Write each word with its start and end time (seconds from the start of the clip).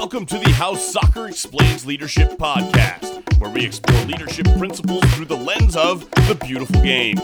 Welcome 0.00 0.26
to 0.26 0.38
the 0.38 0.50
How 0.50 0.76
Soccer 0.76 1.26
Explains 1.26 1.84
Leadership 1.84 2.38
podcast, 2.38 3.40
where 3.40 3.50
we 3.50 3.66
explore 3.66 4.00
leadership 4.04 4.46
principles 4.56 5.02
through 5.12 5.24
the 5.24 5.36
lens 5.36 5.74
of 5.74 6.08
the 6.28 6.38
beautiful 6.40 6.80
game. 6.82 7.16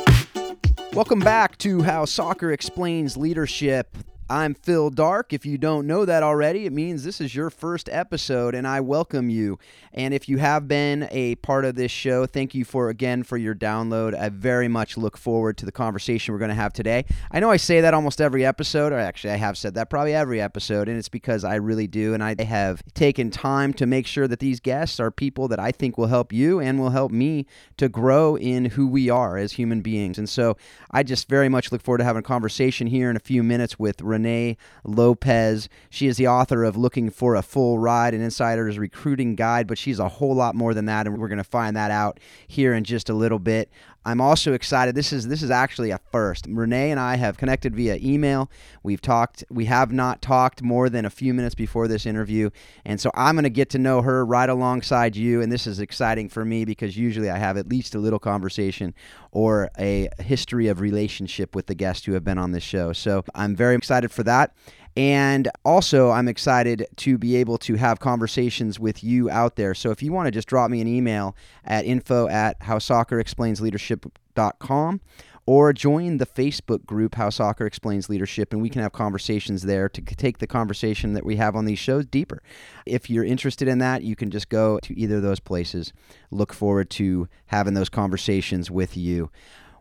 Welcome 0.93 1.21
back 1.21 1.57
to 1.59 1.83
How 1.83 2.05
Soccer 2.05 2.51
Explains 2.51 3.17
Leadership. 3.17 3.97
I'm 4.31 4.55
Phil 4.55 4.89
Dark. 4.89 5.35
If 5.35 5.45
you 5.45 5.59
don't 5.59 5.87
know 5.87 6.07
that 6.07 6.23
already, 6.23 6.65
it 6.65 6.73
means 6.73 7.05
this 7.05 7.21
is 7.21 7.35
your 7.35 7.51
first 7.51 7.91
episode, 7.93 8.55
and 8.55 8.67
I 8.67 8.81
welcome 8.81 9.29
you. 9.29 9.59
And 9.93 10.15
if 10.15 10.31
you 10.31 10.39
have 10.39 10.67
been 10.67 11.07
a 11.11 11.35
part 11.37 11.67
of 11.67 11.75
this 11.75 11.93
show, 11.93 12.25
thank 12.25 12.55
you 12.55 12.65
for 12.65 12.89
again 12.89 13.23
for 13.23 13.37
your 13.37 13.55
download. 13.55 14.19
I 14.19 14.31
very 14.31 14.67
much 14.67 14.97
look 14.97 15.19
forward 15.19 15.59
to 15.59 15.67
the 15.67 15.73
conversation 15.73 16.33
we're 16.33 16.39
going 16.39 16.49
to 16.49 16.55
have 16.55 16.73
today. 16.73 17.05
I 17.31 17.39
know 17.39 17.51
I 17.51 17.59
say 17.59 17.83
that 17.83 17.93
almost 17.93 18.19
every 18.19 18.47
episode, 18.47 18.95
or 18.95 18.99
actually, 18.99 19.35
I 19.35 19.37
have 19.37 19.59
said 19.59 19.75
that 19.75 19.91
probably 19.91 20.15
every 20.15 20.41
episode, 20.41 20.89
and 20.89 20.97
it's 20.97 21.11
because 21.11 21.45
I 21.45 21.57
really 21.57 21.87
do. 21.87 22.15
And 22.15 22.25
I 22.25 22.35
have 22.43 22.83
taken 22.95 23.31
time 23.31 23.75
to 23.75 23.85
make 23.85 24.07
sure 24.07 24.27
that 24.27 24.41
these 24.41 24.59
guests 24.59 24.99
are 25.01 25.11
people 25.11 25.49
that 25.49 25.61
I 25.61 25.71
think 25.71 25.99
will 25.99 26.07
help 26.07 26.33
you 26.33 26.61
and 26.61 26.81
will 26.81 26.91
help 26.91 27.13
me 27.13 27.45
to 27.77 27.91
grow 27.91 28.37
in 28.37 28.65
who 28.65 28.89
we 28.89 29.11
are 29.11 29.37
as 29.37 29.53
human 29.53 29.83
beings. 29.83 30.17
And 30.17 30.31
so 30.31 30.57
I 30.91 31.03
just 31.03 31.29
very 31.29 31.51
much 31.51 31.71
look 31.71 31.83
forward 31.83 31.99
to 31.99 32.05
having 32.05 32.21
a 32.21 32.23
conversation 32.23 32.87
here 32.87 33.11
in 33.11 33.17
a 33.17 33.21
few 33.21 33.43
minutes 33.43 33.79
with 33.79 34.01
Renee 34.15 34.57
Lopez. 34.85 35.69
She 35.91 36.07
is 36.07 36.17
the 36.17 36.29
author 36.29 36.65
of 36.65 36.77
Looking 36.77 37.11
for 37.11 37.35
a 37.35 37.43
Full 37.43 37.79
Ride, 37.79 38.15
an 38.15 38.23
insider's 38.23 38.79
recruiting 38.79 39.35
guide, 39.35 39.67
but 39.67 39.77
she's 39.77 39.99
a 39.99 40.09
whole 40.09 40.35
lot 40.35 40.55
more 40.55 40.73
than 40.73 40.87
that, 40.87 41.07
and 41.07 41.19
we're 41.19 41.29
going 41.29 41.39
to 41.39 41.45
find 41.45 41.77
that 41.77 41.91
out 41.91 42.21
here 42.47 42.73
in 42.75 42.85
just 42.85 43.11
a 43.11 43.15
little 43.15 43.39
bit. 43.39 43.71
I'm 44.05 44.21
also 44.21 44.53
excited. 44.53 44.95
This 44.95 45.13
is 45.13 45.29
this 45.29 45.43
is 45.43 45.51
actually 45.51 45.91
a 45.91 45.99
first. 46.13 46.47
Renee 46.49 46.91
and 46.91 47.01
I 47.01 47.17
have 47.17 47.37
connected 47.37 47.75
via 47.75 47.97
email. 47.97 48.51
We've 48.83 49.01
talked. 49.01 49.45
We 49.51 49.65
have 49.67 49.93
not 49.93 50.21
talked 50.21 50.63
more 50.63 50.89
than 50.89 51.05
a 51.05 51.11
few 51.11 51.33
minutes 51.33 51.55
before 51.55 51.89
this 51.89 52.05
interview, 52.05 52.51
and 52.85 53.01
so 53.01 53.11
I'm 53.15 53.35
going 53.35 53.45
to 53.45 53.51
get 53.51 53.71
to 53.71 53.79
know 53.79 54.03
her 54.03 54.25
right 54.25 54.49
alongside 54.49 55.17
you. 55.17 55.41
And 55.41 55.51
this 55.51 55.67
is 55.67 55.81
exciting 55.81 56.29
for 56.29 56.45
me 56.45 56.65
because 56.65 56.97
usually 56.97 57.31
I 57.31 57.39
have 57.39 57.57
at 57.57 57.69
least 57.69 57.95
a 57.95 57.99
little 57.99 58.19
conversation 58.19 58.95
or 59.33 59.71
a 59.79 60.09
history 60.19 60.69
of 60.69 60.81
relationship 60.81 61.55
with 61.55 61.67
the 61.67 61.75
guests 61.75 62.05
who 62.05 62.13
have 62.13 62.25
been 62.25 62.39
on 62.39 62.53
this 62.53 62.63
show. 62.63 62.93
So 62.93 63.25
I'm 63.35 63.57
very 63.57 63.75
excited 63.75 64.13
for 64.13 64.23
that. 64.25 64.55
And 64.97 65.51
also, 65.65 66.11
I'm 66.11 66.29
excited 66.29 66.87
to 66.97 67.17
be 67.19 67.35
able 67.37 67.59
to 67.59 67.75
have 67.75 67.99
conversations 67.99 68.79
with 68.79 69.03
you 69.03 69.29
out 69.29 69.57
there. 69.57 69.75
So 69.75 69.91
if 69.91 70.01
you 70.03 70.13
want 70.13 70.29
to 70.29 70.31
just 70.31 70.47
drop 70.47 70.71
me 70.71 70.81
an 70.81 70.87
email 70.87 71.35
at 71.65 71.85
info 71.85 72.29
at 72.29 72.61
howsoccerexplainsleadership.com 72.61 75.01
or 75.47 75.73
join 75.73 76.17
the 76.17 76.27
Facebook 76.27 76.87
group 76.87 77.17
How 77.17 77.29
Soccer 77.29 77.67
Explains 77.67 78.09
Leadership, 78.09 78.53
and 78.53 78.63
we 78.63 78.71
can 78.71 78.83
have 78.83 78.93
conversations 78.93 79.63
there 79.63 79.89
to 79.91 80.01
take 80.01 80.39
the 80.39 80.47
conversation 80.47 81.13
that 81.15 81.27
we 81.27 81.37
have 81.37 81.55
on 81.55 81.67
these 81.67 81.79
shows 81.79 82.07
deeper. 82.07 82.43
If 82.87 83.11
you're 83.11 83.25
interested 83.25 83.69
in 83.69 83.79
that, 83.79 84.03
you 84.03 84.17
can 84.17 84.31
just 84.31 84.49
go 84.49 84.79
to 84.81 84.99
either 84.99 85.17
of 85.17 85.23
those 85.23 85.41
places. 85.41 85.93
Look 86.31 86.55
forward 86.55 86.89
to 86.91 87.29
having 87.47 87.75
those 87.75 87.91
conversations 87.91 88.71
with 88.71 88.97
you. 88.97 89.31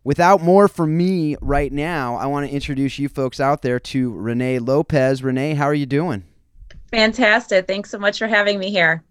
Without 0.04 0.42
more 0.42 0.68
from 0.68 0.98
me 0.98 1.38
right 1.40 1.72
now, 1.72 2.16
I 2.16 2.26
want 2.26 2.48
to 2.48 2.54
introduce 2.54 3.00
you 3.00 3.08
folks 3.08 3.40
out 3.40 3.62
there 3.62 3.80
to 3.80 4.12
Renee 4.12 4.60
Lopez. 4.60 5.24
Renee, 5.24 5.54
how 5.54 5.66
are 5.66 5.74
you 5.74 5.86
doing? 5.86 6.24
Fantastic. 6.92 7.68
Thanks 7.68 7.90
so 7.90 7.98
much 7.98 8.20
for 8.20 8.28
having 8.28 8.60
me 8.60 8.70
here. 8.70 9.04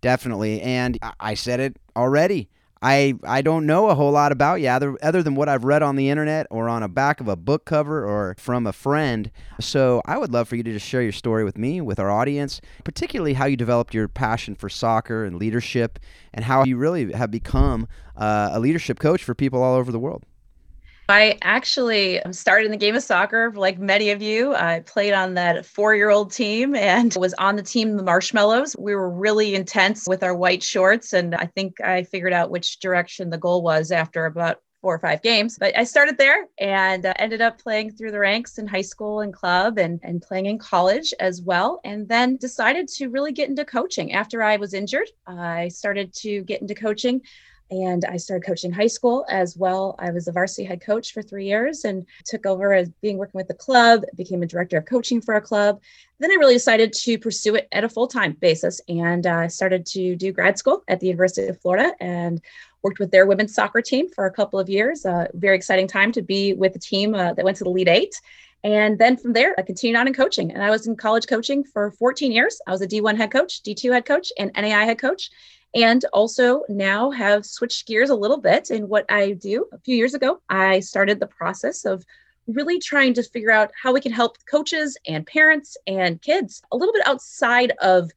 Definitely. 0.00 0.60
And 0.60 0.98
I 1.18 1.34
said 1.34 1.60
it 1.60 1.76
already. 1.96 2.48
I 2.82 3.14
I 3.24 3.42
don't 3.42 3.66
know 3.66 3.88
a 3.88 3.94
whole 3.94 4.12
lot 4.12 4.32
about 4.32 4.60
you 4.60 4.68
other, 4.68 4.96
other 5.02 5.22
than 5.22 5.34
what 5.34 5.48
I've 5.48 5.64
read 5.64 5.82
on 5.82 5.96
the 5.96 6.10
internet 6.10 6.46
or 6.50 6.68
on 6.68 6.82
a 6.82 6.88
back 6.88 7.20
of 7.20 7.28
a 7.28 7.36
book 7.36 7.64
cover 7.64 8.04
or 8.04 8.34
from 8.38 8.66
a 8.66 8.72
friend. 8.72 9.30
So 9.60 10.02
I 10.06 10.18
would 10.18 10.32
love 10.32 10.48
for 10.48 10.56
you 10.56 10.62
to 10.62 10.72
just 10.72 10.86
share 10.86 11.02
your 11.02 11.12
story 11.12 11.44
with 11.44 11.58
me, 11.58 11.80
with 11.80 11.98
our 11.98 12.10
audience, 12.10 12.60
particularly 12.84 13.34
how 13.34 13.46
you 13.46 13.56
developed 13.56 13.94
your 13.94 14.08
passion 14.08 14.54
for 14.54 14.68
soccer 14.68 15.24
and 15.24 15.36
leadership, 15.36 15.98
and 16.32 16.44
how 16.44 16.64
you 16.64 16.76
really 16.76 17.12
have 17.12 17.30
become 17.30 17.88
uh, 18.16 18.50
a 18.52 18.60
leadership 18.60 18.98
coach 18.98 19.24
for 19.24 19.34
people 19.34 19.62
all 19.62 19.74
over 19.74 19.90
the 19.90 19.98
world. 19.98 20.24
I 21.10 21.38
actually 21.40 22.20
started 22.32 22.66
in 22.66 22.70
the 22.70 22.76
game 22.76 22.94
of 22.94 23.02
soccer, 23.02 23.50
like 23.54 23.78
many 23.78 24.10
of 24.10 24.20
you. 24.20 24.54
I 24.54 24.80
played 24.80 25.14
on 25.14 25.32
that 25.34 25.64
four 25.64 25.94
year 25.94 26.10
old 26.10 26.30
team 26.30 26.74
and 26.74 27.14
was 27.18 27.32
on 27.34 27.56
the 27.56 27.62
team, 27.62 27.96
the 27.96 28.02
Marshmallows. 28.02 28.76
We 28.78 28.94
were 28.94 29.10
really 29.10 29.54
intense 29.54 30.06
with 30.06 30.22
our 30.22 30.34
white 30.34 30.62
shorts. 30.62 31.14
And 31.14 31.34
I 31.34 31.46
think 31.46 31.80
I 31.80 32.02
figured 32.02 32.34
out 32.34 32.50
which 32.50 32.78
direction 32.80 33.30
the 33.30 33.38
goal 33.38 33.62
was 33.62 33.90
after 33.90 34.26
about 34.26 34.58
four 34.82 34.94
or 34.94 34.98
five 34.98 35.22
games. 35.22 35.56
But 35.58 35.76
I 35.78 35.84
started 35.84 36.18
there 36.18 36.46
and 36.58 37.06
uh, 37.06 37.14
ended 37.18 37.40
up 37.40 37.58
playing 37.58 37.92
through 37.92 38.10
the 38.10 38.18
ranks 38.18 38.58
in 38.58 38.66
high 38.66 38.82
school 38.82 39.20
and 39.20 39.32
club 39.32 39.78
and, 39.78 39.98
and 40.02 40.20
playing 40.20 40.44
in 40.44 40.58
college 40.58 41.14
as 41.20 41.40
well. 41.40 41.80
And 41.84 42.06
then 42.06 42.36
decided 42.36 42.86
to 42.88 43.08
really 43.08 43.32
get 43.32 43.48
into 43.48 43.64
coaching 43.64 44.12
after 44.12 44.42
I 44.42 44.58
was 44.58 44.74
injured. 44.74 45.08
I 45.26 45.68
started 45.68 46.12
to 46.16 46.42
get 46.42 46.60
into 46.60 46.74
coaching 46.74 47.22
and 47.70 48.04
I 48.04 48.16
started 48.16 48.46
coaching 48.46 48.72
high 48.72 48.86
school 48.86 49.26
as 49.28 49.56
well. 49.56 49.94
I 49.98 50.10
was 50.10 50.28
a 50.28 50.32
varsity 50.32 50.64
head 50.64 50.80
coach 50.80 51.12
for 51.12 51.22
three 51.22 51.46
years 51.46 51.84
and 51.84 52.06
took 52.24 52.46
over 52.46 52.72
as 52.72 52.88
being 53.02 53.18
working 53.18 53.38
with 53.38 53.48
the 53.48 53.54
club, 53.54 54.04
became 54.16 54.42
a 54.42 54.46
director 54.46 54.78
of 54.78 54.86
coaching 54.86 55.20
for 55.20 55.34
a 55.34 55.40
club. 55.40 55.80
Then 56.18 56.30
I 56.30 56.34
really 56.34 56.54
decided 56.54 56.92
to 56.92 57.18
pursue 57.18 57.56
it 57.56 57.68
at 57.72 57.84
a 57.84 57.88
full 57.88 58.08
time 58.08 58.32
basis 58.40 58.80
and 58.88 59.26
I 59.26 59.46
uh, 59.46 59.48
started 59.48 59.84
to 59.86 60.16
do 60.16 60.32
grad 60.32 60.58
school 60.58 60.82
at 60.88 61.00
the 61.00 61.06
University 61.06 61.46
of 61.46 61.60
Florida 61.60 61.92
and 62.00 62.40
worked 62.82 62.98
with 62.98 63.10
their 63.10 63.26
women's 63.26 63.54
soccer 63.54 63.82
team 63.82 64.08
for 64.08 64.26
a 64.26 64.32
couple 64.32 64.58
of 64.58 64.68
years. 64.68 65.04
Uh, 65.04 65.26
very 65.34 65.56
exciting 65.56 65.88
time 65.88 66.12
to 66.12 66.22
be 66.22 66.54
with 66.54 66.74
a 66.76 66.78
team 66.78 67.14
uh, 67.14 67.34
that 67.34 67.44
went 67.44 67.56
to 67.58 67.64
the 67.64 67.70
Elite 67.70 67.88
Eight. 67.88 68.20
And 68.64 68.98
then 68.98 69.16
from 69.16 69.34
there, 69.34 69.54
I 69.56 69.62
continued 69.62 69.98
on 69.98 70.08
in 70.08 70.14
coaching. 70.14 70.50
And 70.52 70.62
I 70.62 70.70
was 70.70 70.86
in 70.86 70.96
college 70.96 71.28
coaching 71.28 71.62
for 71.62 71.92
14 71.92 72.32
years. 72.32 72.60
I 72.66 72.72
was 72.72 72.82
a 72.82 72.88
D1 72.88 73.16
head 73.16 73.30
coach, 73.30 73.62
D2 73.62 73.92
head 73.92 74.04
coach, 74.04 74.32
and 74.38 74.52
NAIA 74.54 74.84
head 74.84 74.98
coach 74.98 75.30
and 75.74 76.04
also 76.12 76.62
now 76.68 77.10
have 77.10 77.44
switched 77.44 77.86
gears 77.86 78.10
a 78.10 78.14
little 78.14 78.40
bit 78.40 78.70
in 78.70 78.88
what 78.88 79.04
I 79.10 79.32
do. 79.32 79.66
A 79.72 79.78
few 79.78 79.96
years 79.96 80.14
ago, 80.14 80.40
I 80.48 80.80
started 80.80 81.20
the 81.20 81.26
process 81.26 81.84
of 81.84 82.04
really 82.46 82.78
trying 82.78 83.12
to 83.14 83.22
figure 83.22 83.50
out 83.50 83.70
how 83.80 83.92
we 83.92 84.00
can 84.00 84.12
help 84.12 84.38
coaches 84.50 84.96
and 85.06 85.26
parents 85.26 85.76
and 85.86 86.20
kids 86.22 86.62
a 86.72 86.76
little 86.76 86.94
bit 86.94 87.06
outside 87.06 87.72
of 87.82 88.10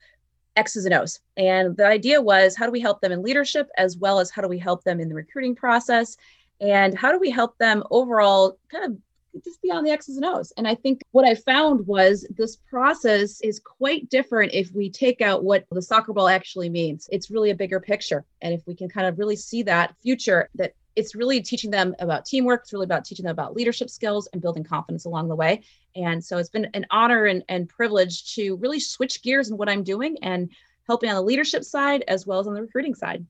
X's 0.55 0.85
and 0.85 0.93
O's. 0.93 1.19
And 1.37 1.75
the 1.75 1.85
idea 1.85 2.21
was 2.21 2.55
how 2.55 2.65
do 2.65 2.71
we 2.71 2.79
help 2.79 3.01
them 3.01 3.11
in 3.11 3.21
leadership 3.21 3.69
as 3.77 3.97
well 3.97 4.19
as 4.19 4.31
how 4.31 4.41
do 4.41 4.47
we 4.47 4.59
help 4.59 4.83
them 4.83 4.99
in 4.99 5.09
the 5.09 5.15
recruiting 5.15 5.55
process? 5.55 6.17
And 6.61 6.97
how 6.97 7.11
do 7.11 7.19
we 7.19 7.29
help 7.29 7.57
them 7.57 7.83
overall 7.91 8.57
kind 8.69 8.85
of 8.85 8.97
just 9.43 9.61
beyond 9.61 9.85
the 9.85 9.91
X's 9.91 10.17
and 10.17 10.25
O's. 10.25 10.51
And 10.57 10.67
I 10.67 10.75
think 10.75 11.01
what 11.11 11.25
I 11.25 11.35
found 11.35 11.85
was 11.87 12.25
this 12.37 12.55
process 12.55 13.41
is 13.41 13.59
quite 13.59 14.09
different 14.09 14.53
if 14.53 14.71
we 14.73 14.89
take 14.89 15.21
out 15.21 15.43
what 15.43 15.65
the 15.71 15.81
soccer 15.81 16.13
ball 16.13 16.27
actually 16.27 16.69
means. 16.69 17.07
It's 17.11 17.31
really 17.31 17.49
a 17.49 17.55
bigger 17.55 17.79
picture. 17.79 18.25
And 18.41 18.53
if 18.53 18.65
we 18.67 18.75
can 18.75 18.89
kind 18.89 19.07
of 19.07 19.17
really 19.17 19.35
see 19.35 19.63
that 19.63 19.95
future, 20.01 20.49
that 20.55 20.73
it's 20.95 21.15
really 21.15 21.41
teaching 21.41 21.71
them 21.71 21.95
about 21.99 22.25
teamwork. 22.25 22.63
It's 22.63 22.73
really 22.73 22.85
about 22.85 23.05
teaching 23.05 23.23
them 23.23 23.31
about 23.31 23.55
leadership 23.55 23.89
skills 23.89 24.27
and 24.33 24.41
building 24.41 24.63
confidence 24.63 25.05
along 25.05 25.29
the 25.29 25.35
way. 25.35 25.63
And 25.95 26.23
so 26.23 26.37
it's 26.37 26.49
been 26.49 26.69
an 26.73 26.85
honor 26.91 27.25
and, 27.25 27.43
and 27.49 27.69
privilege 27.69 28.35
to 28.35 28.55
really 28.57 28.79
switch 28.79 29.21
gears 29.21 29.49
in 29.49 29.57
what 29.57 29.69
I'm 29.69 29.83
doing 29.83 30.17
and 30.21 30.49
helping 30.87 31.09
on 31.09 31.15
the 31.15 31.21
leadership 31.21 31.63
side 31.63 32.03
as 32.07 32.27
well 32.27 32.39
as 32.39 32.47
on 32.47 32.53
the 32.53 32.61
recruiting 32.61 32.95
side. 32.95 33.25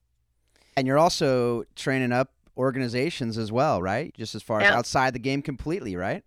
And 0.76 0.88
you're 0.88 0.98
also 0.98 1.66
training 1.76 2.12
up 2.12 2.32
organizations 2.58 3.38
as 3.38 3.52
well, 3.52 3.82
right? 3.82 4.14
Just 4.14 4.36
as 4.36 4.44
far 4.44 4.62
as 4.62 4.72
outside 4.72 5.14
the 5.14 5.20
game 5.20 5.42
completely, 5.42 5.96
right? 5.96 6.24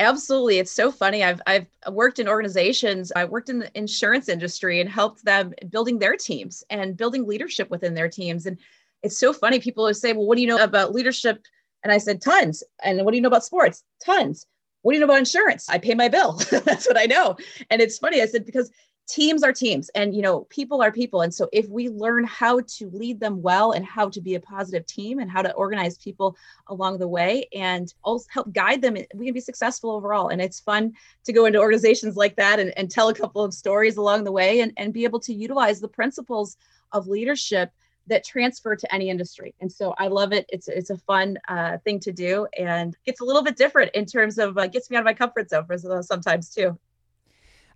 Absolutely. 0.00 0.58
It's 0.58 0.70
so 0.70 0.92
funny. 0.92 1.24
I've 1.24 1.40
I've 1.46 1.66
worked 1.90 2.18
in 2.18 2.28
organizations. 2.28 3.10
I 3.16 3.24
worked 3.24 3.48
in 3.48 3.58
the 3.58 3.70
insurance 3.76 4.28
industry 4.28 4.80
and 4.80 4.88
helped 4.88 5.24
them 5.24 5.54
building 5.70 5.98
their 5.98 6.16
teams 6.16 6.62
and 6.70 6.96
building 6.96 7.26
leadership 7.26 7.68
within 7.68 7.94
their 7.94 8.08
teams. 8.08 8.46
And 8.46 8.58
it's 9.02 9.18
so 9.18 9.32
funny. 9.32 9.58
People 9.58 9.84
will 9.84 9.94
say, 9.94 10.12
Well, 10.12 10.26
what 10.26 10.36
do 10.36 10.42
you 10.42 10.48
know 10.48 10.62
about 10.62 10.92
leadership? 10.92 11.40
And 11.82 11.92
I 11.92 11.98
said, 11.98 12.20
tons. 12.20 12.62
And 12.82 13.04
what 13.04 13.12
do 13.12 13.16
you 13.16 13.22
know 13.22 13.28
about 13.28 13.44
sports? 13.44 13.84
Tons. 14.04 14.46
What 14.82 14.92
do 14.92 14.96
you 14.96 15.00
know 15.00 15.06
about 15.06 15.18
insurance? 15.18 15.68
I 15.68 15.78
pay 15.78 15.94
my 15.94 16.08
bill. 16.08 16.32
That's 16.50 16.86
what 16.86 16.98
I 16.98 17.06
know. 17.06 17.36
And 17.70 17.80
it's 17.80 17.98
funny. 17.98 18.22
I 18.22 18.26
said, 18.26 18.46
because 18.46 18.70
teams 19.08 19.42
are 19.42 19.54
teams 19.54 19.88
and 19.94 20.14
you 20.14 20.20
know 20.20 20.42
people 20.50 20.82
are 20.82 20.92
people 20.92 21.22
and 21.22 21.32
so 21.32 21.48
if 21.50 21.66
we 21.70 21.88
learn 21.88 22.24
how 22.24 22.60
to 22.60 22.90
lead 22.90 23.18
them 23.18 23.40
well 23.40 23.72
and 23.72 23.84
how 23.84 24.06
to 24.08 24.20
be 24.20 24.34
a 24.34 24.40
positive 24.40 24.84
team 24.84 25.18
and 25.18 25.30
how 25.30 25.40
to 25.40 25.52
organize 25.54 25.96
people 25.96 26.36
along 26.68 26.98
the 26.98 27.08
way 27.08 27.48
and 27.54 27.94
also 28.02 28.26
help 28.30 28.52
guide 28.52 28.82
them 28.82 28.96
we 29.14 29.24
can 29.24 29.32
be 29.32 29.40
successful 29.40 29.92
overall 29.92 30.28
and 30.28 30.42
it's 30.42 30.60
fun 30.60 30.92
to 31.24 31.32
go 31.32 31.46
into 31.46 31.58
organizations 31.58 32.16
like 32.16 32.36
that 32.36 32.60
and, 32.60 32.76
and 32.76 32.90
tell 32.90 33.08
a 33.08 33.14
couple 33.14 33.42
of 33.42 33.54
stories 33.54 33.96
along 33.96 34.24
the 34.24 34.32
way 34.32 34.60
and, 34.60 34.72
and 34.76 34.92
be 34.92 35.04
able 35.04 35.20
to 35.20 35.32
utilize 35.32 35.80
the 35.80 35.88
principles 35.88 36.58
of 36.92 37.08
leadership 37.08 37.72
that 38.08 38.24
transfer 38.24 38.74
to 38.74 38.94
any 38.94 39.10
industry. 39.10 39.54
And 39.60 39.70
so 39.70 39.94
I 39.98 40.08
love 40.08 40.32
it. 40.32 40.46
It's 40.48 40.66
it's 40.66 40.88
a 40.88 40.96
fun 40.96 41.36
uh, 41.46 41.76
thing 41.84 42.00
to 42.00 42.12
do 42.12 42.46
and 42.58 42.96
gets 43.04 43.20
a 43.20 43.24
little 43.24 43.42
bit 43.42 43.56
different 43.56 43.90
in 43.94 44.06
terms 44.06 44.38
of 44.38 44.56
uh, 44.56 44.66
gets 44.66 44.88
me 44.90 44.96
out 44.96 45.00
of 45.00 45.04
my 45.04 45.12
comfort 45.12 45.50
zone 45.50 45.66
for 45.66 45.76
sometimes 46.02 46.48
too. 46.48 46.78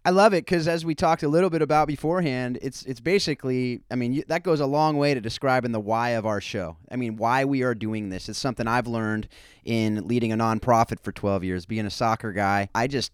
I 0.05 0.11
love 0.11 0.35
it 0.35 0.45
because 0.45 0.67
as 0.67 0.85
we 0.85 0.97
talked 0.97 1.23
a 1.23 1.29
little 1.29 1.51
bit 1.51 1.63
about 1.63 1.87
beforehand, 1.87 2.59
it's 2.61 2.83
it's 2.85 2.99
basically, 2.99 3.83
I 3.91 3.95
mean, 3.95 4.13
you, 4.13 4.25
that 4.27 4.43
goes 4.43 4.59
a 4.59 4.67
long 4.67 4.97
way 4.97 5.15
to 5.15 5.21
describing 5.21 5.71
the 5.71 5.81
why 5.81 6.11
of 6.11 6.27
our 6.27 6.41
show. 6.41 6.77
I 6.91 6.97
mean, 6.97 7.17
why 7.17 7.45
we 7.45 7.63
are 7.63 7.75
doing 7.75 8.09
this. 8.09 8.29
It's 8.29 8.39
something 8.39 8.67
I've 8.67 8.89
learned 8.89 9.29
in 9.65 10.09
leading 10.09 10.33
a 10.33 10.37
nonprofit 10.37 11.01
for 11.01 11.13
12 11.13 11.45
years, 11.45 11.67
being 11.67 11.87
a 11.87 11.91
soccer 11.91 12.33
guy. 12.33 12.69
I 12.75 12.89
just 12.89 13.13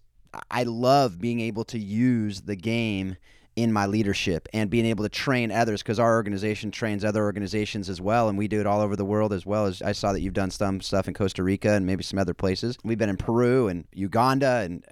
I 0.49 0.63
love 0.63 1.19
being 1.19 1.39
able 1.39 1.63
to 1.65 1.77
use 1.77 2.41
the 2.41 2.55
game 2.55 3.17
in 3.55 3.73
my 3.73 3.85
leadership 3.85 4.47
and 4.53 4.69
being 4.69 4.85
able 4.85 5.03
to 5.03 5.09
train 5.09 5.51
others 5.51 5.83
because 5.83 5.99
our 5.99 6.15
organization 6.15 6.71
trains 6.71 7.03
other 7.03 7.23
organizations 7.23 7.89
as 7.89 7.99
well 7.99 8.29
and 8.29 8.37
we 8.37 8.47
do 8.47 8.59
it 8.61 8.65
all 8.65 8.79
over 8.79 8.95
the 8.95 9.03
world 9.03 9.33
as 9.33 9.45
well 9.45 9.65
as 9.65 9.81
I 9.81 9.91
saw 9.91 10.13
that 10.13 10.21
you've 10.21 10.33
done 10.33 10.51
some 10.51 10.79
stuff 10.79 11.07
in 11.07 11.13
Costa 11.13 11.43
Rica 11.43 11.71
and 11.71 11.85
maybe 11.85 12.03
some 12.03 12.19
other 12.19 12.33
places. 12.33 12.77
We've 12.83 12.97
been 12.97 13.09
in 13.09 13.17
Peru 13.17 13.67
and 13.67 13.85
Uganda 13.91 14.61
and 14.63 14.83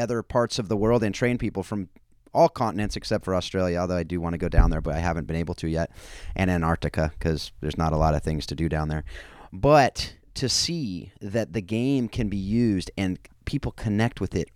other 0.00 0.22
parts 0.22 0.58
of 0.58 0.68
the 0.68 0.76
world 0.76 1.02
and 1.02 1.14
train 1.14 1.38
people 1.38 1.62
from 1.62 1.88
all 2.32 2.48
continents 2.48 2.96
except 2.96 3.24
for 3.24 3.34
Australia, 3.34 3.78
although 3.78 3.96
I 3.96 4.02
do 4.02 4.20
want 4.20 4.34
to 4.34 4.38
go 4.38 4.48
down 4.48 4.70
there, 4.70 4.80
but 4.80 4.94
I 4.94 4.98
haven't 4.98 5.26
been 5.26 5.36
able 5.36 5.54
to 5.56 5.68
yet, 5.68 5.90
and 6.36 6.50
Antarctica 6.50 7.12
because 7.18 7.52
there's 7.60 7.78
not 7.78 7.92
a 7.92 7.96
lot 7.96 8.14
of 8.14 8.22
things 8.22 8.46
to 8.46 8.54
do 8.54 8.68
down 8.68 8.88
there. 8.88 9.04
But 9.52 10.14
to 10.34 10.48
see 10.48 11.12
that 11.20 11.52
the 11.52 11.60
game 11.60 12.08
can 12.08 12.28
be 12.28 12.36
used 12.36 12.90
and 12.96 13.18
people 13.44 13.72
connect 13.72 14.20
with 14.20 14.34
it 14.34 14.48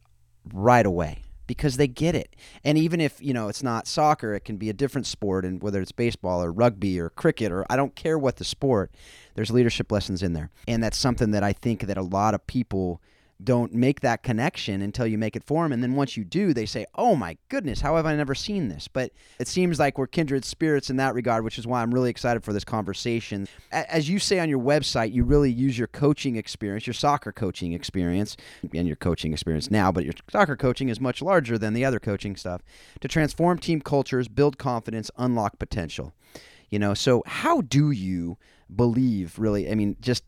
right 0.53 0.87
away 0.87 1.23
because 1.47 1.77
they 1.77 1.89
get 1.89 2.15
it. 2.15 2.37
And 2.63 2.79
even 2.79 3.01
if, 3.01 3.21
you 3.21 3.35
know, 3.35 3.49
it's 3.49 3.63
not 3.63 3.87
soccer, 3.87 4.35
it 4.35 4.45
can 4.45 4.57
be 4.57 4.71
a 4.71 4.73
different 4.73 5.07
sport 5.07 5.45
and 5.45 5.63
whether 5.63 5.81
it's 5.81 5.93
baseball 5.93 6.43
or 6.43 6.53
rugby 6.53 6.99
or 6.99 7.11
cricket 7.11 7.53
or 7.53 7.67
I 7.69 7.77
don't 7.77 7.95
care 7.95 8.19
what 8.19 8.37
the 8.37 8.45
sport, 8.45 8.95
there's 9.35 9.51
leadership 9.51 9.91
lessons 9.93 10.23
in 10.23 10.33
there. 10.33 10.51
And 10.67 10.83
that's 10.83 10.97
something 10.97 11.33
that 11.33 11.43
I 11.43 11.53
think 11.53 11.83
that 11.83 11.99
a 11.99 12.03
lot 12.03 12.35
of 12.35 12.47
people 12.47 13.03
don't 13.43 13.75
make 13.75 14.01
that 14.01 14.23
connection 14.23 14.81
until 14.81 15.07
you 15.07 15.19
make 15.19 15.35
it 15.35 15.45
for 15.45 15.65
them. 15.65 15.73
And 15.73 15.83
then 15.83 15.95
once 15.95 16.17
you 16.17 16.25
do, 16.25 16.55
they 16.55 16.67
say, 16.67 16.87
oh 16.95 17.17
my 17.17 17.37
goodness, 17.49 17.81
how 17.81 17.97
have 17.97 18.07
I 18.07 18.15
never 18.15 18.35
seen 18.35 18.69
this? 18.69 18.87
But 18.89 19.13
it 19.39 19.49
seems 19.49 19.79
like 19.79 19.99
we're 19.99 20.07
kindred 20.07 20.45
spirits 20.45 20.89
in 20.89 20.97
that 20.97 21.15
regard, 21.15 21.45
which 21.45 21.59
is 21.59 21.67
why 21.67 21.83
I'm 21.83 21.93
really 21.93 22.11
excited 22.11 22.45
for 22.45 22.53
this 22.53 22.65
conversation. 22.65 23.49
As 23.73 24.09
you 24.09 24.19
say 24.19 24.39
on 24.39 24.49
your 24.49 24.61
website, 24.61 25.13
you 25.13 25.25
really 25.25 25.51
use 25.51 25.77
your 25.77 25.89
coaching 25.89 26.37
experience, 26.37 26.87
your 26.87 26.95
soccer 26.95 27.33
coaching 27.33 27.73
experience, 27.73 28.37
and 28.73 28.87
your 28.87 28.97
coaching 28.97 29.33
experience 29.33 29.71
now, 29.71 29.91
but 29.91 30.05
your 30.05 30.15
soccer 30.31 30.57
coaching 30.57 30.89
is 30.89 31.01
much 31.01 31.21
larger 31.21 31.59
than 31.59 31.75
the 31.75 31.85
other 31.85 31.99
coaching 31.99 32.37
stuff 32.37 32.63
to 33.01 33.09
transform 33.09 33.59
team 33.59 33.81
cultures, 33.81 34.29
build 34.29 34.59
confidence, 34.59 35.11
unlock 35.17 35.59
potential. 35.59 36.15
You 36.71 36.79
know, 36.79 36.95
so 36.95 37.23
how 37.27 37.61
do 37.61 37.91
you 37.91 38.39
believe 38.75 39.39
really? 39.39 39.71
I 39.71 39.75
mean, 39.75 39.97
just 40.01 40.25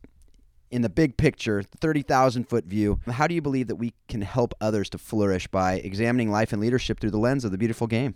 in 0.71 0.83
the 0.83 0.89
big 0.89 1.17
picture, 1.17 1.63
30,000 1.63 2.49
foot 2.49 2.65
view, 2.65 3.01
how 3.07 3.27
do 3.27 3.35
you 3.35 3.43
believe 3.43 3.69
that 3.69 3.77
we 3.77 3.95
can 4.09 4.21
help 4.21 4.55
others 4.61 4.89
to 4.91 4.99
flourish 4.99 5.47
by 5.47 5.75
examining 5.75 6.31
life 6.31 6.53
and 6.53 6.61
leadership 6.61 7.01
through 7.01 7.11
the 7.11 7.19
lens 7.19 7.45
of 7.45 7.51
the 7.51 7.59
beautiful 7.59 7.87
game? 7.87 8.15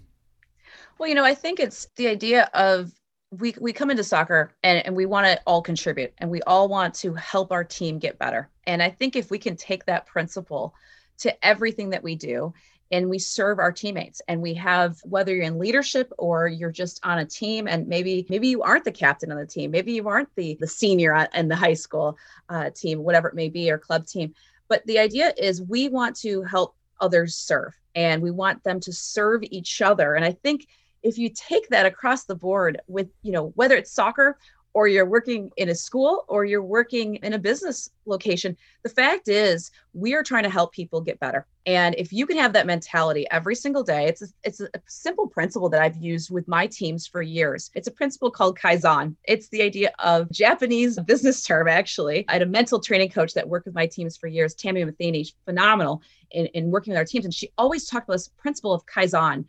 Well, 0.98 1.08
you 1.08 1.14
know, 1.14 1.24
I 1.24 1.34
think 1.34 1.60
it's 1.60 1.88
the 1.96 2.08
idea 2.08 2.50
of 2.54 2.92
we, 3.38 3.54
we 3.60 3.72
come 3.72 3.90
into 3.90 4.02
soccer 4.02 4.52
and, 4.62 4.84
and 4.84 4.96
we 4.96 5.06
want 5.06 5.26
to 5.26 5.40
all 5.46 5.62
contribute 5.62 6.12
and 6.18 6.30
we 6.30 6.42
all 6.42 6.68
want 6.68 6.94
to 6.94 7.14
help 7.14 7.52
our 7.52 7.64
team 7.64 7.98
get 7.98 8.18
better. 8.18 8.48
And 8.66 8.82
I 8.82 8.90
think 8.90 9.14
if 9.14 9.30
we 9.30 9.38
can 9.38 9.56
take 9.56 9.86
that 9.86 10.06
principle 10.06 10.74
to 11.18 11.44
everything 11.44 11.90
that 11.90 12.02
we 12.02 12.16
do 12.16 12.52
and 12.90 13.08
we 13.08 13.18
serve 13.18 13.58
our 13.58 13.72
teammates. 13.72 14.20
And 14.28 14.40
we 14.40 14.54
have 14.54 15.00
whether 15.04 15.34
you're 15.34 15.44
in 15.44 15.58
leadership 15.58 16.12
or 16.18 16.48
you're 16.48 16.72
just 16.72 17.00
on 17.04 17.18
a 17.18 17.24
team 17.24 17.68
and 17.68 17.86
maybe 17.86 18.26
maybe 18.28 18.48
you 18.48 18.62
aren't 18.62 18.84
the 18.84 18.92
captain 18.92 19.30
on 19.30 19.38
the 19.38 19.46
team 19.46 19.70
maybe 19.70 19.92
you 19.92 20.08
aren't 20.08 20.34
the 20.36 20.56
the 20.60 20.66
senior 20.66 21.26
in 21.34 21.48
the 21.48 21.56
high 21.56 21.74
school 21.74 22.16
uh, 22.48 22.70
team 22.70 23.02
whatever 23.02 23.28
it 23.28 23.34
may 23.34 23.48
be 23.48 23.70
or 23.70 23.78
club 23.78 24.06
team. 24.06 24.34
But 24.68 24.84
the 24.86 24.98
idea 24.98 25.32
is 25.36 25.62
we 25.62 25.88
want 25.88 26.16
to 26.16 26.42
help 26.42 26.76
others 27.00 27.36
serve 27.36 27.74
and 27.94 28.22
we 28.22 28.30
want 28.30 28.62
them 28.62 28.78
to 28.80 28.92
serve 28.92 29.42
each 29.50 29.80
other. 29.82 30.14
And 30.14 30.24
i 30.24 30.32
think 30.32 30.66
if 31.02 31.16
you 31.16 31.30
take 31.30 31.68
that 31.68 31.86
across 31.86 32.24
the 32.24 32.34
board 32.34 32.80
with 32.86 33.08
you 33.22 33.32
know 33.32 33.52
whether 33.56 33.76
it's 33.76 33.92
soccer 33.92 34.38
or 34.72 34.86
you're 34.86 35.06
working 35.06 35.50
in 35.56 35.68
a 35.68 35.74
school 35.74 36.24
or 36.28 36.44
you're 36.44 36.62
working 36.62 37.16
in 37.16 37.32
a 37.32 37.38
business 37.38 37.90
location. 38.06 38.56
The 38.82 38.88
fact 38.88 39.28
is, 39.28 39.70
we 39.94 40.14
are 40.14 40.22
trying 40.22 40.44
to 40.44 40.50
help 40.50 40.72
people 40.72 41.00
get 41.00 41.18
better. 41.18 41.46
And 41.66 41.94
if 41.98 42.12
you 42.12 42.26
can 42.26 42.38
have 42.38 42.52
that 42.52 42.66
mentality 42.66 43.26
every 43.30 43.54
single 43.54 43.82
day, 43.82 44.06
it's 44.06 44.22
a, 44.22 44.26
it's 44.44 44.60
a 44.60 44.68
simple 44.86 45.26
principle 45.26 45.68
that 45.70 45.82
I've 45.82 45.96
used 45.96 46.30
with 46.30 46.46
my 46.46 46.66
teams 46.66 47.06
for 47.06 47.20
years. 47.20 47.70
It's 47.74 47.88
a 47.88 47.90
principle 47.90 48.30
called 48.30 48.58
Kaizen. 48.58 49.16
It's 49.24 49.48
the 49.48 49.62
idea 49.62 49.92
of 49.98 50.30
Japanese 50.30 50.98
business 51.06 51.44
term, 51.44 51.68
actually. 51.68 52.24
I 52.28 52.34
had 52.34 52.42
a 52.42 52.46
mental 52.46 52.80
training 52.80 53.10
coach 53.10 53.34
that 53.34 53.48
worked 53.48 53.66
with 53.66 53.74
my 53.74 53.86
teams 53.86 54.16
for 54.16 54.28
years, 54.28 54.54
Tami 54.54 54.86
Matheny, 54.86 55.26
phenomenal 55.44 56.02
in, 56.30 56.46
in 56.46 56.70
working 56.70 56.92
with 56.92 56.98
our 56.98 57.04
teams. 57.04 57.24
And 57.24 57.34
she 57.34 57.50
always 57.58 57.86
talked 57.86 58.08
about 58.08 58.14
this 58.14 58.28
principle 58.28 58.72
of 58.72 58.86
Kaizen. 58.86 59.46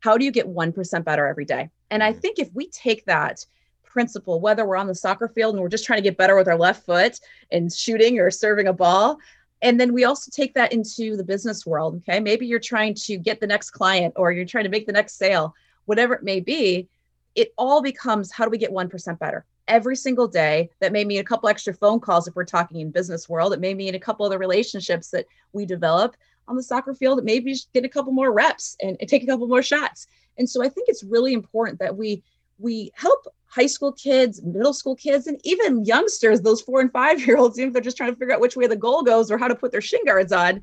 How 0.00 0.16
do 0.16 0.24
you 0.24 0.30
get 0.30 0.46
1% 0.46 1.04
better 1.04 1.26
every 1.26 1.44
day? 1.44 1.70
And 1.90 2.02
I 2.02 2.12
mm-hmm. 2.12 2.20
think 2.20 2.38
if 2.38 2.50
we 2.54 2.68
take 2.68 3.04
that 3.06 3.44
principle, 3.88 4.40
whether 4.40 4.64
we're 4.64 4.76
on 4.76 4.86
the 4.86 4.94
soccer 4.94 5.28
field 5.28 5.54
and 5.54 5.62
we're 5.62 5.68
just 5.68 5.84
trying 5.84 5.98
to 5.98 6.02
get 6.02 6.16
better 6.16 6.36
with 6.36 6.48
our 6.48 6.56
left 6.56 6.84
foot 6.84 7.18
and 7.50 7.72
shooting 7.72 8.18
or 8.18 8.30
serving 8.30 8.68
a 8.68 8.72
ball. 8.72 9.18
And 9.62 9.80
then 9.80 9.92
we 9.92 10.04
also 10.04 10.30
take 10.30 10.54
that 10.54 10.72
into 10.72 11.16
the 11.16 11.24
business 11.24 11.66
world. 11.66 11.96
Okay. 11.96 12.20
Maybe 12.20 12.46
you're 12.46 12.60
trying 12.60 12.94
to 12.94 13.16
get 13.16 13.40
the 13.40 13.46
next 13.46 13.70
client 13.70 14.14
or 14.16 14.30
you're 14.30 14.44
trying 14.44 14.64
to 14.64 14.70
make 14.70 14.86
the 14.86 14.92
next 14.92 15.16
sale, 15.16 15.54
whatever 15.86 16.14
it 16.14 16.22
may 16.22 16.40
be. 16.40 16.88
It 17.34 17.52
all 17.56 17.82
becomes 17.82 18.32
how 18.32 18.44
do 18.44 18.50
we 18.50 18.58
get 18.58 18.70
1% 18.70 19.18
better 19.18 19.44
every 19.66 19.96
single 19.96 20.28
day? 20.28 20.70
That 20.80 20.92
may 20.92 21.04
mean 21.04 21.20
a 21.20 21.24
couple 21.24 21.48
extra 21.48 21.74
phone 21.74 22.00
calls 22.00 22.26
if 22.26 22.34
we're 22.34 22.44
talking 22.44 22.80
in 22.80 22.90
business 22.90 23.28
world. 23.28 23.52
It 23.52 23.60
may 23.60 23.74
mean 23.74 23.94
a 23.94 24.00
couple 24.00 24.24
of 24.26 24.30
the 24.30 24.38
relationships 24.38 25.10
that 25.10 25.26
we 25.52 25.66
develop 25.66 26.16
on 26.46 26.56
the 26.56 26.62
soccer 26.62 26.94
field. 26.94 27.18
It 27.18 27.24
may 27.24 27.38
be 27.38 27.56
get 27.74 27.84
a 27.84 27.88
couple 27.88 28.12
more 28.12 28.32
reps 28.32 28.76
and, 28.82 28.96
and 29.00 29.08
take 29.08 29.22
a 29.22 29.26
couple 29.26 29.46
more 29.46 29.62
shots. 29.62 30.06
And 30.38 30.48
so 30.48 30.62
I 30.64 30.68
think 30.68 30.88
it's 30.88 31.02
really 31.02 31.32
important 31.32 31.78
that 31.80 31.96
we 31.96 32.22
we 32.58 32.90
help 32.94 33.26
high 33.48 33.66
school 33.66 33.92
kids, 33.92 34.42
middle 34.42 34.74
school 34.74 34.94
kids, 34.94 35.26
and 35.26 35.40
even 35.44 35.84
youngsters, 35.84 36.40
those 36.40 36.60
four 36.60 36.80
and 36.80 36.92
five 36.92 37.26
year 37.26 37.36
olds, 37.36 37.58
even 37.58 37.68
if 37.68 37.72
they're 37.72 37.82
just 37.82 37.96
trying 37.96 38.12
to 38.12 38.18
figure 38.18 38.34
out 38.34 38.40
which 38.40 38.56
way 38.56 38.66
the 38.66 38.76
goal 38.76 39.02
goes 39.02 39.30
or 39.30 39.38
how 39.38 39.48
to 39.48 39.54
put 39.54 39.72
their 39.72 39.80
shin 39.80 40.04
guards 40.04 40.32
on, 40.32 40.60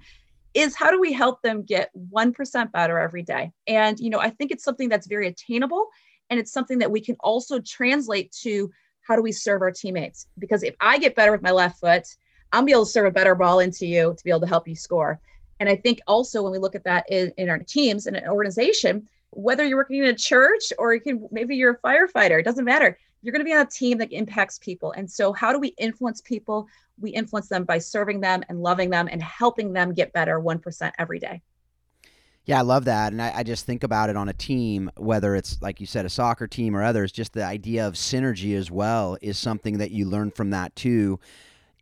is 0.53 0.75
how 0.75 0.89
do 0.89 0.99
we 0.99 1.11
help 1.11 1.41
them 1.41 1.63
get 1.63 1.91
1% 2.11 2.71
better 2.71 2.97
every 2.97 3.23
day? 3.23 3.51
And, 3.67 3.99
you 3.99 4.09
know, 4.09 4.19
I 4.19 4.29
think 4.29 4.51
it's 4.51 4.63
something 4.63 4.87
that's 4.87 5.07
very 5.07 5.27
attainable 5.27 5.89
and 6.29 6.39
it's 6.39 6.51
something 6.51 6.79
that 6.79 6.91
we 6.91 7.01
can 7.01 7.17
also 7.19 7.59
translate 7.59 8.31
to 8.43 8.71
how 9.01 9.15
do 9.15 9.21
we 9.21 9.31
serve 9.31 9.61
our 9.61 9.71
teammates? 9.71 10.27
Because 10.39 10.63
if 10.63 10.75
I 10.79 10.97
get 10.97 11.15
better 11.15 11.31
with 11.31 11.41
my 11.41 11.51
left 11.51 11.79
foot, 11.79 12.03
I'll 12.51 12.63
be 12.63 12.71
able 12.71 12.85
to 12.85 12.91
serve 12.91 13.05
a 13.05 13.11
better 13.11 13.35
ball 13.35 13.59
into 13.59 13.85
you 13.85 14.15
to 14.17 14.23
be 14.23 14.29
able 14.29 14.39
to 14.41 14.47
help 14.47 14.67
you 14.67 14.75
score. 14.75 15.19
And 15.59 15.69
I 15.69 15.75
think 15.75 15.99
also 16.07 16.41
when 16.41 16.51
we 16.51 16.57
look 16.57 16.75
at 16.75 16.83
that 16.85 17.05
in, 17.09 17.31
in 17.37 17.49
our 17.49 17.59
teams 17.59 18.07
and 18.07 18.15
an 18.15 18.27
organization, 18.27 19.07
whether 19.35 19.65
you're 19.65 19.77
working 19.77 19.99
in 19.99 20.05
a 20.05 20.15
church 20.15 20.71
or 20.79 20.93
you 20.93 21.01
can 21.01 21.27
maybe 21.31 21.55
you're 21.55 21.73
a 21.73 21.79
firefighter, 21.79 22.39
it 22.39 22.43
doesn't 22.43 22.65
matter. 22.65 22.97
You're 23.21 23.31
going 23.31 23.41
to 23.41 23.45
be 23.45 23.53
on 23.53 23.61
a 23.61 23.69
team 23.69 23.97
that 23.99 24.11
impacts 24.11 24.59
people. 24.59 24.91
And 24.93 25.09
so 25.09 25.33
how 25.33 25.51
do 25.51 25.59
we 25.59 25.69
influence 25.77 26.21
people? 26.21 26.67
We 26.99 27.09
influence 27.11 27.49
them 27.49 27.63
by 27.63 27.79
serving 27.79 28.21
them 28.21 28.43
and 28.49 28.61
loving 28.61 28.89
them 28.89 29.09
and 29.11 29.21
helping 29.21 29.73
them 29.73 29.93
get 29.93 30.13
better 30.13 30.39
1% 30.39 30.91
every 30.99 31.19
day. 31.19 31.41
Yeah, 32.45 32.59
I 32.59 32.61
love 32.61 32.85
that. 32.85 33.11
And 33.11 33.21
I, 33.21 33.37
I, 33.37 33.43
just 33.43 33.65
think 33.65 33.83
about 33.83 34.11
it 34.11 34.15
on 34.15 34.29
a 34.29 34.33
team, 34.33 34.91
whether 34.97 35.35
it's, 35.35 35.59
like 35.63 35.79
you 35.79 35.87
said, 35.87 36.05
a 36.05 36.09
soccer 36.09 36.45
team 36.45 36.75
or 36.75 36.83
others, 36.83 37.11
just 37.11 37.33
the 37.33 37.43
idea 37.43 37.87
of 37.87 37.95
synergy 37.95 38.55
as 38.55 38.69
well 38.69 39.17
is 39.19 39.39
something 39.39 39.79
that 39.79 39.89
you 39.89 40.05
learn 40.05 40.29
from 40.29 40.51
that 40.51 40.75
too 40.75 41.19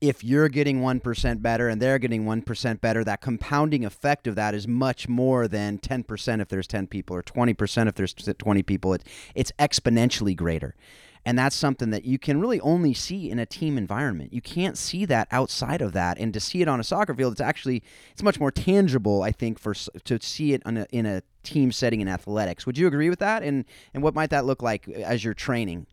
if 0.04 0.22
you're 0.22 0.50
getting 0.50 0.82
1% 0.82 1.42
better 1.42 1.70
and 1.70 1.82
they're 1.82 1.98
getting 1.98 2.26
1% 2.26 2.82
better, 2.82 3.06
that 3.06 3.22
compounding 3.22 3.86
effect 3.86 4.28
of 4.28 4.36
that 4.36 4.54
is 4.54 4.68
much 4.68 5.08
more 5.08 5.48
than 5.48 5.78
10% 5.78 6.42
if 6.42 6.50
there's 6.50 6.68
10 6.68 6.88
people 6.88 7.16
or 7.16 7.24
20% 7.24 7.88
if 7.88 7.96
there's 7.96 8.14
20 8.14 8.64
people. 8.64 8.94
It, 8.94 9.06
it's 9.34 9.54
exponentially 9.58 10.36
greater. 10.36 10.76
And 11.26 11.40
that's 11.40 11.56
something 11.56 11.92
that 11.92 12.04
you 12.04 12.20
can 12.20 12.42
really 12.42 12.60
only 12.60 12.94
see 12.94 13.32
in 13.32 13.40
a 13.40 13.46
team 13.46 13.78
environment. 13.78 14.34
You 14.34 14.42
can't 14.42 14.78
see 14.78 15.06
that 15.06 15.30
outside 15.32 15.82
of 15.82 15.94
that. 15.94 16.18
And 16.20 16.34
to 16.34 16.42
see 16.42 16.62
it 16.62 16.68
on 16.68 16.82
a 16.82 16.84
soccer 16.84 17.14
field, 17.14 17.32
it's 17.32 17.40
actually 17.40 17.82
it's 18.12 18.22
much 18.22 18.42
more 18.42 18.52
tangible, 18.52 19.24
I 19.24 19.32
think, 19.32 19.58
for 19.58 19.74
to 19.74 20.20
see 20.20 20.52
it 20.52 20.62
a, 20.66 20.86
in 20.92 21.06
a 21.06 21.22
team 21.44 21.72
setting 21.72 22.02
in 22.02 22.10
athletics. 22.10 22.66
Would 22.66 22.78
you 22.78 22.88
agree 22.88 23.10
with 23.10 23.20
that? 23.20 23.42
And 23.42 23.64
and 23.94 24.04
what 24.04 24.14
might 24.14 24.32
that 24.32 24.44
look 24.44 24.62
like 24.62 24.86
uh, 24.90 25.00
as 25.00 25.24
you're 25.24 25.34
training? 25.34 25.88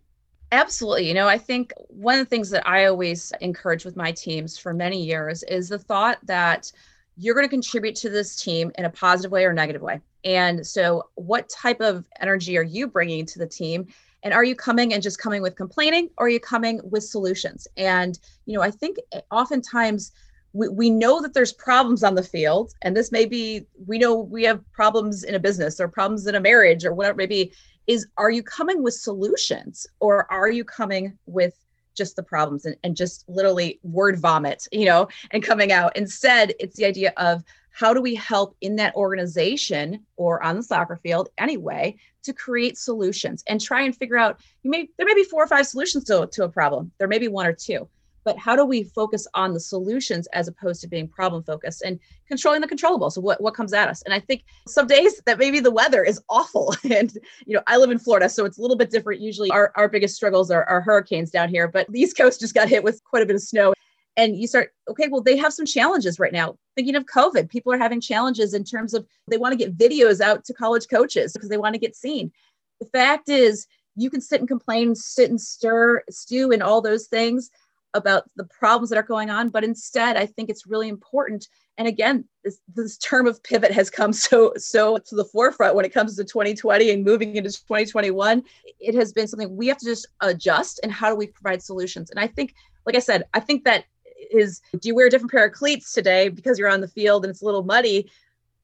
Absolutely. 0.53 1.07
You 1.07 1.15
know, 1.15 1.29
I 1.29 1.39
think 1.39 1.73
one 1.89 2.19
of 2.19 2.27
the 2.27 2.29
things 2.29 2.51
that 2.51 2.67
I 2.67 2.87
always 2.87 3.33
encourage 3.41 3.85
with 3.85 3.97
my 3.97 4.11
teams 4.11 4.59
for 4.59 4.75
many 4.75 5.03
years 5.03 5.45
is 5.45 5.69
the 5.69 5.79
thought 5.79 6.19
that 6.25 6.73
you're 7.17 7.35
going 7.35 7.47
to 7.47 7.51
contribute 7.51 7.95
to 7.97 8.11
this 8.11 8.35
team 8.43 8.73
in 8.77 8.85
a 8.85 8.91
positive 8.91 9.31
way 9.31 9.45
or 9.45 9.53
negative 9.53 9.83
way. 9.83 10.01
And 10.25 10.67
so, 10.67 11.09
what 11.15 11.49
type 11.49 11.81
of 11.81 12.07
energy 12.21 12.59
are 12.59 12.63
you 12.63 12.89
bringing 12.89 13.27
to 13.27 13.39
the 13.39 13.47
team? 13.47 13.87
And 14.23 14.35
are 14.35 14.45
you 14.45 14.55
coming 14.55 14.93
and 14.93 15.03
just 15.03 15.19
coming 15.19 15.41
with 15.41 15.57
complaining 15.57 16.11
or 16.19 16.27
are 16.27 16.31
you 16.31 16.41
coming 16.41 16.81
with 16.85 17.05
solutions? 17.05 17.67
And, 17.77 18.19
you 18.45 18.55
know, 18.55 18.63
I 18.63 18.71
think 18.71 18.99
eh, 19.13 19.21
oftentimes 19.31 20.13
we, 20.53 20.69
we 20.69 20.91
know 20.91 21.23
that 21.23 21.33
there's 21.33 21.53
problems 21.53 22.03
on 22.03 22.17
the 22.17 22.23
field, 22.23 22.75
and 22.83 22.97
this 22.97 23.13
may 23.13 23.25
be, 23.25 23.67
we 23.87 23.99
know 23.99 24.15
we 24.17 24.43
have 24.45 24.61
problems 24.73 25.25
in 25.25 25.35
a 25.35 25.39
business 25.39 25.81
or 25.81 25.89
problems 25.89 26.27
in 26.27 26.35
a 26.35 26.41
marriage 26.41 26.85
or 26.85 26.93
whatever 26.93 27.13
it 27.13 27.17
may 27.23 27.27
be 27.27 27.53
is 27.91 28.07
are 28.19 28.31
you 28.31 28.41
coming 28.41 28.85
with 28.85 28.95
solutions 28.95 29.85
or 29.99 30.31
are 30.31 30.49
you 30.49 30.63
coming 30.63 31.19
with 31.27 31.55
just 31.97 32.15
the 32.15 32.23
problems 32.23 32.65
and, 32.65 32.77
and 32.85 32.97
just 32.97 33.29
literally 33.29 33.81
word 33.83 34.17
vomit, 34.17 34.69
you 34.71 34.85
know, 34.85 35.09
and 35.33 35.43
coming 35.43 35.73
out. 35.73 35.97
Instead, 35.97 36.55
it's 36.61 36.77
the 36.77 36.85
idea 36.85 37.13
of 37.17 37.43
how 37.73 37.93
do 37.93 38.01
we 38.01 38.15
help 38.15 38.55
in 38.61 38.77
that 38.77 38.95
organization 38.95 40.07
or 40.17 40.41
on 40.41 40.55
the 40.57 40.63
soccer 40.63 41.01
field 41.03 41.31
anyway 41.37 41.97
to 42.23 42.33
create 42.33 42.79
solutions 42.79 43.43
and 43.49 43.61
try 43.61 43.83
and 43.83 43.97
figure 43.97 44.17
out 44.17 44.41
you 44.63 44.71
may 44.71 44.89
there 44.97 45.07
may 45.07 45.15
be 45.15 45.25
four 45.25 45.43
or 45.43 45.49
five 45.49 45.67
solutions 45.67 46.05
to, 46.05 46.29
to 46.31 46.45
a 46.45 46.49
problem 46.49 46.91
there 46.99 47.09
may 47.09 47.19
be 47.19 47.29
one 47.29 47.47
or 47.47 47.53
two 47.53 47.89
but 48.25 48.39
how 48.39 48.55
do 48.55 48.65
we 48.65 48.83
focus 48.83 49.27
on 49.35 49.53
the 49.53 49.61
solutions 49.61 50.27
as 50.33 50.49
opposed 50.49 50.81
to 50.81 50.89
being 50.89 51.09
problem 51.09 51.43
focused 51.43 51.83
and 51.83 51.99
controlling 52.29 52.61
the 52.61 52.69
controllable 52.69 53.11
so 53.11 53.21
what, 53.21 53.41
what 53.41 53.55
comes 53.55 53.73
at 53.73 53.89
us? 53.89 54.03
And 54.03 54.15
i 54.15 54.21
think 54.21 54.45
some 54.67 54.87
days 54.87 55.21
that 55.27 55.39
maybe 55.39 55.61
the 55.61 55.71
weather 55.71 56.03
is 56.05 56.21
awful 56.29 56.75
and 56.91 57.13
you 57.47 57.55
know 57.55 57.63
i 57.67 57.77
live 57.77 57.91
in 57.91 57.99
florida 57.99 58.29
so 58.29 58.45
it's 58.45 58.59
a 58.59 58.63
little 58.63 58.77
bit 58.77 58.91
different. 58.91 59.21
Usually 59.21 59.51
our, 59.51 59.73
our 59.77 59.89
biggest 59.89 60.17
struggles 60.17 60.51
are, 60.51 60.65
are 60.65 60.81
hurricanes 60.81 61.31
down 61.31 61.49
here 61.49 61.69
but 61.69 61.91
the 61.91 62.01
east 62.01 62.17
coast 62.17 62.41
just 62.41 62.55
got 62.55 62.69
hit 62.69 62.85
with 62.85 63.03
quite 63.05 63.23
a 63.23 63.27
bit 63.27 63.37
of 63.37 63.43
snow. 63.43 63.75
And 64.17 64.37
you 64.37 64.47
start 64.47 64.73
okay 64.89 65.09
well 65.09 65.23
they 65.23 65.37
have 65.37 65.53
some 65.53 65.67
challenges 65.67 66.19
right 66.19 66.33
now. 66.33 66.57
Thinking 66.77 66.97
of 66.97 67.07
covid 67.07 67.49
people 67.49 67.73
are 67.73 67.79
having 67.79 68.01
challenges 68.01 68.55
in 68.55 68.65
terms 68.65 68.93
of 68.93 69.07
they 69.29 69.39
want 69.39 69.53
to 69.53 69.57
get 69.57 69.77
videos 69.77 70.21
out 70.21 70.45
to 70.45 70.55
college 70.55 70.87
coaches 70.91 71.33
because 71.33 71.49
they 71.49 71.59
want 71.59 71.75
to 71.75 71.81
get 71.81 71.97
seen. 71.97 72.33
The 72.81 72.87
fact 72.87 73.29
is 73.29 73.67
you 73.97 74.11
can 74.11 74.21
sit 74.21 74.41
and 74.41 74.49
complain 74.49 74.95
sit 74.95 75.31
and 75.31 75.41
stir 75.41 76.03
stew 76.11 76.53
and 76.53 76.63
all 76.63 76.81
those 76.81 77.07
things 77.07 77.51
about 77.95 78.25
the 78.37 78.45
problems 78.45 78.91
that 78.91 78.99
are 78.99 79.03
going 79.03 79.31
on 79.31 79.49
but 79.49 79.65
instead 79.65 80.17
i 80.17 80.27
think 80.27 80.49
it's 80.49 80.67
really 80.67 80.89
important. 80.89 81.49
And 81.79 81.89
again 81.89 82.25
this, 82.45 82.59
this 82.75 82.99
term 82.99 83.27
of 83.27 83.43
pivot 83.43 83.73
has 83.73 83.91
come 83.91 84.13
so 84.13 84.53
so 84.57 84.99
to 84.99 85.15
the 85.15 85.25
forefront 85.25 85.75
when 85.75 85.85
it 85.85 85.95
comes 85.95 86.17
to 86.17 86.25
2020 86.25 86.91
and 86.91 87.05
moving 87.05 87.37
into 87.37 87.51
2021 87.51 88.43
it 88.79 88.95
has 88.95 89.13
been 89.13 89.27
something 89.27 89.57
we 89.57 89.69
have 89.69 89.79
to 89.79 89.87
just 89.87 90.07
adjust 90.21 90.81
and 90.83 90.93
how 90.93 91.09
do 91.11 91.17
we 91.17 91.27
provide 91.27 91.63
solutions? 91.63 92.11
And 92.11 92.21
i 92.21 92.27
think 92.27 92.55
like 92.87 92.97
i 92.97 93.01
said 93.01 93.25
i 93.35 93.41
think 93.41 93.65
that 93.65 93.85
is 94.31 94.61
do 94.73 94.89
you 94.89 94.95
wear 94.95 95.07
a 95.07 95.11
different 95.11 95.31
pair 95.31 95.47
of 95.47 95.53
cleats 95.53 95.93
today 95.93 96.29
because 96.29 96.59
you're 96.59 96.69
on 96.69 96.81
the 96.81 96.89
field 96.89 97.25
and 97.25 97.31
it's 97.31 97.43
a 97.43 97.45
little 97.45 97.65
muddy 97.65 98.11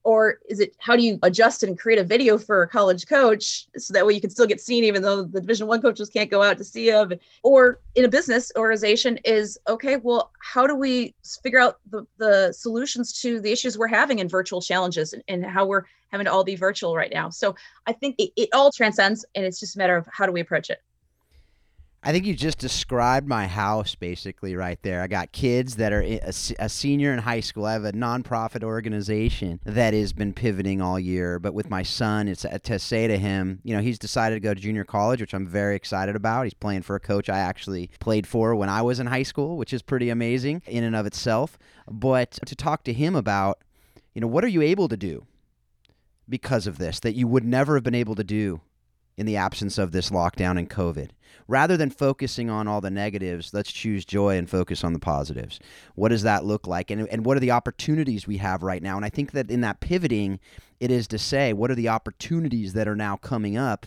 or 0.07 0.39
is 0.49 0.61
it 0.61 0.73
how 0.79 0.95
do 0.95 1.03
you 1.03 1.19
adjust 1.25 1.65
and 1.65 1.77
create 1.77 1.99
a 1.99 2.05
video 2.05 2.39
for 2.39 2.63
a 2.63 2.69
college 2.69 3.09
coach 3.09 3.67
so 3.77 3.93
that 3.93 4.07
way 4.07 4.15
you 4.15 4.21
can 4.21 4.31
still 4.31 4.47
get 4.47 4.61
seen 4.61 4.85
even 4.85 5.03
though 5.03 5.25
the 5.25 5.41
division 5.41 5.67
one 5.67 5.83
coaches 5.83 6.09
can't 6.09 6.31
go 6.31 6.43
out 6.43 6.57
to 6.57 6.65
see 6.65 6.89
him 6.89 7.13
or 7.43 7.81
in 7.97 8.05
a 8.05 8.09
business 8.09 8.53
organization 8.57 9.19
is 9.25 9.59
okay 9.69 9.97
well 9.97 10.31
how 10.41 10.65
do 10.65 10.77
we 10.77 11.13
figure 11.43 11.59
out 11.59 11.81
the, 11.91 12.07
the 12.19 12.53
solutions 12.53 13.21
to 13.21 13.41
the 13.41 13.51
issues 13.51 13.77
we're 13.77 13.89
having 13.89 14.21
in 14.21 14.29
virtual 14.29 14.63
challenges 14.63 15.13
and, 15.13 15.25
and 15.27 15.45
how 15.45 15.67
we're 15.67 15.83
having 16.13 16.25
to 16.25 16.31
all 16.31 16.45
be 16.45 16.55
virtual 16.55 16.95
right 16.95 17.13
now? 17.13 17.29
So 17.29 17.57
i 17.87 17.93
think 17.93 18.15
it, 18.19 18.31
it 18.37 18.49
all 18.53 18.71
transcends 18.71 19.25
and 19.35 19.45
it's 19.45 19.59
just 19.59 19.75
a 19.75 19.79
matter 19.79 19.97
of 19.97 20.09
how 20.13 20.25
do 20.25 20.31
we 20.31 20.41
approach 20.41 20.71
it 20.71 20.81
I 22.07 22.13
think 22.13 22.25
you 22.25 22.37
just 22.37 22.59
described 22.59 23.27
my 23.27 23.49
house 23.49 23.97
basically 23.97 24.55
right 24.55 24.81
there. 24.83 25.03
I 25.03 25.09
got 25.09 25.33
kids 25.33 25.75
that 25.75 25.93
are 25.93 26.05
a, 26.05 26.21
a, 26.61 26.69
senior 26.69 27.13
in 27.13 27.19
high 27.19 27.41
school. 27.41 27.65
I 27.65 27.73
have 27.73 27.85
a 27.85 27.91
nonprofit 27.91 28.63
organization 28.63 29.59
that 29.65 29.93
has 29.93 30.13
been 30.13 30.33
pivoting 30.33 30.81
all 30.81 31.01
year. 31.01 31.41
But 31.41 31.53
with 31.53 31.69
my 31.69 31.83
son, 31.83 32.29
it's 32.29 32.45
uh, 32.45 32.59
to 32.63 32.79
say 32.79 33.09
to 33.09 33.19
him, 33.19 33.59
you 33.65 33.75
know, 33.75 33.83
he's 33.83 33.99
decided 33.99 34.37
to 34.37 34.41
go 34.41 34.55
to 34.55 34.61
junior 34.61 34.85
college, 34.85 35.21
which 35.21 35.35
I'm 35.35 35.49
very 35.49 35.75
excited 35.75 36.15
about. 36.15 36.45
He's 36.45 36.55
playing 36.55 36.83
for 36.83 36.95
a 36.95 37.01
coach 37.01 37.29
I 37.29 37.41
actually 37.41 37.91
played 37.99 38.25
for 38.25 38.55
when 38.55 38.69
I 38.69 38.83
was 38.83 39.01
in 39.01 39.09
high 39.09 39.25
school, 39.25 39.57
which 39.57 39.73
is 39.73 39.83
pretty 39.83 40.09
amazing 40.09 40.63
in 40.69 40.85
and 40.85 40.95
of 40.95 41.07
itself. 41.07 41.59
But 41.91 42.39
to 42.47 42.55
talk 42.55 42.85
to 42.85 42.93
him 42.93 43.17
about, 43.17 43.59
you 44.15 44.21
know, 44.21 44.29
what 44.29 44.45
are 44.45 44.49
you 44.49 44.63
able 44.63 44.87
to 44.87 44.97
do 44.97 45.27
because 46.29 46.69
of 46.69 46.79
this 46.79 47.01
that 47.01 47.15
you 47.15 47.27
would 47.27 47.45
never 47.45 47.75
have 47.75 47.83
been 47.83 47.97
able 47.97 48.15
to 48.15 48.25
do 48.25 48.61
in 49.17 49.27
the 49.27 49.37
absence 49.37 49.79
of 49.79 49.93
this 49.93 50.11
lockdown 50.11 50.59
and 50.59 50.69
COVID. 50.69 51.11
Rather 51.49 51.77
than 51.77 51.91
focusing 51.91 52.51
on 52.51 52.67
all 52.67 52.81
the 52.81 52.91
negatives, 52.91 53.55
let's 53.55 53.71
choose 53.71 54.05
joy 54.05 54.37
and 54.37 54.51
focus 54.51 54.83
on 54.83 54.93
the 54.93 54.99
positives. 54.99 55.61
What 55.95 56.09
does 56.09 56.23
that 56.23 56.45
look 56.45 56.67
like? 56.67 56.91
And, 56.91 57.09
and 57.09 57.25
what 57.25 57.37
are 57.37 57.41
the 57.41 57.53
opportunities 57.53 58.27
we 58.27 58.39
have 58.39 58.63
right 58.63 58.83
now? 58.83 58.97
And 58.97 59.05
I 59.05 59.11
think 59.11 59.33
that 59.33 59.51
in 59.51 59.61
that 59.61 59.81
pivoting, 59.81 60.41
it 60.81 60.91
is 60.91 61.07
to 61.09 61.19
say, 61.19 61.53
what 61.53 61.71
are 61.71 61.77
the 61.77 61.89
opportunities 61.89 62.73
that 62.73 62.89
are 62.89 62.97
now 62.97 63.17
coming 63.17 63.57
up? 63.57 63.87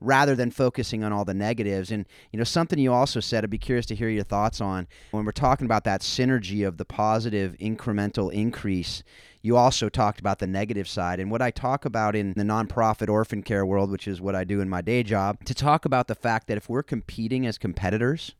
rather 0.00 0.34
than 0.34 0.50
focusing 0.50 1.04
on 1.04 1.12
all 1.12 1.24
the 1.24 1.34
negatives. 1.34 1.90
And, 1.90 2.06
you 2.32 2.38
know, 2.38 2.44
something 2.44 2.78
you 2.78 2.92
also 2.92 3.20
said, 3.20 3.44
I'd 3.44 3.50
be 3.50 3.58
curious 3.58 3.86
to 3.86 3.94
hear 3.94 4.08
your 4.08 4.24
thoughts 4.24 4.60
on 4.60 4.88
when 5.10 5.24
we're 5.24 5.32
talking 5.32 5.66
about 5.66 5.84
that 5.84 6.00
synergy 6.00 6.66
of 6.66 6.78
the 6.78 6.84
positive 6.84 7.56
incremental 7.60 8.32
increase 8.32 9.02
you 9.42 9.56
also 9.56 9.88
talked 9.88 10.20
about 10.20 10.38
the 10.38 10.46
negative 10.46 10.88
side. 10.88 11.20
And 11.20 11.30
what 11.30 11.42
I 11.42 11.50
talk 11.50 11.84
about 11.84 12.14
in 12.14 12.34
the 12.34 12.42
nonprofit 12.42 13.08
orphan 13.08 13.42
care 13.42 13.64
world, 13.64 13.90
which 13.90 14.06
is 14.06 14.20
what 14.20 14.34
I 14.34 14.44
do 14.44 14.60
in 14.60 14.68
my 14.68 14.82
day 14.82 15.02
job, 15.02 15.44
to 15.44 15.54
talk 15.54 15.84
about 15.84 16.08
the 16.08 16.14
fact 16.14 16.46
that 16.48 16.56
if 16.56 16.68
we're 16.68 16.82
competing 16.82 17.46
as 17.46 17.58
competitors, 17.58 18.34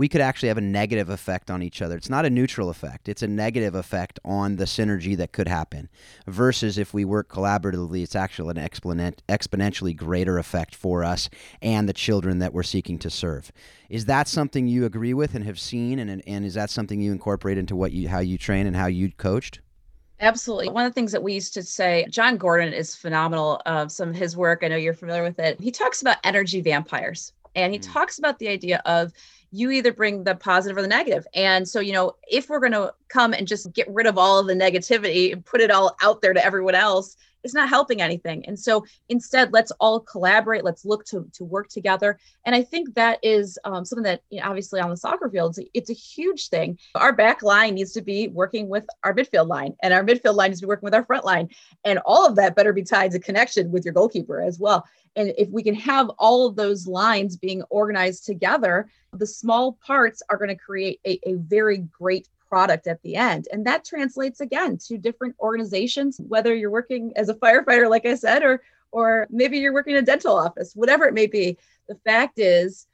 we 0.00 0.08
could 0.08 0.22
actually 0.22 0.48
have 0.48 0.56
a 0.56 0.62
negative 0.62 1.10
effect 1.10 1.50
on 1.50 1.62
each 1.62 1.82
other. 1.82 1.94
It's 1.94 2.08
not 2.08 2.24
a 2.24 2.30
neutral 2.30 2.70
effect, 2.70 3.06
it's 3.06 3.22
a 3.22 3.28
negative 3.28 3.74
effect 3.74 4.18
on 4.24 4.56
the 4.56 4.64
synergy 4.64 5.14
that 5.18 5.32
could 5.32 5.46
happen. 5.46 5.90
Versus 6.26 6.78
if 6.78 6.94
we 6.94 7.04
work 7.04 7.28
collaboratively, 7.28 8.02
it's 8.02 8.16
actually 8.16 8.52
an 8.52 8.58
exponent, 8.58 9.22
exponentially 9.28 9.94
greater 9.94 10.38
effect 10.38 10.74
for 10.74 11.04
us 11.04 11.28
and 11.60 11.86
the 11.86 11.92
children 11.92 12.38
that 12.38 12.54
we're 12.54 12.62
seeking 12.62 12.98
to 13.00 13.10
serve. 13.10 13.52
Is 13.90 14.06
that 14.06 14.26
something 14.26 14.66
you 14.66 14.86
agree 14.86 15.12
with 15.12 15.34
and 15.34 15.44
have 15.44 15.60
seen? 15.60 15.98
And, 15.98 16.22
and 16.26 16.46
is 16.46 16.54
that 16.54 16.70
something 16.70 16.98
you 16.98 17.12
incorporate 17.12 17.58
into 17.58 17.76
what 17.76 17.92
you, 17.92 18.08
how 18.08 18.20
you 18.20 18.38
train 18.38 18.66
and 18.66 18.76
how 18.76 18.86
you 18.86 19.12
coached? 19.12 19.60
Absolutely. 20.20 20.68
One 20.68 20.84
of 20.84 20.90
the 20.90 20.94
things 20.94 21.12
that 21.12 21.22
we 21.22 21.32
used 21.32 21.54
to 21.54 21.62
say, 21.62 22.06
Jon 22.10 22.36
Gordon 22.36 22.74
is 22.74 22.94
phenomenal 22.94 23.60
of 23.64 23.90
some 23.90 24.10
of 24.10 24.14
his 24.14 24.36
work. 24.36 24.60
I 24.62 24.68
know 24.68 24.76
you're 24.76 24.92
familiar 24.92 25.22
with 25.22 25.38
it. 25.38 25.58
He 25.60 25.70
talks 25.70 26.02
about 26.02 26.18
energy 26.24 26.60
vampires 26.60 27.32
and 27.54 27.72
he 27.72 27.78
mm. 27.78 27.92
talks 27.92 28.18
about 28.18 28.38
the 28.38 28.48
idea 28.48 28.82
of 28.86 29.12
you 29.52 29.70
either 29.70 29.92
bring 29.92 30.22
the 30.22 30.34
positive 30.34 30.76
or 30.76 30.82
the 30.82 30.88
negative. 30.88 31.26
And 31.34 31.68
so, 31.68 31.80
you 31.80 31.92
know, 31.92 32.14
if 32.28 32.48
we're 32.48 32.60
going 32.60 32.72
to 32.72 32.94
come 33.08 33.32
and 33.32 33.48
just 33.48 33.72
get 33.72 33.88
rid 33.90 34.06
of 34.06 34.16
all 34.16 34.38
of 34.38 34.46
the 34.46 34.54
negativity 34.54 35.32
and 35.32 35.44
put 35.44 35.60
it 35.60 35.70
all 35.70 35.96
out 36.02 36.22
there 36.22 36.32
to 36.32 36.44
everyone 36.44 36.76
else, 36.76 37.16
it's 37.42 37.54
not 37.54 37.68
helping 37.68 38.02
anything. 38.02 38.44
And 38.46 38.58
so 38.58 38.84
instead, 39.08 39.52
let's 39.52 39.72
all 39.80 40.00
collaborate. 40.00 40.62
Let's 40.62 40.84
look 40.84 41.04
to, 41.06 41.28
to 41.32 41.44
work 41.44 41.68
together. 41.68 42.18
And 42.44 42.54
I 42.54 42.62
think 42.62 42.94
that 42.94 43.18
is 43.22 43.58
um, 43.64 43.84
something 43.84 44.04
that, 44.04 44.22
you 44.30 44.40
know, 44.40 44.46
obviously 44.46 44.78
on 44.80 44.90
the 44.90 44.96
soccer 44.96 45.30
field, 45.30 45.56
it's, 45.58 45.70
it's 45.72 45.90
a 45.90 45.94
huge 45.94 46.48
thing. 46.48 46.78
Our 46.94 47.12
back 47.12 47.42
line 47.42 47.74
needs 47.74 47.92
to 47.92 48.02
be 48.02 48.28
working 48.28 48.68
with 48.68 48.86
our 49.04 49.14
midfield 49.14 49.48
line, 49.48 49.74
and 49.82 49.94
our 49.94 50.04
midfield 50.04 50.34
line 50.34 50.50
needs 50.50 50.60
to 50.60 50.66
be 50.66 50.68
working 50.68 50.86
with 50.86 50.94
our 50.94 51.04
front 51.04 51.24
line. 51.24 51.48
And 51.84 51.98
all 52.04 52.26
of 52.26 52.36
that 52.36 52.56
better 52.56 52.72
be 52.72 52.82
tied 52.82 53.12
to 53.12 53.18
connection 53.18 53.70
with 53.70 53.84
your 53.84 53.94
goalkeeper 53.94 54.40
as 54.40 54.58
well. 54.58 54.84
And 55.16 55.32
if 55.36 55.48
we 55.48 55.62
can 55.62 55.74
have 55.74 56.08
all 56.18 56.46
of 56.46 56.56
those 56.56 56.86
lines 56.86 57.36
being 57.36 57.62
organized 57.64 58.26
together, 58.26 58.88
the 59.12 59.26
small 59.26 59.78
parts 59.84 60.22
are 60.28 60.36
going 60.36 60.48
to 60.48 60.54
create 60.54 61.00
a, 61.04 61.18
a 61.28 61.34
very 61.34 61.78
great 61.78 62.28
product 62.48 62.86
at 62.86 63.02
the 63.02 63.16
end. 63.16 63.48
And 63.52 63.66
that 63.66 63.84
translates 63.84 64.40
again 64.40 64.78
to 64.86 64.98
different 64.98 65.36
organizations, 65.40 66.20
whether 66.28 66.54
you're 66.54 66.70
working 66.70 67.12
as 67.16 67.28
a 67.28 67.34
firefighter, 67.34 67.88
like 67.88 68.06
I 68.06 68.14
said, 68.14 68.42
or 68.42 68.62
or 68.92 69.28
maybe 69.30 69.58
you're 69.58 69.72
working 69.72 69.94
in 69.94 70.02
a 70.02 70.06
dental 70.06 70.36
office, 70.36 70.74
whatever 70.74 71.04
it 71.04 71.14
may 71.14 71.28
be. 71.28 71.56
The 71.88 71.94
fact 72.04 72.40
is, 72.40 72.88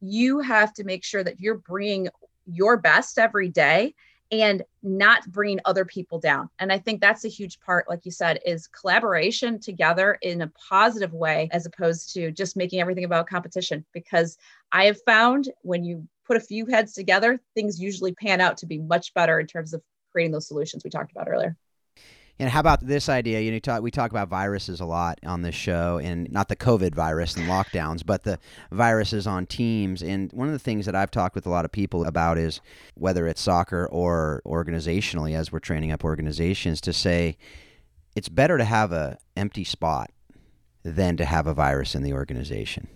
you 0.00 0.40
have 0.40 0.72
to 0.74 0.84
make 0.84 1.04
sure 1.04 1.22
that 1.22 1.40
you're 1.40 1.58
bringing 1.58 2.08
your 2.46 2.78
best 2.78 3.18
every 3.18 3.50
day 3.50 3.94
and 4.32 4.62
not 4.82 5.30
bringing 5.30 5.60
other 5.66 5.84
people 5.84 6.18
down. 6.18 6.48
And 6.58 6.72
I 6.72 6.78
think 6.78 7.00
that's 7.00 7.26
a 7.26 7.28
huge 7.28 7.60
part, 7.60 7.88
like 7.88 8.06
you 8.06 8.10
said, 8.10 8.40
is 8.46 8.66
collaboration 8.66 9.60
together 9.60 10.18
in 10.22 10.40
a 10.40 10.50
positive 10.68 11.12
way, 11.12 11.50
as 11.52 11.66
opposed 11.66 12.14
to 12.14 12.32
just 12.32 12.56
making 12.56 12.80
everything 12.80 13.04
about 13.04 13.28
competition. 13.28 13.84
Because 13.92 14.38
I 14.72 14.86
have 14.86 15.00
found 15.04 15.52
when 15.60 15.84
you 15.84 16.08
put 16.26 16.38
a 16.38 16.40
few 16.40 16.64
heads 16.66 16.94
together, 16.94 17.40
things 17.54 17.78
usually 17.78 18.14
pan 18.14 18.40
out 18.40 18.56
to 18.58 18.66
be 18.66 18.78
much 18.78 19.12
better 19.12 19.38
in 19.38 19.46
terms 19.46 19.74
of 19.74 19.82
creating 20.10 20.32
those 20.32 20.48
solutions 20.48 20.82
we 20.82 20.90
talked 20.90 21.12
about 21.12 21.28
earlier. 21.28 21.56
And 22.38 22.50
how 22.50 22.60
about 22.60 22.84
this 22.84 23.08
idea? 23.08 23.40
You 23.40 23.52
know, 23.52 23.58
talk, 23.58 23.82
we 23.82 23.90
talk 23.90 24.10
about 24.10 24.28
viruses 24.28 24.80
a 24.80 24.84
lot 24.84 25.20
on 25.24 25.42
this 25.42 25.54
show, 25.54 25.98
and 26.02 26.30
not 26.32 26.48
the 26.48 26.56
COVID 26.56 26.94
virus 26.94 27.36
and 27.36 27.46
lockdowns, 27.46 28.04
but 28.04 28.24
the 28.24 28.38
viruses 28.70 29.26
on 29.26 29.46
teams. 29.46 30.02
And 30.02 30.32
one 30.32 30.48
of 30.48 30.52
the 30.52 30.58
things 30.58 30.86
that 30.86 30.96
I've 30.96 31.10
talked 31.10 31.34
with 31.34 31.46
a 31.46 31.50
lot 31.50 31.64
of 31.64 31.70
people 31.70 32.04
about 32.04 32.38
is 32.38 32.60
whether 32.94 33.26
it's 33.26 33.40
soccer 33.40 33.86
or 33.92 34.42
organizationally, 34.44 35.36
as 35.36 35.52
we're 35.52 35.60
training 35.60 35.92
up 35.92 36.04
organizations, 36.04 36.80
to 36.82 36.92
say 36.92 37.36
it's 38.16 38.28
better 38.28 38.58
to 38.58 38.64
have 38.64 38.92
a 38.92 39.18
empty 39.36 39.64
spot 39.64 40.10
than 40.82 41.16
to 41.18 41.24
have 41.24 41.46
a 41.46 41.54
virus 41.54 41.94
in 41.94 42.02
the 42.02 42.12
organization. 42.12 42.88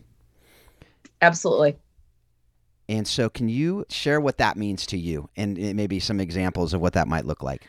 Absolutely. 1.23 1.76
And 2.88 3.07
so, 3.07 3.28
can 3.28 3.49
you 3.49 3.85
share 3.88 4.21
what 4.21 4.38
that 4.38 4.57
means 4.57 4.87
to 4.87 4.99
you 4.99 5.28
and 5.37 5.57
maybe 5.76 5.99
some 5.99 6.21
examples 6.21 6.73
of 6.73 6.81
what 6.81 6.93
that 6.93 7.09
might 7.09 7.25
look 7.25 7.43
like? 7.43 7.66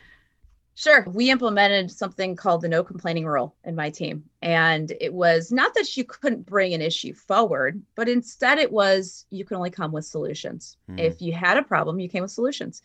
Sure. 0.77 1.03
We 1.12 1.31
implemented 1.31 1.89
something 1.89 2.36
called 2.36 2.62
the 2.62 2.69
no 2.69 2.84
complaining 2.84 3.25
rule 3.25 3.55
in 3.63 3.74
my 3.74 3.89
team. 3.89 4.25
And 4.43 4.93
it 5.01 5.12
was 5.12 5.51
not 5.51 5.74
that 5.74 5.98
you 5.98 6.03
couldn't 6.03 6.46
bring 6.46 6.75
an 6.75 6.84
issue 6.84 7.15
forward, 7.15 7.81
but 7.96 8.07
instead 8.07 8.60
it 8.60 8.72
was 8.72 9.25
you 9.31 9.43
can 9.43 9.57
only 9.57 9.72
come 9.72 9.91
with 9.91 10.05
solutions. 10.05 10.77
Mm. 10.88 11.00
If 11.00 11.19
you 11.19 11.34
had 11.34 11.57
a 11.57 11.63
problem, 11.63 12.00
you 12.00 12.07
came 12.07 12.22
with 12.22 12.29
solutions. 12.29 12.84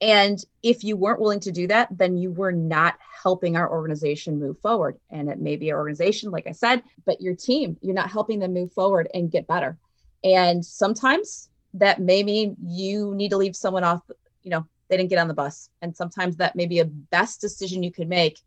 And 0.00 0.42
if 0.62 0.84
you 0.84 0.96
weren't 0.96 1.20
willing 1.20 1.40
to 1.40 1.52
do 1.52 1.66
that, 1.66 1.88
then 1.90 2.16
you 2.16 2.32
were 2.32 2.50
not 2.50 2.94
helping 3.22 3.58
our 3.58 3.70
organization 3.70 4.40
move 4.40 4.58
forward. 4.60 4.98
And 5.10 5.28
it 5.28 5.38
may 5.38 5.56
be 5.56 5.68
an 5.68 5.76
organization, 5.76 6.30
like 6.30 6.46
I 6.46 6.52
said, 6.52 6.82
but 7.04 7.20
your 7.20 7.36
team, 7.36 7.76
you're 7.82 7.94
not 7.94 8.10
helping 8.10 8.38
them 8.38 8.54
move 8.54 8.72
forward 8.72 9.06
and 9.12 9.30
get 9.30 9.46
better. 9.46 9.76
And 10.24 10.64
sometimes 10.64 11.50
that 11.74 12.00
may 12.00 12.22
mean 12.22 12.56
you 12.64 13.14
need 13.14 13.32
to 13.32 13.36
leave 13.36 13.54
someone 13.54 13.84
off, 13.84 14.00
you 14.42 14.50
know, 14.50 14.66
they 14.94 14.98
didn't 14.98 15.10
get 15.10 15.18
on 15.18 15.26
the 15.26 15.34
bus. 15.34 15.70
And 15.82 15.96
sometimes 15.96 16.36
that 16.36 16.54
may 16.54 16.66
be 16.66 16.78
a 16.78 16.84
best 16.84 17.40
decision 17.40 17.82
you 17.82 17.90
could 17.90 18.08
make 18.08 18.38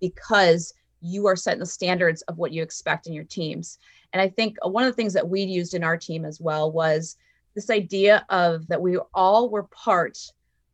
because 0.00 0.72
you 1.00 1.26
are 1.26 1.34
setting 1.34 1.58
the 1.58 1.66
standards 1.66 2.22
of 2.22 2.38
what 2.38 2.52
you 2.52 2.62
expect 2.62 3.08
in 3.08 3.12
your 3.12 3.24
teams. 3.24 3.78
And 4.12 4.22
I 4.22 4.28
think 4.28 4.56
one 4.62 4.84
of 4.84 4.88
the 4.88 4.94
things 4.94 5.12
that 5.14 5.28
we 5.28 5.42
used 5.42 5.74
in 5.74 5.82
our 5.82 5.96
team 5.96 6.24
as 6.24 6.40
well 6.40 6.70
was 6.70 7.16
this 7.56 7.70
idea 7.70 8.24
of 8.28 8.68
that 8.68 8.80
we 8.80 8.98
all 9.14 9.50
were 9.50 9.64
part 9.64 10.16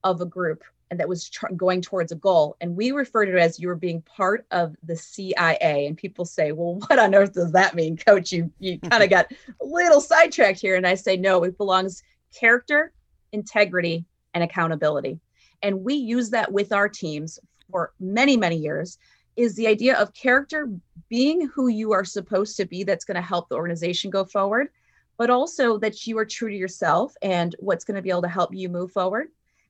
of 0.05 0.21
a 0.21 0.27
group 0.27 0.63
and 0.91 1.01
that 1.01 1.09
was 1.09 1.31
tr- 1.31 1.47
going 1.57 1.81
towards 1.81 2.13
a 2.13 2.17
goal. 2.17 2.59
And 2.61 2.77
we 2.77 2.93
refer 2.93 3.25
to 3.25 3.33
it 3.35 3.41
as 3.41 3.59
you 3.59 3.69
were 3.69 3.75
being 3.75 4.03
part 4.03 4.45
of 4.51 4.77
the 4.83 4.97
CIA. 4.97 5.87
And 5.87 5.97
people 5.97 6.27
say, 6.27 6.53
well, 6.53 6.75
what 6.75 6.99
on 6.99 7.15
earth 7.15 7.33
does 7.33 7.53
that 7.53 7.75
mean, 7.75 7.97
coach? 7.97 8.33
You, 8.33 8.53
you 8.59 8.79
kind 8.91 9.03
of 9.03 9.09
got 9.09 9.33
a 9.33 9.65
little 9.65 10.03
sidetracked 10.03 10.61
here. 10.61 10.77
And 10.77 10.87
I 10.87 10.95
say, 10.95 11.17
no, 11.17 11.43
it 11.45 11.57
belongs 11.57 12.03
character, 12.39 12.93
integrity, 13.33 14.05
and 14.35 14.43
accountability. 14.45 15.19
And 15.63 15.85
we 15.85 15.95
use 15.95 16.31
that 16.31 16.53
with 16.53 16.73
our 16.73 16.89
teams 16.89 17.39
for 17.71 17.93
many, 18.01 18.37
many 18.37 18.57
years 18.57 18.99
is 19.37 19.55
the 19.57 19.67
idea 19.67 19.97
of 19.97 20.13
character 20.13 20.69
being 21.09 21.49
who 21.49 21.69
you 21.69 21.93
are 21.93 22.05
supposed 22.05 22.57
to 22.57 22.67
be 22.67 22.85
that's 22.85 23.05
going 23.05 23.15
to 23.15 23.23
help 23.23 23.49
the 23.49 23.55
organization 23.55 24.11
go 24.11 24.25
forward, 24.25 24.69
but 25.17 25.31
also 25.31 25.79
that 25.79 26.07
you 26.07 26.19
are 26.19 26.25
true 26.25 26.51
to 26.51 26.57
yourself 26.57 27.15
and 27.23 27.55
what's 27.59 27.85
going 27.85 27.95
to 27.95 28.03
be 28.03 28.11
able 28.11 28.23
to 28.23 28.29
help 28.29 28.55
you 28.55 28.69
move 28.69 28.93
forward 28.93 29.29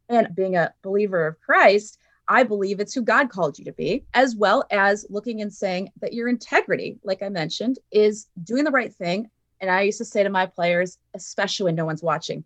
and 0.08 0.34
being 0.34 0.56
a 0.56 0.72
believer 0.82 1.26
of 1.26 1.40
Christ, 1.40 1.98
I 2.28 2.42
believe 2.44 2.80
it's 2.80 2.94
who 2.94 3.02
God 3.02 3.30
called 3.30 3.58
you 3.58 3.64
to 3.66 3.72
be, 3.72 4.04
as 4.14 4.36
well 4.36 4.64
as 4.70 5.06
looking 5.10 5.42
and 5.42 5.52
saying 5.52 5.90
that 6.00 6.12
your 6.12 6.28
integrity, 6.28 6.98
like 7.02 7.22
I 7.22 7.28
mentioned, 7.28 7.78
is 7.90 8.28
doing 8.42 8.64
the 8.64 8.70
right 8.70 8.94
thing. 8.94 9.30
And 9.60 9.70
I 9.70 9.82
used 9.82 9.98
to 9.98 10.04
say 10.04 10.22
to 10.22 10.30
my 10.30 10.46
players, 10.46 10.98
especially 11.14 11.64
when 11.64 11.74
no 11.74 11.84
one's 11.84 12.02
watching, 12.02 12.44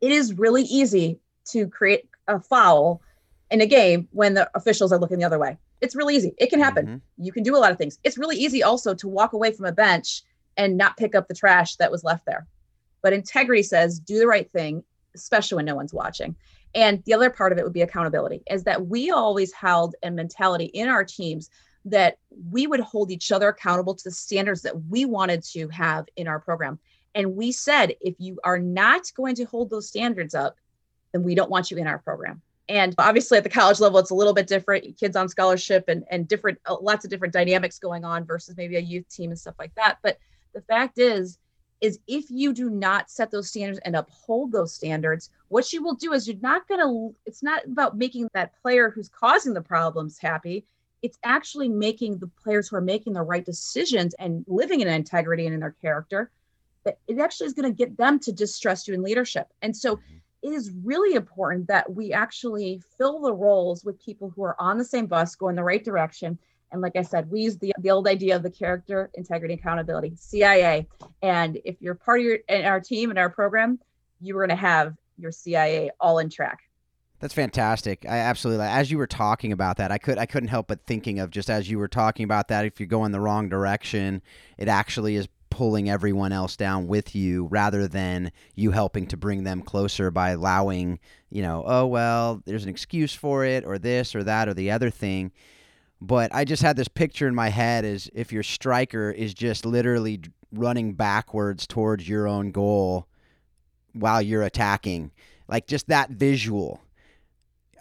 it 0.00 0.12
is 0.12 0.38
really 0.38 0.62
easy 0.62 1.18
to 1.50 1.68
create 1.68 2.08
a 2.26 2.40
foul 2.40 3.00
in 3.50 3.60
a 3.60 3.66
game 3.66 4.08
when 4.12 4.34
the 4.34 4.50
officials 4.54 4.92
are 4.92 4.98
looking 4.98 5.18
the 5.18 5.24
other 5.24 5.38
way. 5.38 5.56
It's 5.80 5.94
really 5.94 6.16
easy. 6.16 6.34
It 6.38 6.50
can 6.50 6.60
happen. 6.60 6.86
Mm-hmm. 6.86 7.24
You 7.24 7.32
can 7.32 7.42
do 7.42 7.56
a 7.56 7.58
lot 7.58 7.72
of 7.72 7.78
things. 7.78 7.98
It's 8.04 8.18
really 8.18 8.36
easy 8.36 8.62
also 8.62 8.94
to 8.94 9.08
walk 9.08 9.32
away 9.32 9.52
from 9.52 9.66
a 9.66 9.72
bench 9.72 10.22
and 10.56 10.76
not 10.76 10.96
pick 10.96 11.14
up 11.14 11.28
the 11.28 11.34
trash 11.34 11.76
that 11.76 11.90
was 11.90 12.04
left 12.04 12.26
there. 12.26 12.46
But 13.00 13.12
integrity 13.12 13.62
says 13.62 14.00
do 14.00 14.18
the 14.18 14.26
right 14.26 14.50
thing, 14.50 14.82
especially 15.14 15.56
when 15.56 15.66
no 15.66 15.76
one's 15.76 15.94
watching. 15.94 16.34
And 16.74 17.02
the 17.04 17.14
other 17.14 17.30
part 17.30 17.52
of 17.52 17.58
it 17.58 17.64
would 17.64 17.72
be 17.72 17.82
accountability, 17.82 18.42
is 18.50 18.64
that 18.64 18.88
we 18.88 19.10
always 19.10 19.52
held 19.52 19.94
a 20.02 20.10
mentality 20.10 20.66
in 20.66 20.88
our 20.88 21.04
teams 21.04 21.48
that 21.84 22.18
we 22.50 22.66
would 22.66 22.80
hold 22.80 23.10
each 23.10 23.32
other 23.32 23.48
accountable 23.48 23.94
to 23.94 24.04
the 24.04 24.10
standards 24.10 24.62
that 24.62 24.84
we 24.86 25.04
wanted 25.04 25.42
to 25.44 25.68
have 25.68 26.06
in 26.16 26.28
our 26.28 26.40
program. 26.40 26.78
And 27.14 27.36
we 27.36 27.52
said, 27.52 27.94
if 28.00 28.16
you 28.18 28.38
are 28.44 28.58
not 28.58 29.10
going 29.16 29.36
to 29.36 29.44
hold 29.44 29.70
those 29.70 29.88
standards 29.88 30.34
up, 30.34 30.56
then 31.12 31.22
we 31.22 31.34
don't 31.34 31.50
want 31.50 31.70
you 31.70 31.76
in 31.76 31.86
our 31.86 31.98
program. 31.98 32.42
And 32.68 32.94
obviously 32.98 33.38
at 33.38 33.44
the 33.44 33.50
college 33.50 33.80
level, 33.80 33.98
it's 33.98 34.10
a 34.10 34.14
little 34.14 34.34
bit 34.34 34.46
different. 34.46 34.98
Kids 34.98 35.16
on 35.16 35.28
scholarship 35.28 35.84
and, 35.88 36.04
and 36.10 36.28
different, 36.28 36.58
uh, 36.66 36.76
lots 36.80 37.04
of 37.04 37.10
different 37.10 37.32
dynamics 37.32 37.78
going 37.78 38.04
on 38.04 38.24
versus 38.24 38.56
maybe 38.56 38.76
a 38.76 38.80
youth 38.80 39.08
team 39.08 39.30
and 39.30 39.38
stuff 39.38 39.54
like 39.58 39.74
that. 39.74 39.98
But 40.02 40.18
the 40.52 40.60
fact 40.60 40.98
is, 40.98 41.38
is 41.80 41.98
if 42.06 42.26
you 42.28 42.52
do 42.52 42.68
not 42.68 43.08
set 43.08 43.30
those 43.30 43.48
standards 43.48 43.80
and 43.84 43.96
uphold 43.96 44.52
those 44.52 44.74
standards, 44.74 45.30
what 45.46 45.72
you 45.72 45.82
will 45.82 45.94
do 45.94 46.12
is 46.12 46.28
you're 46.28 46.36
not 46.42 46.66
going 46.68 46.80
to, 46.80 47.14
it's 47.24 47.42
not 47.42 47.64
about 47.64 47.96
making 47.96 48.28
that 48.34 48.52
player 48.60 48.90
who's 48.90 49.08
causing 49.08 49.54
the 49.54 49.62
problems 49.62 50.18
happy. 50.18 50.66
It's 51.00 51.18
actually 51.22 51.68
making 51.68 52.18
the 52.18 52.26
players 52.42 52.68
who 52.68 52.76
are 52.76 52.82
making 52.82 53.12
the 53.12 53.22
right 53.22 53.46
decisions 53.46 54.12
and 54.18 54.44
living 54.48 54.80
in 54.80 54.88
integrity 54.88 55.46
and 55.46 55.54
in 55.54 55.60
their 55.60 55.76
character, 55.80 56.30
that 56.84 56.98
it 57.06 57.18
actually 57.18 57.46
is 57.46 57.54
going 57.54 57.72
to 57.72 57.76
get 57.76 57.96
them 57.96 58.18
to 58.18 58.32
distrust 58.32 58.88
you 58.88 58.94
in 58.94 59.02
leadership. 59.02 59.46
And 59.62 59.74
so 59.74 59.96
mm-hmm. 59.96 60.16
Is 60.42 60.72
really 60.84 61.14
important 61.14 61.66
that 61.68 61.92
we 61.92 62.12
actually 62.12 62.82
fill 62.96 63.20
the 63.20 63.32
roles 63.32 63.84
with 63.84 64.00
people 64.00 64.32
who 64.34 64.42
are 64.44 64.60
on 64.60 64.78
the 64.78 64.84
same 64.84 65.06
bus, 65.06 65.34
go 65.34 65.48
in 65.48 65.56
the 65.56 65.64
right 65.64 65.84
direction, 65.84 66.38
and 66.70 66.82
like 66.82 66.96
I 66.96 67.02
said, 67.02 67.30
we 67.30 67.42
use 67.42 67.56
the, 67.58 67.72
the 67.78 67.90
old 67.90 68.06
idea 68.06 68.36
of 68.36 68.42
the 68.42 68.50
character, 68.50 69.10
integrity, 69.14 69.54
accountability, 69.54 70.12
CIA. 70.16 70.86
And 71.22 71.58
if 71.64 71.80
you're 71.80 71.94
part 71.94 72.20
of 72.20 72.26
your, 72.26 72.38
our 72.50 72.80
team 72.80 73.10
and 73.10 73.18
our 73.18 73.30
program, 73.30 73.78
you 74.20 74.36
are 74.36 74.46
going 74.46 74.56
to 74.56 74.62
have 74.62 74.94
your 75.16 75.32
CIA 75.32 75.90
all 76.00 76.18
in 76.18 76.28
track. 76.28 76.58
That's 77.20 77.34
fantastic. 77.34 78.06
I 78.08 78.18
absolutely 78.18 78.66
as 78.66 78.92
you 78.92 78.98
were 78.98 79.08
talking 79.08 79.50
about 79.50 79.78
that, 79.78 79.90
I 79.90 79.98
could 79.98 80.18
I 80.18 80.26
couldn't 80.26 80.50
help 80.50 80.68
but 80.68 80.86
thinking 80.86 81.18
of 81.18 81.30
just 81.30 81.50
as 81.50 81.68
you 81.68 81.76
were 81.78 81.88
talking 81.88 82.22
about 82.22 82.46
that, 82.48 82.64
if 82.64 82.78
you're 82.78 82.86
going 82.86 83.10
the 83.10 83.18
wrong 83.18 83.48
direction, 83.48 84.22
it 84.56 84.68
actually 84.68 85.16
is 85.16 85.26
pulling 85.58 85.90
everyone 85.90 86.30
else 86.30 86.54
down 86.54 86.86
with 86.86 87.16
you 87.16 87.48
rather 87.50 87.88
than 87.88 88.30
you 88.54 88.70
helping 88.70 89.08
to 89.08 89.16
bring 89.16 89.42
them 89.42 89.60
closer 89.60 90.08
by 90.08 90.30
allowing, 90.30 91.00
you 91.30 91.42
know, 91.42 91.64
oh 91.66 91.84
well, 91.84 92.40
there's 92.46 92.62
an 92.62 92.68
excuse 92.68 93.12
for 93.12 93.44
it 93.44 93.64
or 93.64 93.76
this 93.76 94.14
or 94.14 94.22
that 94.22 94.48
or 94.48 94.54
the 94.54 94.70
other 94.70 94.88
thing. 94.88 95.32
But 96.00 96.32
I 96.32 96.44
just 96.44 96.62
had 96.62 96.76
this 96.76 96.86
picture 96.86 97.26
in 97.26 97.34
my 97.34 97.48
head 97.48 97.84
as 97.84 98.08
if 98.14 98.32
your 98.32 98.44
striker 98.44 99.10
is 99.10 99.34
just 99.34 99.66
literally 99.66 100.20
running 100.52 100.94
backwards 100.94 101.66
towards 101.66 102.08
your 102.08 102.28
own 102.28 102.52
goal 102.52 103.08
while 103.94 104.22
you're 104.22 104.44
attacking. 104.44 105.10
Like 105.48 105.66
just 105.66 105.88
that 105.88 106.10
visual. 106.10 106.80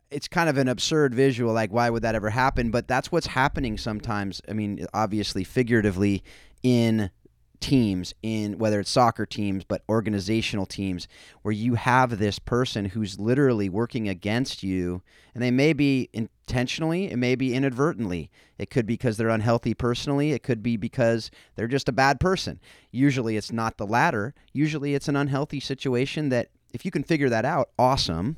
It's 0.10 0.28
kind 0.28 0.50
of 0.50 0.58
an 0.58 0.68
absurd 0.68 1.14
visual. 1.14 1.54
Like, 1.54 1.72
why 1.72 1.92
would 1.92 2.02
that 2.02 2.16
ever 2.16 2.32
happen? 2.32 2.72
But 2.72 2.88
that's 2.88 3.12
what's 3.12 3.28
happening 3.28 3.78
sometimes. 3.78 4.42
I 4.50 4.54
mean, 4.54 4.88
obviously, 4.96 5.44
figuratively, 5.44 6.24
in 6.64 7.10
teams 7.60 8.14
in 8.22 8.58
whether 8.58 8.80
it's 8.80 8.90
soccer 8.90 9.26
teams 9.26 9.64
but 9.64 9.84
organizational 9.90 10.66
teams 10.66 11.08
where 11.42 11.52
you 11.52 11.76
have 11.76 12.20
this 12.20 12.40
person 12.40 12.86
who's 12.86 13.20
literally 13.20 13.70
working 13.70 14.08
against 14.08 14.64
you 14.64 15.02
and 15.34 15.42
they 15.42 15.52
may 15.52 15.74
be 15.74 16.10
intentionally 16.14 17.12
it 17.12 17.18
may 17.18 17.36
be 17.36 17.54
inadvertently. 17.54 18.30
It 18.58 18.70
could 18.70 18.86
be 18.86 18.94
because 18.94 19.18
they're 19.18 19.30
unhealthy 19.30 19.74
personally. 19.74 20.32
It 20.32 20.44
could 20.44 20.64
be 20.64 20.78
because 20.78 21.30
they're 21.56 21.68
just 21.68 21.90
a 21.90 21.94
bad 21.94 22.20
person. 22.20 22.60
Usually 22.92 23.38
it's 23.38 23.52
not 23.52 23.78
the 23.78 23.86
latter. 23.86 24.34
Usually 24.54 24.96
it's 24.96 25.08
an 25.08 25.16
unhealthy 25.16 25.60
situation 25.60 26.30
that 26.30 26.50
if 26.74 26.86
you 26.86 26.92
can 26.92 27.04
figure 27.04 27.30
that 27.30 27.46
out 27.46 27.70
awesome. 27.78 28.38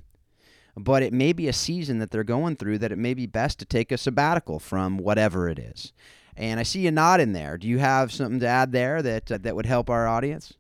But 0.76 1.04
it 1.04 1.12
may 1.12 1.34
be 1.34 1.48
a 1.48 1.54
season 1.54 2.00
that 2.00 2.12
they're 2.12 2.24
going 2.24 2.56
through 2.56 2.78
that 2.78 2.92
it 2.92 2.98
may 2.98 3.14
be 3.14 3.26
best 3.26 3.60
to 3.60 3.66
take 3.66 3.92
a 3.92 3.98
sabbatical 3.98 4.60
from 4.60 4.98
whatever 4.98 5.50
it 5.50 5.60
is 5.60 5.92
and 6.40 6.60
I 6.60 6.64
see 6.64 6.80
you 6.80 6.90
nodding 6.90 7.34
there. 7.34 7.58
Do 7.58 7.68
you 7.68 7.78
have 7.80 8.14
something 8.14 8.40
to 8.40 8.48
add 8.48 8.72
there 8.72 9.02
that 9.02 9.32
uh, 9.32 9.38
that 9.40 9.56
would 9.56 9.66
help 9.66 9.90
our 9.90 10.08
audience? 10.08 10.54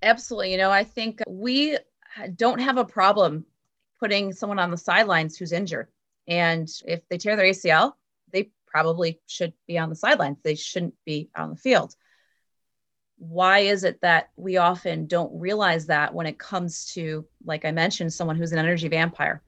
Absolutely. 0.00 0.52
You 0.52 0.58
know, 0.58 0.70
I 0.70 0.84
think 0.84 1.20
we 1.26 1.76
don't 2.36 2.60
have 2.60 2.78
a 2.78 2.84
problem 2.84 3.44
putting 3.98 4.32
someone 4.32 4.60
on 4.60 4.70
the 4.70 4.76
sidelines 4.76 5.36
who's 5.36 5.52
injured. 5.52 5.88
And 6.28 6.70
if 6.86 7.00
they 7.08 7.18
tear 7.18 7.36
their 7.36 7.46
ACL, 7.46 7.92
they 8.32 8.50
probably 8.66 9.20
should 9.26 9.52
be 9.66 9.76
on 9.76 9.88
the 9.88 9.96
sidelines. 9.96 10.38
They 10.42 10.54
shouldn't 10.54 10.94
be 11.04 11.30
on 11.36 11.50
the 11.50 11.56
field. 11.56 11.96
Why 13.18 13.60
is 13.60 13.82
it 13.84 14.00
that 14.02 14.30
we 14.36 14.56
often 14.56 15.06
don't 15.06 15.38
realize 15.38 15.86
that 15.86 16.14
when 16.14 16.26
it 16.26 16.38
comes 16.38 16.92
to, 16.94 17.26
like 17.44 17.64
I 17.64 17.72
mentioned, 17.72 18.12
someone 18.12 18.36
who's 18.36 18.52
an 18.52 18.58
energy 18.58 18.88
vampire? 18.88 19.42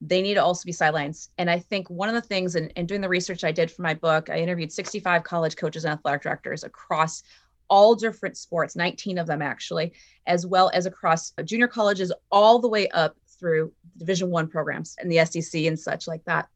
They 0.00 0.22
need 0.22 0.34
to 0.34 0.42
also 0.42 0.64
be 0.64 0.72
sidelines. 0.72 1.30
And 1.38 1.50
I 1.50 1.58
think 1.58 1.90
one 1.90 2.08
of 2.08 2.14
the 2.14 2.22
things, 2.22 2.56
in, 2.56 2.68
in 2.70 2.86
doing 2.86 3.00
the 3.00 3.08
research 3.08 3.44
I 3.44 3.52
did 3.52 3.70
for 3.70 3.82
my 3.82 3.94
book, 3.94 4.30
I 4.30 4.38
interviewed 4.38 4.72
65 4.72 5.22
college 5.24 5.56
coaches 5.56 5.84
and 5.84 5.92
athletic 5.92 6.22
directors 6.22 6.64
across 6.64 7.22
all 7.68 7.94
different 7.94 8.36
sports, 8.36 8.74
19 8.76 9.18
of 9.18 9.26
them 9.26 9.42
actually, 9.42 9.92
as 10.26 10.46
well 10.46 10.70
as 10.74 10.86
across 10.86 11.32
junior 11.44 11.68
colleges, 11.68 12.12
all 12.32 12.58
the 12.58 12.68
way 12.68 12.88
up 12.88 13.16
through 13.38 13.72
Division 13.96 14.30
One 14.30 14.48
programs 14.48 14.96
and 14.98 15.10
the 15.10 15.24
SEC 15.24 15.62
and 15.62 15.78
such 15.78 16.08
like 16.08 16.24
that. 16.24 16.48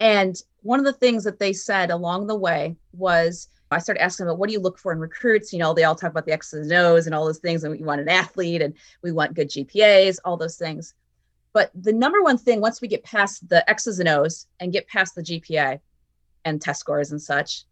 And 0.00 0.36
one 0.62 0.78
of 0.78 0.86
the 0.86 0.92
things 0.92 1.24
that 1.24 1.38
they 1.38 1.52
said 1.52 1.90
along 1.90 2.26
the 2.26 2.34
way 2.34 2.76
was, 2.92 3.48
I 3.70 3.78
started 3.78 4.02
asking 4.02 4.26
them, 4.26 4.38
what 4.38 4.48
do 4.48 4.52
you 4.52 4.60
look 4.60 4.78
for 4.78 4.92
in 4.92 5.00
recruits? 5.00 5.52
You 5.52 5.58
know, 5.58 5.74
they 5.74 5.84
all 5.84 5.94
talk 5.96 6.10
about 6.10 6.26
the 6.26 6.32
X's 6.32 6.70
and 6.70 6.72
O's 6.72 7.06
and 7.06 7.14
all 7.14 7.26
those 7.26 7.38
things, 7.38 7.64
and 7.64 7.76
we 7.76 7.84
want 7.84 8.00
an 8.00 8.08
athlete 8.08 8.62
and 8.62 8.74
we 9.02 9.10
want 9.10 9.34
good 9.34 9.50
GPAs, 9.50 10.18
all 10.24 10.36
those 10.36 10.56
things. 10.56 10.94
But 11.54 11.70
the 11.74 11.92
number 11.92 12.20
one 12.20 12.36
thing, 12.36 12.60
once 12.60 12.82
we 12.82 12.88
get 12.88 13.04
past 13.04 13.48
the 13.48 13.68
X's 13.70 14.00
and 14.00 14.08
O's 14.08 14.48
and 14.60 14.72
get 14.72 14.88
past 14.88 15.14
the 15.14 15.22
GPA 15.22 15.78
and 16.44 16.60
test 16.60 16.80
scores 16.80 17.12
and 17.12 17.22
such, 17.22 17.64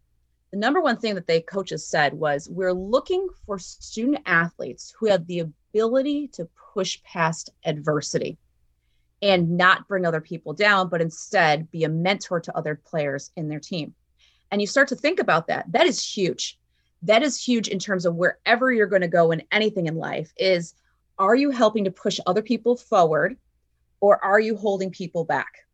the 0.51 0.57
number 0.57 0.81
one 0.81 0.97
thing 0.97 1.15
that 1.15 1.27
they 1.27 1.41
coaches 1.41 1.85
said 1.85 2.13
was 2.13 2.49
we're 2.49 2.73
looking 2.73 3.27
for 3.45 3.59
student 3.59 4.19
athletes 4.25 4.95
who 4.97 5.07
have 5.07 5.27
the 5.27 5.39
ability 5.39 6.29
to 6.29 6.47
push 6.73 7.03
past 7.03 7.49
adversity 7.65 8.37
and 9.21 9.57
not 9.57 9.87
bring 9.87 10.05
other 10.05 10.21
people 10.21 10.53
down, 10.53 10.87
but 10.87 11.01
instead 11.01 11.69
be 11.69 11.83
a 11.83 11.89
mentor 11.89 12.39
to 12.39 12.55
other 12.57 12.75
players 12.75 13.31
in 13.35 13.49
their 13.49 13.59
team. 13.59 13.93
And 14.51 14.61
you 14.61 14.67
start 14.67 14.87
to 14.89 14.95
think 14.95 15.19
about 15.19 15.47
that. 15.47 15.69
That 15.71 15.87
is 15.87 16.01
huge. 16.01 16.57
That 17.01 17.21
is 17.21 17.43
huge 17.43 17.67
in 17.67 17.79
terms 17.79 18.05
of 18.05 18.15
wherever 18.15 18.71
you're 18.71 18.87
going 18.87 19.01
to 19.01 19.07
go 19.09 19.31
in 19.31 19.43
anything 19.51 19.87
in 19.87 19.95
life 19.95 20.31
is 20.37 20.73
are 21.19 21.35
you 21.35 21.51
helping 21.51 21.83
to 21.83 21.91
push 21.91 22.19
other 22.25 22.41
people 22.41 22.77
forward 22.77 23.37
or 24.03 24.21
are 24.21 24.41
you 24.41 24.57
holding 24.57 24.91
people 24.91 25.23
back? 25.23 25.65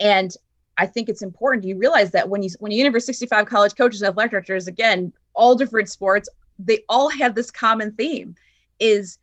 And 0.00 0.34
I 0.78 0.86
think 0.86 1.10
it's 1.10 1.20
important 1.20 1.64
you 1.64 1.76
realize 1.76 2.12
that 2.12 2.30
when 2.30 2.42
you 2.42 2.48
when 2.58 2.72
you 2.72 2.80
interview 2.80 2.98
65 2.98 3.44
college 3.44 3.76
coaches 3.76 4.00
and 4.00 4.08
athletic 4.08 4.30
directors, 4.30 4.66
again, 4.66 5.12
all 5.34 5.54
different 5.54 5.90
sports, 5.90 6.26
they 6.58 6.82
all 6.88 7.10
have 7.10 7.34
this 7.34 7.50
common 7.50 7.92
theme: 7.92 8.36
is 8.80 9.18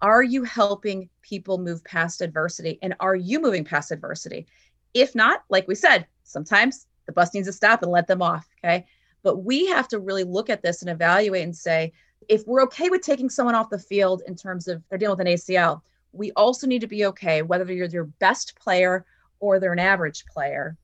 are 0.00 0.22
you 0.22 0.44
helping 0.44 1.08
people 1.22 1.58
move 1.58 1.82
past 1.82 2.22
adversity, 2.22 2.78
and 2.82 2.94
are 3.00 3.16
you 3.16 3.40
moving 3.40 3.64
past 3.64 3.90
adversity? 3.90 4.46
If 4.94 5.16
not, 5.16 5.42
like 5.48 5.66
we 5.66 5.74
said, 5.74 6.06
sometimes 6.22 6.86
the 7.06 7.12
bus 7.12 7.34
needs 7.34 7.48
to 7.48 7.52
stop 7.52 7.82
and 7.82 7.90
let 7.90 8.06
them 8.06 8.22
off. 8.22 8.46
Okay, 8.64 8.86
but 9.24 9.38
we 9.38 9.66
have 9.66 9.88
to 9.88 9.98
really 9.98 10.24
look 10.24 10.50
at 10.50 10.62
this 10.62 10.82
and 10.82 10.90
evaluate 10.90 11.42
and 11.42 11.56
say, 11.56 11.92
if 12.28 12.46
we're 12.46 12.62
okay 12.62 12.90
with 12.90 13.02
taking 13.02 13.28
someone 13.28 13.56
off 13.56 13.70
the 13.70 13.78
field 13.78 14.22
in 14.28 14.36
terms 14.36 14.68
of 14.68 14.84
they're 14.88 14.98
dealing 14.98 15.18
with 15.18 15.26
an 15.26 15.32
ACL, 15.34 15.82
we 16.14 16.32
also 16.32 16.66
need 16.66 16.80
to 16.80 16.86
be 16.86 17.06
okay 17.06 17.42
whether 17.42 17.70
you're 17.72 17.88
their 17.88 18.04
best 18.04 18.56
player 18.58 19.04
or 19.40 19.58
they're 19.58 19.72
an 19.72 19.78
average 19.78 20.24
player 20.26 20.76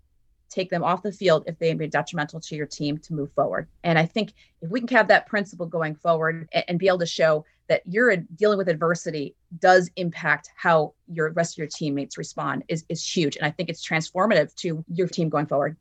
take 0.51 0.69
them 0.69 0.83
off 0.83 1.03
the 1.03 1.13
field 1.13 1.45
if 1.47 1.59
they 1.59 1.73
be 1.73 1.87
detrimental 1.87 2.41
to 2.41 2.57
your 2.57 2.67
team 2.67 2.99
to 2.99 3.15
move 3.15 3.33
forward. 3.33 3.69
And 3.85 3.99
I 3.99 4.05
think 4.05 4.33
if 4.61 4.71
we 4.71 4.81
can 4.81 4.89
have 4.89 5.09
that 5.09 5.27
principle 5.27 5.67
going 5.67 5.95
forward 5.95 6.49
and, 6.53 6.79
be 6.79 6.89
able 6.89 6.99
to 6.99 7.07
show 7.07 7.45
that 7.69 7.83
you're 7.87 8.17
dealing 8.17 8.59
with 8.59 8.69
adversity 8.69 9.37
does 9.61 9.91
impact 9.97 10.51
how 10.57 10.95
your 11.07 11.31
rest 11.31 11.55
of 11.55 11.59
your 11.59 11.69
teammates 11.69 12.19
respond 12.19 12.65
is, 12.69 12.85
is 12.89 13.07
huge. 13.07 13.37
And 13.37 13.47
I 13.47 13.51
think 13.51 13.69
it's 13.69 13.87
transformative 13.87 14.55
to 14.57 14.85
your 14.89 15.07
team 15.07 15.29
going 15.29 15.47
forward. 15.47 15.77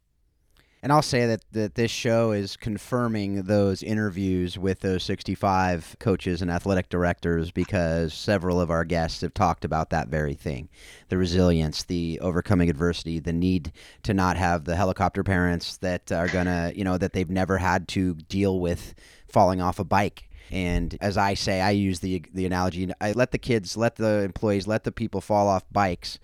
And 0.82 0.94
I'll 0.94 1.02
say 1.02 1.26
that, 1.26 1.44
that 1.52 1.76
this 1.76 1.92
show 1.92 2.32
is 2.32 2.56
confirming 2.56 3.44
those 3.44 3.84
interviews 3.84 4.58
with 4.58 4.80
those 4.80 5.04
65 5.04 5.98
coaches 6.00 6.42
and 6.42 6.50
athletic 6.50 6.88
directors 6.88 7.52
because 7.52 8.14
several 8.14 8.62
of 8.62 8.72
our 8.72 8.86
guests 8.86 9.20
have 9.22 9.34
talked 9.34 9.66
about 9.66 9.90
that 9.90 10.08
very 10.08 10.34
thing 10.34 10.70
the 11.10 11.18
resilience, 11.18 11.84
the 11.84 12.18
overcoming 12.22 12.70
adversity, 12.70 13.20
the 13.20 13.34
need 13.34 13.74
to 14.04 14.14
not 14.14 14.38
have 14.38 14.64
the 14.64 14.78
helicopter 14.78 15.22
parents 15.22 15.76
that 15.78 16.12
are 16.14 16.30
going 16.30 16.46
to, 16.46 16.72
you 16.74 16.86
know, 16.86 16.98
that 16.98 17.12
they've 17.12 17.30
never 17.30 17.58
had 17.58 17.88
to 17.90 18.14
deal 18.14 18.60
with 18.60 18.94
falling 19.28 19.60
off 19.60 19.80
a 19.80 19.84
bike. 19.84 20.30
And 20.50 20.98
as 21.02 21.18
I 21.18 21.34
say, 21.34 21.62
I 21.62 21.72
use 21.72 22.00
the 22.00 22.24
the 22.34 22.46
analogy: 22.46 22.90
I 23.00 23.12
let 23.12 23.32
the 23.32 23.38
kids, 23.38 23.78
let 23.78 23.98
the 23.98 24.22
employees, 24.22 24.66
let 24.66 24.84
the 24.84 24.92
people 24.92 25.22
fall 25.22 25.48
off 25.48 25.64
bikes. 25.72 26.20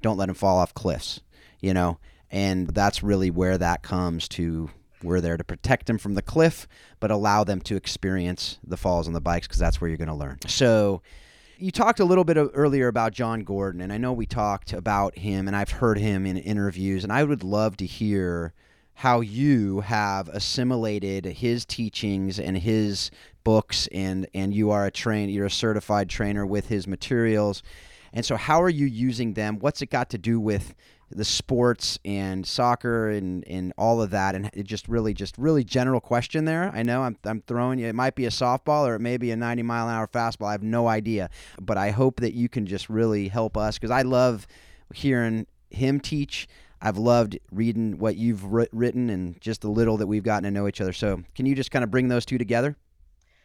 Don't 0.00 0.16
let 0.16 0.26
them 0.26 0.34
fall 0.34 0.58
off 0.58 0.74
cliffs. 0.74 1.20
You 1.60 1.74
know, 1.74 1.98
and 2.30 2.68
that's 2.68 3.02
really 3.02 3.30
where 3.30 3.58
that 3.58 3.82
comes 3.82 4.28
to 4.28 4.70
we're 5.02 5.20
there 5.20 5.36
to 5.36 5.44
protect 5.44 5.86
them 5.86 5.98
from 5.98 6.14
the 6.14 6.22
cliff 6.22 6.66
but 7.00 7.10
allow 7.10 7.44
them 7.44 7.60
to 7.60 7.76
experience 7.76 8.58
the 8.66 8.76
falls 8.76 9.06
on 9.06 9.12
the 9.12 9.20
bikes 9.20 9.46
because 9.46 9.60
that's 9.60 9.80
where 9.80 9.88
you're 9.88 9.96
going 9.96 10.08
to 10.08 10.14
learn. 10.14 10.38
So 10.46 11.02
you 11.56 11.70
talked 11.70 12.00
a 12.00 12.04
little 12.04 12.24
bit 12.24 12.36
earlier 12.36 12.88
about 12.88 13.12
Jon 13.12 13.40
Gordon 13.40 13.80
and 13.80 13.92
I 13.92 13.98
know 13.98 14.12
we 14.12 14.26
talked 14.26 14.72
about 14.72 15.18
him 15.18 15.46
and 15.46 15.56
I've 15.56 15.70
heard 15.70 15.98
him 15.98 16.26
in 16.26 16.36
interviews 16.36 17.04
and 17.04 17.12
I 17.12 17.24
would 17.24 17.44
love 17.44 17.76
to 17.78 17.86
hear 17.86 18.52
how 18.94 19.20
you 19.20 19.80
have 19.80 20.28
assimilated 20.28 21.24
his 21.24 21.64
teachings 21.64 22.40
and 22.40 22.58
his 22.58 23.12
books 23.44 23.86
and 23.92 24.26
and 24.34 24.52
you 24.52 24.70
are 24.72 24.86
a 24.86 24.90
train 24.90 25.28
you're 25.28 25.46
a 25.46 25.50
certified 25.50 26.08
trainer 26.08 26.44
with 26.44 26.68
his 26.68 26.86
materials. 26.86 27.62
And 28.12 28.24
so 28.24 28.36
how 28.36 28.62
are 28.62 28.70
you 28.70 28.86
using 28.86 29.34
them? 29.34 29.58
What's 29.58 29.82
it 29.82 29.90
got 29.90 30.10
to 30.10 30.18
do 30.18 30.40
with 30.40 30.74
the 31.10 31.24
sports 31.24 31.98
and 32.04 32.46
soccer 32.46 33.08
and, 33.10 33.46
and 33.48 33.72
all 33.78 34.02
of 34.02 34.10
that 34.10 34.34
and 34.34 34.50
it 34.52 34.64
just 34.64 34.88
really 34.88 35.14
just 35.14 35.36
really 35.38 35.64
general 35.64 36.00
question 36.00 36.44
there. 36.44 36.70
I 36.74 36.82
know 36.82 37.02
I'm, 37.02 37.16
I'm 37.24 37.42
throwing 37.42 37.78
you 37.78 37.86
it 37.86 37.94
might 37.94 38.14
be 38.14 38.26
a 38.26 38.30
softball 38.30 38.86
or 38.86 38.94
it 38.94 39.00
may 39.00 39.16
be 39.16 39.30
a 39.30 39.36
90 39.36 39.62
mile 39.62 39.88
an 39.88 39.94
hour 39.94 40.06
fastball 40.06 40.48
i 40.48 40.52
have 40.52 40.62
no 40.62 40.86
idea 40.86 41.30
but 41.60 41.76
i 41.78 41.90
hope 41.90 42.20
that 42.20 42.34
you 42.34 42.48
can 42.48 42.66
just 42.66 42.88
really 42.88 43.28
help 43.28 43.56
us 43.56 43.78
because 43.78 43.90
i 43.90 44.02
love 44.02 44.46
hearing 44.94 45.46
him 45.70 46.00
teach. 46.00 46.48
I've 46.80 46.98
loved 46.98 47.38
reading 47.50 47.98
what 47.98 48.16
you've 48.16 48.44
written 48.44 49.10
and 49.10 49.40
just 49.40 49.62
the 49.62 49.68
little 49.68 49.96
that 49.96 50.06
we've 50.06 50.22
gotten 50.22 50.44
to 50.44 50.50
know 50.50 50.68
each 50.68 50.80
other. 50.80 50.92
So 50.92 51.22
can 51.34 51.44
you 51.44 51.54
just 51.54 51.70
kind 51.70 51.82
of 51.82 51.90
bring 51.90 52.08
those 52.08 52.24
two 52.24 52.38
together 52.38 52.76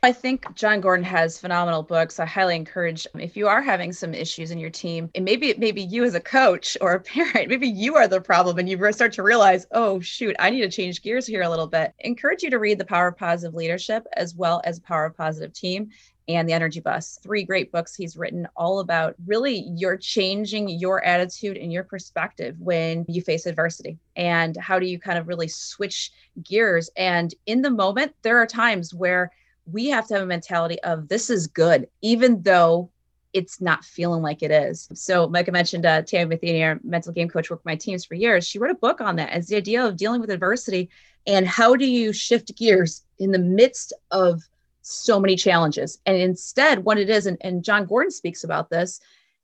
I 0.03 0.11
think 0.11 0.53
Jon 0.53 0.81
Gordon 0.81 1.05
has 1.05 1.39
phenomenal 1.39 1.81
books. 1.81 2.19
I 2.19 2.25
highly 2.25 2.57
encourage 2.57 3.07
if 3.17 3.37
you 3.37 3.47
are 3.47 3.61
having 3.61 3.93
some 3.93 4.13
issues 4.13 4.51
in 4.51 4.59
your 4.59 4.69
team, 4.69 5.09
and 5.15 5.23
maybe 5.23 5.53
maybe 5.57 5.81
you 5.81 6.03
as 6.03 6.13
a 6.13 6.19
coach 6.19 6.75
or 6.81 6.91
a 6.91 6.99
parent, 7.15 7.47
maybe 7.47 7.69
you 7.69 7.95
are 7.95 8.09
the 8.09 8.19
problem, 8.19 8.59
and 8.59 8.67
you 8.67 8.91
start 8.91 9.13
to 9.13 9.23
realize, 9.23 9.65
oh 9.71 10.01
shoot, 10.01 10.35
I 10.39 10.49
need 10.49 10.59
to 10.59 10.69
change 10.69 11.01
gears 11.03 11.25
here 11.25 11.43
a 11.43 11.49
little 11.49 11.67
bit. 11.67 11.93
Encourage 11.99 12.43
you 12.43 12.49
to 12.49 12.59
read 12.59 12.79
The 12.79 12.85
Power 12.85 13.07
of 13.07 13.17
Positive 13.17 13.55
Leadership 13.55 14.05
as 14.17 14.35
well 14.35 14.61
as 14.65 14.77
Power 14.81 15.05
of 15.05 15.15
Positive 15.15 15.53
Team 15.53 15.89
and 16.27 16.49
the 16.49 16.53
energy 16.53 16.81
bus 16.81 17.19
three 17.23 17.43
great 17.43 17.71
books 17.71 17.95
he's 17.95 18.17
written 18.17 18.47
all 18.55 18.79
about 18.79 19.15
really 19.25 19.65
you're 19.75 19.97
changing 19.97 20.69
your 20.69 21.03
attitude 21.03 21.57
and 21.57 21.71
your 21.71 21.83
perspective 21.83 22.55
when 22.59 23.05
you 23.09 23.21
face 23.21 23.45
adversity 23.45 23.97
and 24.15 24.55
how 24.55 24.79
do 24.79 24.85
you 24.85 24.97
kind 24.97 25.17
of 25.17 25.27
really 25.27 25.49
switch 25.49 26.11
gears 26.41 26.89
and 26.95 27.35
in 27.45 27.61
the 27.61 27.69
moment 27.69 28.13
there 28.21 28.37
are 28.37 28.47
times 28.47 28.93
where 28.93 29.31
we 29.65 29.87
have 29.87 30.07
to 30.07 30.15
have 30.15 30.23
a 30.23 30.27
mentality 30.27 30.79
of 30.83 31.07
this 31.07 31.29
is 31.29 31.47
good, 31.47 31.87
even 32.01 32.41
though 32.41 32.89
it's 33.33 33.59
not 33.59 33.83
feeling 33.83 34.21
like 34.21 34.43
it 34.43 34.51
is. 34.51 34.87
So 34.93 35.27
Micah 35.27 35.51
mentioned 35.51 35.85
uh, 35.85 36.03
Tami 36.03 36.29
Matheny, 36.29 36.63
our 36.63 36.79
mental 36.83 37.11
game 37.11 37.27
coach, 37.27 37.49
worked 37.49 37.63
with 37.63 37.71
my 37.71 37.75
teams 37.75 38.05
for 38.05 38.13
years. 38.13 38.47
She 38.47 38.59
wrote 38.59 38.71
a 38.71 38.75
book 38.75 39.01
on 39.01 39.15
that 39.15 39.31
as 39.31 39.47
the 39.47 39.55
idea 39.55 39.83
of 39.83 39.97
dealing 39.97 40.21
with 40.21 40.29
adversity 40.29 40.89
and 41.25 41.47
how 41.47 41.75
do 41.75 41.85
you 41.85 42.13
shift 42.13 42.55
gears 42.55 43.03
in 43.17 43.31
the 43.31 43.39
midst 43.39 43.93
of 44.11 44.41
so 44.81 45.19
many 45.19 45.35
challenges. 45.35 45.99
And 46.05 46.17
instead, 46.17 46.83
what 46.83 46.99
it 46.99 47.09
is, 47.09 47.25
and, 47.25 47.37
and 47.41 47.63
Jon 47.63 47.85
Gordon 47.85 48.11
speaks 48.11 48.43
about 48.43 48.69
this, 48.69 48.99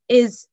is 0.08 0.48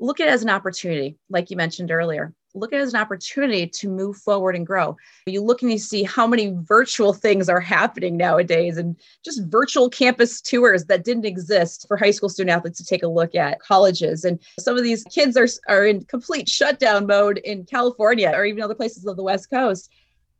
look 0.00 0.18
at 0.20 0.28
it 0.28 0.32
as 0.32 0.42
an 0.42 0.50
opportunity, 0.50 1.16
like 1.28 1.50
you 1.50 1.56
mentioned 1.56 1.90
earlier 1.90 2.34
look 2.54 2.72
at 2.72 2.80
it 2.80 2.82
as 2.82 2.94
an 2.94 3.00
opportunity 3.00 3.66
to 3.66 3.88
move 3.88 4.16
forward 4.16 4.56
and 4.56 4.66
grow. 4.66 4.96
You 5.26 5.42
look 5.42 5.62
and 5.62 5.70
you 5.70 5.78
see 5.78 6.02
how 6.02 6.26
many 6.26 6.54
virtual 6.62 7.12
things 7.12 7.48
are 7.48 7.60
happening 7.60 8.16
nowadays 8.16 8.76
and 8.76 8.96
just 9.24 9.44
virtual 9.46 9.88
campus 9.88 10.40
tours 10.40 10.84
that 10.86 11.04
didn't 11.04 11.26
exist 11.26 11.86
for 11.86 11.96
high 11.96 12.10
school 12.10 12.28
student 12.28 12.56
athletes 12.56 12.78
to 12.78 12.84
take 12.84 13.02
a 13.02 13.08
look 13.08 13.34
at 13.34 13.60
colleges. 13.60 14.24
And 14.24 14.40
some 14.58 14.76
of 14.76 14.82
these 14.82 15.04
kids 15.04 15.36
are, 15.36 15.48
are 15.68 15.86
in 15.86 16.04
complete 16.04 16.48
shutdown 16.48 17.06
mode 17.06 17.38
in 17.38 17.64
California 17.64 18.32
or 18.34 18.44
even 18.44 18.62
other 18.62 18.74
places 18.74 19.06
of 19.06 19.16
the 19.16 19.22
West 19.22 19.50
Coast. 19.50 19.90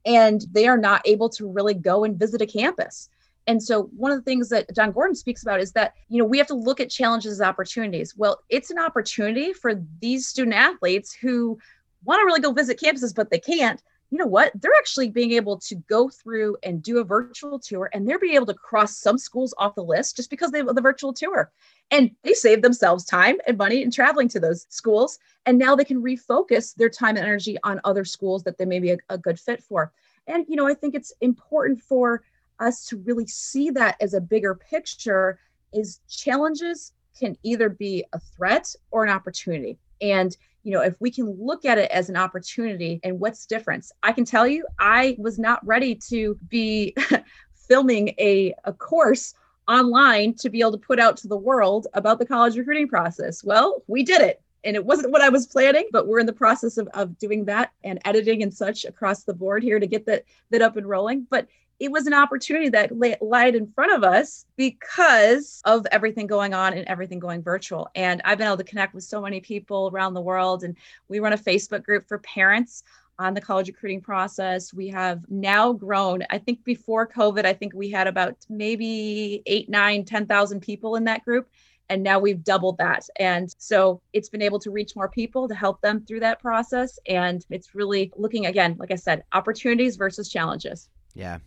And 0.06 0.44
they 0.50 0.66
are 0.66 0.78
not 0.78 1.02
able 1.04 1.28
to 1.30 1.50
really 1.50 1.74
go 1.74 2.04
and 2.04 2.18
visit 2.18 2.40
a 2.40 2.46
campus. 2.46 3.08
And 3.50 3.60
so 3.60 3.90
one 3.96 4.12
of 4.12 4.18
the 4.18 4.22
things 4.22 4.48
that 4.50 4.72
Jon 4.76 4.92
Gordon 4.92 5.16
speaks 5.16 5.42
about 5.42 5.58
is 5.58 5.72
that, 5.72 5.94
you 6.08 6.18
know, 6.18 6.24
we 6.24 6.38
have 6.38 6.46
to 6.46 6.54
look 6.54 6.78
at 6.78 6.88
challenges 6.88 7.32
as 7.32 7.40
opportunities. 7.40 8.16
Well, 8.16 8.44
it's 8.48 8.70
an 8.70 8.78
opportunity 8.78 9.52
for 9.52 9.72
these 10.00 10.28
student 10.28 10.54
athletes 10.54 11.12
who 11.12 11.58
want 12.04 12.20
to 12.20 12.26
really 12.26 12.38
go 12.38 12.52
visit 12.52 12.78
campuses, 12.78 13.12
but 13.12 13.28
they 13.28 13.40
can't, 13.40 13.82
you 14.10 14.18
know 14.18 14.26
what? 14.26 14.52
They're 14.54 14.70
actually 14.78 15.10
being 15.10 15.32
able 15.32 15.58
to 15.58 15.74
go 15.74 16.08
through 16.08 16.58
and 16.62 16.80
do 16.80 16.98
a 16.98 17.04
virtual 17.04 17.58
tour 17.58 17.90
and 17.92 18.08
they're 18.08 18.20
being 18.20 18.36
able 18.36 18.46
to 18.46 18.54
cross 18.54 18.98
some 18.98 19.18
schools 19.18 19.52
off 19.58 19.74
the 19.74 19.82
list 19.82 20.14
just 20.14 20.30
because 20.30 20.52
they 20.52 20.58
have 20.58 20.72
the 20.72 20.80
virtual 20.80 21.12
tour. 21.12 21.50
And 21.90 22.12
they 22.22 22.34
save 22.34 22.62
themselves 22.62 23.04
time 23.04 23.38
and 23.48 23.58
money 23.58 23.82
in 23.82 23.90
traveling 23.90 24.28
to 24.28 24.38
those 24.38 24.64
schools. 24.68 25.18
And 25.44 25.58
now 25.58 25.74
they 25.74 25.84
can 25.84 26.00
refocus 26.00 26.72
their 26.76 26.88
time 26.88 27.16
and 27.16 27.26
energy 27.26 27.58
on 27.64 27.80
other 27.82 28.04
schools 28.04 28.44
that 28.44 28.58
they 28.58 28.64
may 28.64 28.78
be 28.78 28.92
a, 28.92 28.98
a 29.08 29.18
good 29.18 29.40
fit 29.40 29.60
for. 29.60 29.92
And, 30.28 30.46
you 30.48 30.54
know, 30.54 30.68
I 30.68 30.74
think 30.74 30.94
it's 30.94 31.12
important 31.20 31.80
for 31.80 32.22
us 32.60 32.84
to 32.86 32.96
really 32.98 33.26
see 33.26 33.70
that 33.70 33.96
as 34.00 34.14
a 34.14 34.20
bigger 34.20 34.54
picture 34.54 35.38
is 35.72 36.00
challenges 36.08 36.92
can 37.18 37.36
either 37.42 37.68
be 37.68 38.04
a 38.12 38.18
threat 38.18 38.74
or 38.90 39.04
an 39.04 39.10
opportunity. 39.10 39.78
And 40.00 40.36
you 40.62 40.72
know, 40.72 40.82
if 40.82 40.94
we 41.00 41.10
can 41.10 41.30
look 41.40 41.64
at 41.64 41.78
it 41.78 41.90
as 41.90 42.10
an 42.10 42.16
opportunity 42.16 43.00
and 43.02 43.18
what's 43.18 43.46
difference, 43.46 43.92
I 44.02 44.12
can 44.12 44.24
tell 44.24 44.46
you, 44.46 44.66
I 44.78 45.16
was 45.18 45.38
not 45.38 45.64
ready 45.66 45.94
to 46.08 46.38
be 46.48 46.94
filming 47.68 48.14
a, 48.18 48.54
a 48.64 48.72
course 48.72 49.34
online 49.68 50.34
to 50.34 50.50
be 50.50 50.60
able 50.60 50.72
to 50.72 50.78
put 50.78 50.98
out 50.98 51.16
to 51.18 51.28
the 51.28 51.36
world 51.36 51.86
about 51.94 52.18
the 52.18 52.26
college 52.26 52.56
recruiting 52.56 52.88
process. 52.88 53.42
Well, 53.44 53.82
we 53.86 54.02
did 54.02 54.20
it. 54.20 54.42
And 54.64 54.76
it 54.76 54.84
wasn't 54.84 55.12
what 55.12 55.22
I 55.22 55.30
was 55.30 55.46
planning, 55.46 55.88
but 55.90 56.06
we're 56.06 56.18
in 56.18 56.26
the 56.26 56.34
process 56.34 56.76
of, 56.76 56.86
of 56.92 57.16
doing 57.18 57.46
that 57.46 57.72
and 57.82 57.98
editing 58.04 58.42
and 58.42 58.52
such 58.52 58.84
across 58.84 59.22
the 59.24 59.32
board 59.32 59.62
here 59.62 59.80
to 59.80 59.86
get 59.86 60.04
that, 60.04 60.24
that 60.50 60.60
up 60.60 60.76
and 60.76 60.86
rolling. 60.86 61.26
But 61.30 61.46
it 61.80 61.90
was 61.90 62.06
an 62.06 62.12
opportunity 62.12 62.68
that 62.68 62.96
lay, 62.96 63.16
lied 63.22 63.54
in 63.54 63.66
front 63.72 63.92
of 63.92 64.04
us 64.04 64.44
because 64.56 65.62
of 65.64 65.86
everything 65.90 66.26
going 66.26 66.52
on 66.52 66.74
and 66.74 66.86
everything 66.86 67.18
going 67.18 67.42
virtual. 67.42 67.88
And 67.94 68.20
I've 68.22 68.36
been 68.36 68.46
able 68.46 68.58
to 68.58 68.64
connect 68.64 68.92
with 68.94 69.02
so 69.02 69.22
many 69.22 69.40
people 69.40 69.90
around 69.90 70.12
the 70.12 70.20
world. 70.20 70.62
And 70.62 70.76
we 71.08 71.20
run 71.20 71.32
a 71.32 71.38
Facebook 71.38 71.82
group 71.82 72.06
for 72.06 72.18
parents 72.18 72.84
on 73.18 73.32
the 73.32 73.40
college 73.40 73.68
recruiting 73.68 74.02
process. 74.02 74.74
We 74.74 74.88
have 74.88 75.24
now 75.30 75.72
grown. 75.72 76.22
I 76.28 76.36
think 76.36 76.62
before 76.64 77.08
COVID, 77.08 77.46
I 77.46 77.54
think 77.54 77.72
we 77.74 77.90
had 77.90 78.06
about 78.06 78.36
maybe 78.50 79.42
eight, 79.46 79.70
nine, 79.70 80.04
10,000 80.04 80.60
people 80.60 80.96
in 80.96 81.04
that 81.04 81.24
group. 81.24 81.48
And 81.88 82.02
now 82.02 82.18
we've 82.18 82.44
doubled 82.44 82.76
that. 82.76 83.08
And 83.18 83.52
so 83.56 84.02
it's 84.12 84.28
been 84.28 84.42
able 84.42 84.58
to 84.60 84.70
reach 84.70 84.94
more 84.94 85.08
people 85.08 85.48
to 85.48 85.54
help 85.54 85.80
them 85.80 86.04
through 86.04 86.20
that 86.20 86.40
process. 86.40 86.98
And 87.08 87.44
it's 87.48 87.74
really 87.74 88.12
looking 88.16 88.46
again, 88.46 88.76
like 88.78 88.90
I 88.90 88.96
said, 88.96 89.24
opportunities 89.32 89.96
versus 89.96 90.28
challenges. 90.28 90.90
Yeah. 91.14 91.38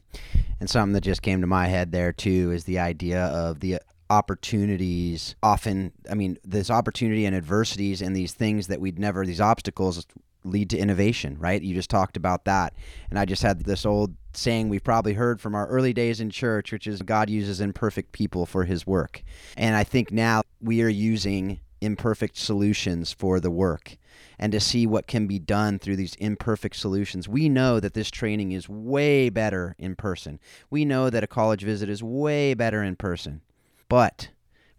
And 0.60 0.69
something 0.69 0.93
that 0.93 1.02
just 1.02 1.21
came 1.21 1.41
to 1.41 1.47
my 1.47 1.67
head 1.67 1.91
there 1.91 2.13
too 2.13 2.52
is 2.52 2.63
the 2.63 2.80
idea 2.80 3.26
of 3.26 3.60
the 3.60 3.76
uh, 3.76 3.80
opportunities 4.10 5.36
often 5.41 5.91
i 6.12 6.13
mean 6.13 6.38
this 6.43 6.69
opportunity 6.69 7.26
and 7.26 7.36
adversities 7.36 8.02
and 8.02 8.15
these 8.15 8.34
things 8.34 8.67
that 8.67 8.80
we'd 8.80 8.99
never 8.99 9.26
these 9.26 9.41
obstacles 9.41 10.06
lead 10.43 10.69
to 10.69 10.78
innovation 10.78 11.38
right? 11.39 11.62
You 11.62 11.73
just 11.73 11.89
talked 11.89 12.17
about 12.17 12.45
that. 12.45 12.73
And 13.10 13.17
i 13.17 13.26
just 13.26 13.41
had 13.41 13.62
this 13.62 13.86
old 13.86 14.13
saying 14.34 14.69
we've 14.69 14.84
probably 14.84 15.13
heard 15.13 15.39
from 15.39 15.56
our 15.56 15.67
early 15.67 15.93
days 15.93 16.19
in 16.19 16.30
church 16.30 16.71
which 16.71 16.86
is 16.86 17.02
god 17.02 17.30
uses 17.30 17.62
imperfect 17.62 18.12
people 18.12 18.45
for 18.45 18.65
his 18.65 18.86
work. 18.86 19.23
And 19.58 19.76
i 19.76 19.84
think 19.84 20.12
now 20.12 20.43
we 20.62 20.82
are 20.82 20.89
using 20.89 21.60
imperfect 21.82 22.38
solutions 22.38 23.12
for 23.12 23.39
the 23.39 23.52
work 23.52 23.97
and 24.39 24.52
to 24.52 24.60
see 24.60 24.86
what 24.86 25.08
can 25.08 25.28
be 25.28 25.39
done 25.39 25.80
through 25.80 25.96
these 25.96 26.15
imperfect 26.15 26.76
solutions. 26.76 27.28
We 27.28 27.50
know 27.50 27.80
that 27.80 27.93
this 27.93 28.12
training 28.12 28.52
is 28.52 28.69
way 28.69 29.30
better 29.30 29.76
in 29.78 29.96
person. 29.96 30.39
We 30.69 30.86
know 30.86 31.10
that 31.10 31.24
a 31.24 31.28
college 31.28 31.63
visit 31.63 31.89
is 31.89 32.04
way 32.04 32.54
better 32.54 32.84
in 32.84 32.96
person, 32.96 33.41
but 33.89 34.30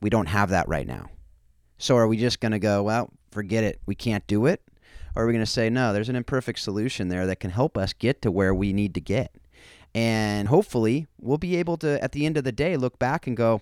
we 0.00 0.10
don't 0.10 0.26
have 0.26 0.50
that 0.50 0.68
right 0.68 0.86
now. 0.86 1.10
So 1.78 1.96
are 1.96 2.08
we 2.08 2.16
just 2.16 2.40
going 2.40 2.52
to 2.52 2.58
go, 2.58 2.82
well, 2.82 3.10
forget 3.30 3.64
it, 3.64 3.80
we 3.86 3.94
can't 3.94 4.26
do 4.26 4.46
it? 4.46 4.62
Or 5.16 5.22
are 5.22 5.26
we 5.26 5.32
going 5.32 5.44
to 5.44 5.50
say, 5.50 5.70
no, 5.70 5.92
there's 5.92 6.08
an 6.08 6.16
imperfect 6.16 6.58
solution 6.58 7.08
there 7.08 7.26
that 7.26 7.40
can 7.40 7.50
help 7.50 7.78
us 7.78 7.92
get 7.92 8.22
to 8.22 8.30
where 8.30 8.54
we 8.54 8.72
need 8.72 8.94
to 8.94 9.00
get? 9.00 9.34
And 9.94 10.48
hopefully, 10.48 11.06
we'll 11.20 11.38
be 11.38 11.56
able 11.56 11.76
to, 11.78 12.02
at 12.02 12.12
the 12.12 12.26
end 12.26 12.36
of 12.36 12.42
the 12.42 12.52
day, 12.52 12.76
look 12.76 12.98
back 12.98 13.26
and 13.26 13.36
go, 13.36 13.60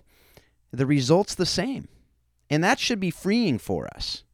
the 0.71 0.87
result's 0.87 1.35
the 1.35 1.45
same. 1.45 1.89
And 2.49 2.65
that 2.65 2.79
should 2.79 3.01
be 3.01 3.11
freeing 3.11 3.59
for 3.59 3.87
us. 3.95 4.25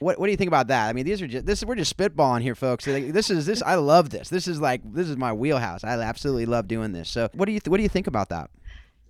What, 0.00 0.18
what 0.18 0.26
do 0.26 0.30
you 0.30 0.36
think 0.36 0.48
about 0.48 0.68
that? 0.68 0.88
I 0.88 0.92
mean, 0.94 1.04
these 1.04 1.20
are 1.20 1.26
just 1.26 1.46
this. 1.46 1.62
We're 1.64 1.76
just 1.76 1.96
spitballing 1.96 2.40
here, 2.40 2.54
folks. 2.54 2.86
This 2.86 3.30
is 3.30 3.46
this. 3.46 3.62
I 3.62 3.74
love 3.76 4.10
this. 4.10 4.30
This 4.30 4.48
is 4.48 4.60
like 4.60 4.80
this 4.92 5.08
is 5.08 5.16
my 5.16 5.32
wheelhouse. 5.32 5.84
I 5.84 5.90
absolutely 6.00 6.46
love 6.46 6.68
doing 6.68 6.92
this. 6.92 7.08
So, 7.08 7.28
what 7.34 7.46
do 7.46 7.52
you 7.52 7.60
th- 7.60 7.70
what 7.70 7.76
do 7.76 7.82
you 7.82 7.88
think 7.88 8.06
about 8.06 8.30
that? 8.30 8.50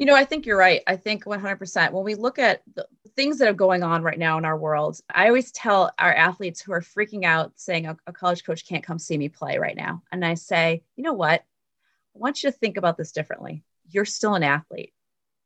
You 0.00 0.06
know, 0.06 0.16
I 0.16 0.24
think 0.24 0.46
you're 0.46 0.56
right. 0.56 0.80
I 0.86 0.96
think 0.96 1.24
100%. 1.24 1.92
When 1.92 2.04
we 2.04 2.14
look 2.14 2.38
at 2.38 2.62
the 2.74 2.86
things 3.14 3.36
that 3.38 3.48
are 3.48 3.52
going 3.52 3.82
on 3.82 4.02
right 4.02 4.18
now 4.18 4.38
in 4.38 4.46
our 4.46 4.56
world, 4.56 4.98
I 5.14 5.28
always 5.28 5.52
tell 5.52 5.92
our 5.98 6.14
athletes 6.14 6.58
who 6.62 6.72
are 6.72 6.80
freaking 6.80 7.24
out 7.24 7.52
saying 7.56 7.86
a, 7.86 7.94
a 8.06 8.12
college 8.12 8.42
coach 8.42 8.66
can't 8.66 8.82
come 8.82 8.98
see 8.98 9.18
me 9.18 9.28
play 9.28 9.58
right 9.58 9.76
now. 9.76 10.02
And 10.10 10.24
I 10.24 10.34
say, 10.34 10.82
you 10.96 11.04
know 11.04 11.12
what? 11.12 11.40
I 11.40 12.18
want 12.18 12.42
you 12.42 12.50
to 12.50 12.56
think 12.56 12.78
about 12.78 12.96
this 12.96 13.12
differently. 13.12 13.62
You're 13.90 14.06
still 14.06 14.34
an 14.34 14.42
athlete. 14.42 14.94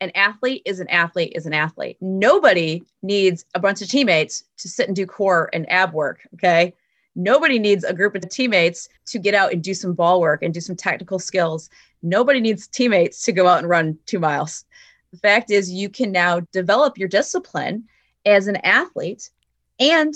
An 0.00 0.10
athlete 0.14 0.62
is 0.64 0.80
an 0.80 0.88
athlete 0.88 1.32
is 1.34 1.46
an 1.46 1.52
athlete. 1.52 1.96
Nobody 2.00 2.82
needs 3.02 3.44
a 3.54 3.60
bunch 3.60 3.80
of 3.80 3.88
teammates 3.88 4.44
to 4.58 4.68
sit 4.68 4.88
and 4.88 4.96
do 4.96 5.06
core 5.06 5.50
and 5.52 5.70
ab 5.70 5.92
work. 5.92 6.26
Okay. 6.34 6.74
Nobody 7.16 7.58
needs 7.58 7.84
a 7.84 7.94
group 7.94 8.14
of 8.16 8.28
teammates 8.28 8.88
to 9.06 9.18
get 9.18 9.34
out 9.34 9.52
and 9.52 9.62
do 9.62 9.72
some 9.72 9.94
ball 9.94 10.20
work 10.20 10.42
and 10.42 10.52
do 10.52 10.60
some 10.60 10.74
technical 10.74 11.18
skills. 11.18 11.70
Nobody 12.02 12.40
needs 12.40 12.66
teammates 12.66 13.24
to 13.24 13.32
go 13.32 13.46
out 13.46 13.60
and 13.60 13.68
run 13.68 13.96
two 14.06 14.18
miles. 14.18 14.64
The 15.12 15.18
fact 15.18 15.50
is, 15.50 15.70
you 15.70 15.88
can 15.88 16.10
now 16.10 16.40
develop 16.52 16.98
your 16.98 17.08
discipline 17.08 17.84
as 18.26 18.48
an 18.48 18.56
athlete 18.56 19.30
and 19.78 20.14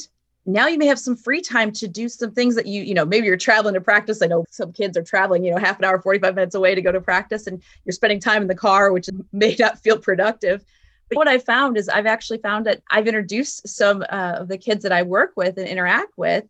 now 0.49 0.67
you 0.67 0.79
may 0.79 0.87
have 0.87 0.99
some 0.99 1.17
free 1.17 1.41
time 1.41 1.71
to 1.71 1.87
do 1.87 2.09
some 2.09 2.33
things 2.33 2.55
that 2.55 2.67
you 2.67 2.83
you 2.83 2.95
know 2.95 3.05
maybe 3.05 3.27
you're 3.27 3.37
traveling 3.37 3.75
to 3.75 3.81
practice 3.81 4.23
i 4.23 4.27
know 4.27 4.45
some 4.51 4.73
kids 4.73 4.97
are 4.97 5.03
traveling 5.03 5.45
you 5.45 5.51
know 5.51 5.59
half 5.59 5.79
an 5.79 5.85
hour 5.85 6.01
45 6.01 6.35
minutes 6.35 6.55
away 6.55 6.75
to 6.75 6.83
go 6.83 6.93
to 6.93 7.01
practice 7.01 7.47
and 7.47 7.63
you're 7.85 7.93
spending 7.93 8.21
time 8.21 8.43
in 8.43 8.49
the 8.49 8.55
car 8.55 8.93
which 8.93 9.09
may 9.33 9.55
not 9.59 9.79
feel 9.79 9.99
productive 9.99 10.65
but 11.09 11.17
what 11.17 11.29
i 11.29 11.39
found 11.39 11.77
is 11.77 11.89
i've 11.89 12.07
actually 12.07 12.39
found 12.39 12.67
that 12.67 12.83
i've 12.91 13.07
introduced 13.07 13.69
some 13.69 14.03
uh, 14.11 14.37
of 14.39 14.49
the 14.49 14.59
kids 14.59 14.83
that 14.83 14.93
i 14.93 15.03
work 15.03 15.33
with 15.37 15.59
and 15.59 15.69
interact 15.69 16.17
with 16.17 16.45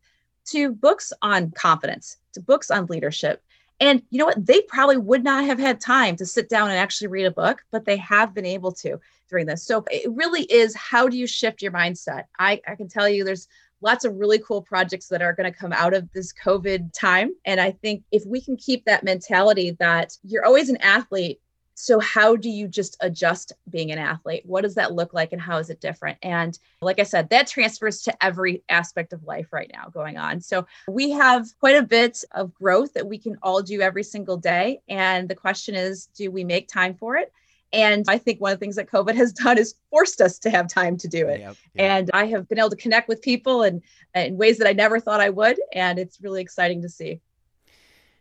to 0.49 0.73
books 0.73 1.13
on 1.23 1.51
confidence, 1.53 2.17
to 2.33 2.41
books 2.41 2.71
on 2.71 2.87
leadership. 2.87 3.43
And 3.81 4.03
you 4.11 4.19
know 4.19 4.27
what? 4.27 4.45
They 4.45 4.63
probably 4.63 4.97
would 4.97 5.23
not 5.23 5.45
have 5.45 5.59
had 5.59 5.81
time 5.81 6.17
to 6.17 6.27
sit 6.27 6.49
down 6.49 6.69
and 6.69 6.79
actually 6.79 7.09
read 7.09 7.27
a 7.27 7.31
book, 7.31 7.63
but 7.71 7.85
they 7.85 7.97
have 7.99 8.35
been 8.35 8.47
able 8.47 8.73
to 8.73 8.99
during 9.31 9.47
this. 9.47 9.63
So 9.63 9.85
it 9.91 10.11
really 10.11 10.43
is 10.45 10.75
how 10.75 11.07
do 11.07 11.17
you 11.17 11.27
shift 11.27 11.63
your 11.63 11.71
mindset? 11.71 12.25
I, 12.39 12.61
I 12.67 12.75
can 12.75 12.89
tell 12.89 13.09
you 13.09 13.25
there's 13.25 13.47
lots 13.81 14.05
of 14.05 14.17
really 14.17 14.39
cool 14.39 14.63
projects 14.63 15.09
that 15.09 15.23
are 15.23 15.33
going 15.33 15.51
to 15.51 15.57
come 15.57 15.73
out 15.73 15.95
of 15.95 16.11
this 16.13 16.33
COVID 16.33 16.93
time. 16.93 17.35
And 17.45 17.61
I 17.61 17.71
think 17.71 18.03
if 18.13 18.25
we 18.27 18.41
can 18.41 18.57
keep 18.57 18.85
that 18.85 19.05
mentality 19.05 19.73
that 19.79 20.17
you're 20.25 20.45
always 20.45 20.69
an 20.69 20.79
athlete, 20.79 21.41
so 21.81 22.01
how 22.01 22.35
do 22.35 22.51
you 22.51 22.67
just 22.67 22.97
adjust 23.01 23.53
being 23.71 23.93
an 23.93 23.99
athlete? 23.99 24.43
What 24.45 24.63
does 24.63 24.75
that 24.75 24.95
look 24.95 25.15
like 25.15 25.33
and 25.33 25.41
how 25.41 25.59
is 25.59 25.71
it 25.71 25.81
different? 25.81 26.19
And 26.23 26.59
like 26.81 26.99
i 26.99 27.05
said 27.05 27.31
that 27.31 27.47
transfers 27.47 28.03
to 28.03 28.25
every 28.25 28.65
aspect 28.69 29.13
of 29.13 29.23
life 29.23 29.53
right 29.53 29.71
now 29.73 29.89
going 29.89 30.17
on. 30.17 30.41
So 30.41 30.67
we 30.89 31.11
have 31.11 31.47
quite 31.61 31.77
a 31.77 31.85
bit 31.85 32.25
of 32.33 32.53
growth 32.53 32.95
that 32.95 33.07
we 33.07 33.17
can 33.17 33.39
all 33.45 33.63
do 33.63 33.81
every 33.81 34.03
single 34.03 34.37
day. 34.37 34.81
And 34.89 35.29
the 35.29 35.37
question 35.37 35.77
is 35.77 36.07
do 36.17 36.33
we 36.33 36.43
make 36.43 36.67
time 36.67 36.95
for 36.95 37.17
it 37.17 37.33
and 37.73 38.05
I 38.09 38.19
think 38.19 38.41
one 38.41 38.53
of 38.53 38.59
the 38.59 38.65
things 38.65 38.77
that 38.77 38.91
COVID 38.91 39.15
has 39.15 39.33
done 39.45 39.59
is 39.59 39.75
forced 39.91 40.21
us 40.21 40.39
to 40.41 40.51
have 40.51 40.69
time 40.69 40.97
to 40.99 41.09
do 41.09 41.29
it. 41.29 41.41
Yep, 41.41 41.57
yep. 41.75 41.91
And 41.91 42.11
I 42.13 42.27
have 42.27 42.49
been 42.49 42.59
able 42.59 42.71
to 42.71 42.77
connect 42.77 43.09
with 43.09 43.23
people 43.23 43.63
and 43.63 43.83
in 44.15 44.37
ways 44.37 44.59
that 44.59 44.69
I 44.69 44.73
never 44.73 45.01
thought 45.01 45.21
I 45.21 45.31
would. 45.31 45.61
And 45.73 45.99
it's 45.99 46.21
really 46.21 46.41
exciting 46.41 46.83
to 46.83 46.89
see 46.89 47.21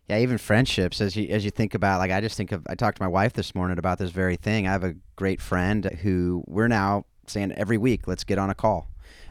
yeah, 0.09 0.19
even 0.19 0.37
friendships 0.37 1.01
as 1.01 1.15
you 1.15 1.27
as 1.29 1.43
you 1.43 1.51
think 1.51 1.73
about 1.73 1.99
like 1.99 2.11
I 2.11 2.21
just 2.21 2.37
think 2.37 2.51
of 2.51 2.65
I 2.69 2.75
talked 2.75 2.97
to 2.97 3.03
my 3.03 3.09
wife 3.09 3.33
this 3.33 3.53
morning 3.53 3.77
about 3.77 3.97
this 3.97 4.09
very 4.09 4.37
thing. 4.37 4.67
I 4.67 4.71
have 4.71 4.83
a 4.83 4.95
great 5.15 5.41
friend 5.41 5.85
who 6.01 6.43
we're 6.47 6.69
now 6.69 7.05
saying 7.27 7.51
every 7.53 7.77
week, 7.77 8.07
let's 8.07 8.23
get 8.23 8.37
on 8.37 8.49
a 8.49 8.55
call. 8.55 8.89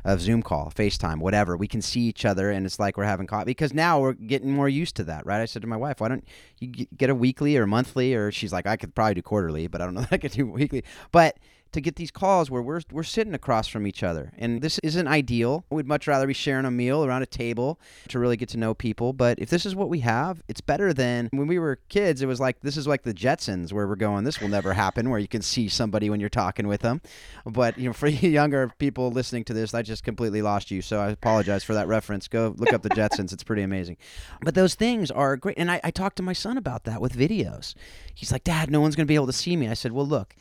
A 0.08 0.16
Zoom 0.16 0.40
call, 0.40 0.72
FaceTime, 0.74 1.18
whatever. 1.18 1.56
We 1.56 1.66
can 1.66 1.82
see 1.82 2.02
each 2.02 2.24
other 2.24 2.52
and 2.52 2.64
it's 2.64 2.78
like 2.78 2.96
we're 2.96 3.02
having 3.02 3.26
coffee 3.26 3.46
because 3.46 3.74
now 3.74 3.98
we're 3.98 4.12
getting 4.12 4.52
more 4.52 4.68
used 4.68 4.94
to 4.96 5.04
that, 5.04 5.26
right? 5.26 5.40
I 5.40 5.46
said 5.46 5.62
to 5.62 5.68
my 5.68 5.76
wife, 5.76 6.00
why 6.00 6.06
don't 6.06 6.24
you 6.60 6.86
get 6.96 7.10
a 7.10 7.14
weekly 7.14 7.56
or 7.56 7.66
monthly? 7.66 8.14
Or 8.14 8.30
she's 8.30 8.52
like, 8.52 8.66
I 8.66 8.76
could 8.76 8.94
probably 8.94 9.14
do 9.14 9.22
quarterly, 9.22 9.66
but 9.66 9.80
I 9.80 9.84
don't 9.84 9.94
know 9.94 10.02
that 10.02 10.12
I 10.12 10.18
could 10.18 10.30
do 10.30 10.46
weekly. 10.46 10.84
But 11.10 11.38
to 11.76 11.80
get 11.82 11.96
these 11.96 12.10
calls 12.10 12.50
where 12.50 12.62
we're, 12.62 12.80
we're 12.90 13.02
sitting 13.02 13.34
across 13.34 13.68
from 13.68 13.86
each 13.86 14.02
other. 14.02 14.32
And 14.38 14.62
this 14.62 14.78
isn't 14.78 15.06
ideal. 15.06 15.64
We'd 15.70 15.86
much 15.86 16.06
rather 16.06 16.26
be 16.26 16.32
sharing 16.32 16.64
a 16.64 16.70
meal 16.70 17.04
around 17.04 17.22
a 17.22 17.26
table 17.26 17.78
to 18.08 18.18
really 18.18 18.38
get 18.38 18.48
to 18.50 18.56
know 18.56 18.72
people. 18.72 19.12
But 19.12 19.38
if 19.38 19.50
this 19.50 19.66
is 19.66 19.76
what 19.76 19.90
we 19.90 20.00
have, 20.00 20.42
it's 20.48 20.62
better 20.62 20.94
than 20.94 21.28
when 21.32 21.46
we 21.46 21.58
were 21.58 21.78
kids. 21.90 22.22
It 22.22 22.26
was 22.26 22.40
like, 22.40 22.60
this 22.62 22.78
is 22.78 22.86
like 22.86 23.02
the 23.02 23.12
Jetsons 23.12 23.74
where 23.74 23.86
we're 23.86 23.94
going, 23.94 24.24
this 24.24 24.40
will 24.40 24.48
never 24.48 24.72
happen, 24.72 25.10
where 25.10 25.20
you 25.20 25.28
can 25.28 25.42
see 25.42 25.68
somebody 25.68 26.08
when 26.08 26.18
you're 26.18 26.30
talking 26.30 26.66
with 26.66 26.80
them. 26.80 27.02
But, 27.44 27.78
you 27.78 27.88
know, 27.88 27.92
for 27.92 28.06
younger 28.08 28.72
people 28.78 29.10
listening 29.10 29.44
to 29.44 29.54
this, 29.54 29.74
I 29.74 29.82
just 29.82 30.02
completely 30.02 30.40
lost 30.40 30.70
you. 30.70 30.80
So 30.80 30.98
I 30.98 31.10
apologize 31.10 31.62
for 31.62 31.74
that 31.74 31.88
reference. 31.88 32.26
Go 32.26 32.54
look 32.56 32.72
up 32.72 32.82
the 32.82 32.88
Jetsons. 32.88 33.34
It's 33.34 33.44
pretty 33.44 33.62
amazing. 33.62 33.98
But 34.42 34.54
those 34.54 34.74
things 34.74 35.10
are 35.10 35.36
great. 35.36 35.58
And 35.58 35.70
I, 35.70 35.80
I 35.84 35.90
talked 35.90 36.16
to 36.16 36.22
my 36.22 36.32
son 36.32 36.56
about 36.56 36.84
that 36.84 37.02
with 37.02 37.12
videos. 37.12 37.74
He's 38.14 38.32
like, 38.32 38.44
Dad, 38.44 38.70
no 38.70 38.80
one's 38.80 38.96
going 38.96 39.06
to 39.06 39.10
be 39.10 39.14
able 39.14 39.26
to 39.26 39.32
see 39.34 39.56
me. 39.56 39.68
I 39.68 39.74
said, 39.74 39.92
well, 39.92 40.06
look, 40.06 40.34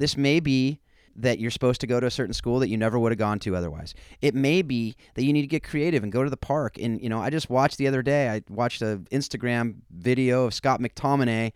this 0.00 0.16
may 0.16 0.40
be 0.40 0.80
that 1.16 1.38
you're 1.38 1.50
supposed 1.50 1.80
to 1.82 1.86
go 1.86 2.00
to 2.00 2.06
a 2.06 2.10
certain 2.10 2.32
school 2.32 2.58
that 2.60 2.68
you 2.68 2.76
never 2.76 2.98
would 2.98 3.12
have 3.12 3.18
gone 3.18 3.38
to 3.40 3.54
otherwise. 3.54 3.94
It 4.22 4.34
may 4.34 4.62
be 4.62 4.96
that 5.14 5.24
you 5.24 5.32
need 5.32 5.42
to 5.42 5.46
get 5.46 5.62
creative 5.62 6.02
and 6.02 6.10
go 6.10 6.24
to 6.24 6.30
the 6.30 6.36
park. 6.36 6.78
And, 6.80 7.02
you 7.02 7.08
know, 7.08 7.20
I 7.20 7.28
just 7.28 7.50
watched 7.50 7.76
the 7.76 7.86
other 7.86 8.00
day, 8.00 8.28
I 8.30 8.42
watched 8.48 8.80
a 8.80 9.02
Instagram 9.12 9.76
video 9.90 10.46
of 10.46 10.54
Scott 10.54 10.80
McTominay, 10.80 11.52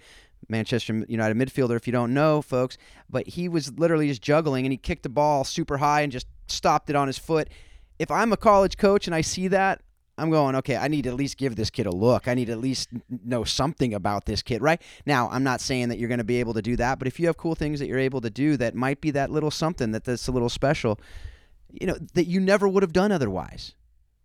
Manchester 0.49 1.05
United 1.09 1.37
midfielder, 1.39 1.77
if 1.77 1.87
you 1.87 1.93
don't 1.93 2.13
know, 2.13 2.43
folks, 2.43 2.77
but 3.09 3.27
he 3.27 3.49
was 3.49 3.73
literally 3.79 4.09
just 4.09 4.21
juggling 4.21 4.67
and 4.67 4.73
he 4.73 4.77
kicked 4.77 5.05
the 5.05 5.09
ball 5.09 5.45
super 5.45 5.79
high 5.79 6.03
and 6.03 6.13
just 6.13 6.27
stopped 6.47 6.91
it 6.91 6.97
on 6.97 7.07
his 7.07 7.17
foot. 7.17 7.49
If 7.99 8.11
I'm 8.11 8.33
a 8.33 8.37
college 8.37 8.77
coach 8.77 9.07
and 9.07 9.15
I 9.15 9.23
see 9.23 9.49
that, 9.49 9.81
I'm 10.17 10.31
going, 10.31 10.55
okay, 10.57 10.77
I 10.77 10.89
need 10.89 11.03
to 11.03 11.11
at 11.11 11.17
least 11.17 11.37
give 11.37 11.57
this 11.57 11.71
kid 11.71 11.87
a 11.87 11.91
look. 11.91 12.29
I 12.29 12.35
need 12.35 12.47
to 12.47 12.53
at 12.53 12.61
least 12.61 12.91
know 13.25 13.43
something 13.43 13.95
about 13.95 14.27
this 14.27 14.43
kid, 14.43 14.63
right? 14.63 14.81
Now, 15.07 15.29
I'm 15.31 15.43
not 15.43 15.61
saying 15.61 15.89
that 15.89 15.99
you're 15.99 16.09
going 16.09 16.19
to 16.19 16.25
be 16.25 16.39
able 16.39 16.55
to 16.55 16.63
do 16.63 16.77
that, 16.77 16.99
but 16.99 17.09
if 17.09 17.19
you 17.19 17.27
have 17.27 17.37
cool 17.37 17.55
things 17.55 17.81
that 17.81 17.89
you're 17.89 17.99
able 17.99 18.21
to 18.21 18.31
do 18.31 18.57
that 18.59 18.75
might 18.75 19.01
be 19.01 19.11
that 19.11 19.31
little 19.31 19.51
something 19.51 19.91
that 19.91 20.05
that's 20.05 20.29
a 20.29 20.33
little 20.33 20.49
special, 20.49 21.01
you 21.73 21.87
know, 21.87 21.97
that 22.15 22.27
you 22.27 22.39
never 22.39 22.69
would 22.69 22.83
have 22.85 22.93
done 22.93 23.11
otherwise 23.11 23.75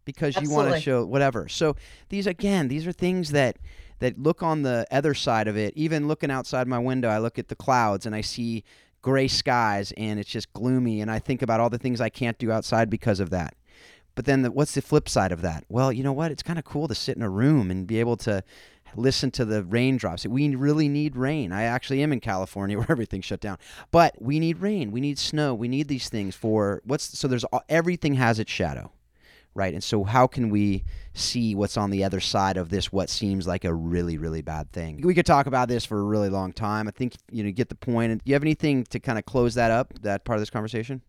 because 0.05 0.37
Absolutely. 0.37 0.51
you 0.51 0.57
want 0.57 0.75
to 0.75 0.81
show 0.81 1.05
whatever. 1.05 1.47
So 1.47 1.75
these, 2.09 2.27
again, 2.27 2.67
these 2.67 2.85
are 2.85 2.91
things 2.91 3.31
that 3.31 3.57
that 3.99 4.17
look 4.17 4.41
on 4.41 4.61
the 4.61 4.87
other 4.91 5.13
side 5.13 5.47
of 5.47 5.57
it. 5.57 5.73
Even 5.75 6.07
looking 6.07 6.31
outside 6.31 6.67
my 6.67 6.79
window, 6.79 7.09
I 7.09 7.17
look 7.19 7.37
at 7.37 7.49
the 7.49 7.55
clouds 7.55 8.05
and 8.05 8.15
I 8.15 8.21
see 8.21 8.63
gray 9.01 9.27
skies 9.27 9.93
and 9.97 10.19
it's 10.19 10.29
just 10.29 10.51
gloomy 10.53 11.01
and 11.01 11.11
I 11.11 11.19
think 11.19 11.41
about 11.41 11.59
all 11.59 11.69
the 11.69 11.77
things 11.77 12.01
I 12.01 12.09
can't 12.09 12.37
do 12.37 12.51
outside 12.51 12.89
because 12.89 13.19
of 13.19 13.29
that. 13.29 13.55
But 14.19 14.25
then 14.25 14.41
the, 14.41 14.51
what's 14.51 14.73
the 14.73 14.81
flip 14.81 15.07
side 15.07 15.31
of 15.31 15.41
that? 15.43 15.63
Well, 15.69 15.93
you 15.93 16.03
know 16.03 16.11
what? 16.11 16.29
It's 16.29 16.43
kind 16.43 16.59
of 16.59 16.65
cool 16.65 16.89
to 16.89 16.93
sit 16.93 17.15
in 17.15 17.23
a 17.23 17.29
room 17.29 17.71
and 17.71 17.87
be 17.87 18.01
able 18.01 18.17
to 18.17 18.43
listen 18.97 19.31
to 19.31 19.45
the 19.45 19.63
raindrops. 19.63 20.25
We 20.25 20.53
really 20.57 20.89
need 20.89 21.15
rain. 21.15 21.53
I 21.53 21.63
actually 21.63 22.03
am 22.03 22.11
in 22.11 22.19
California 22.19 22.77
where 22.79 22.91
everything's 22.91 23.23
shut 23.23 23.39
down. 23.39 23.59
But 23.91 24.21
we 24.21 24.41
need 24.41 24.57
rain. 24.57 24.91
We 24.91 24.99
need 24.99 25.19
snow. 25.19 25.55
We 25.55 25.69
need 25.69 25.87
these 25.87 26.09
things 26.09 26.35
for 26.35 26.81
what's 26.83 27.17
so 27.17 27.29
there's 27.29 27.45
everything 27.69 28.15
has 28.15 28.39
its 28.39 28.51
shadow. 28.51 28.91
Right? 29.53 29.73
And 29.73 29.81
so 29.81 30.03
how 30.03 30.27
can 30.27 30.49
we 30.49 30.83
see 31.13 31.55
what's 31.55 31.77
on 31.77 31.89
the 31.89 32.03
other 32.03 32.19
side 32.19 32.57
of 32.57 32.67
this 32.67 32.91
what 32.91 33.09
seems 33.09 33.47
like 33.47 33.63
a 33.63 33.73
really 33.73 34.17
really 34.17 34.41
bad 34.41 34.69
thing? 34.73 34.99
We 35.01 35.13
could 35.13 35.25
talk 35.25 35.45
about 35.45 35.69
this 35.69 35.85
for 35.85 35.97
a 35.97 36.03
really 36.03 36.27
long 36.27 36.51
time. 36.51 36.89
I 36.89 36.91
think 36.91 37.13
you 37.31 37.41
know 37.41 37.47
you 37.47 37.53
get 37.53 37.69
the 37.69 37.75
point. 37.75 38.11
And 38.11 38.21
do 38.21 38.29
you 38.29 38.35
have 38.35 38.43
anything 38.43 38.83
to 38.83 38.99
kind 38.99 39.17
of 39.17 39.25
close 39.25 39.53
that 39.53 39.71
up 39.71 39.93
that 40.01 40.25
part 40.25 40.35
of 40.35 40.41
this 40.41 40.49
conversation? 40.49 41.03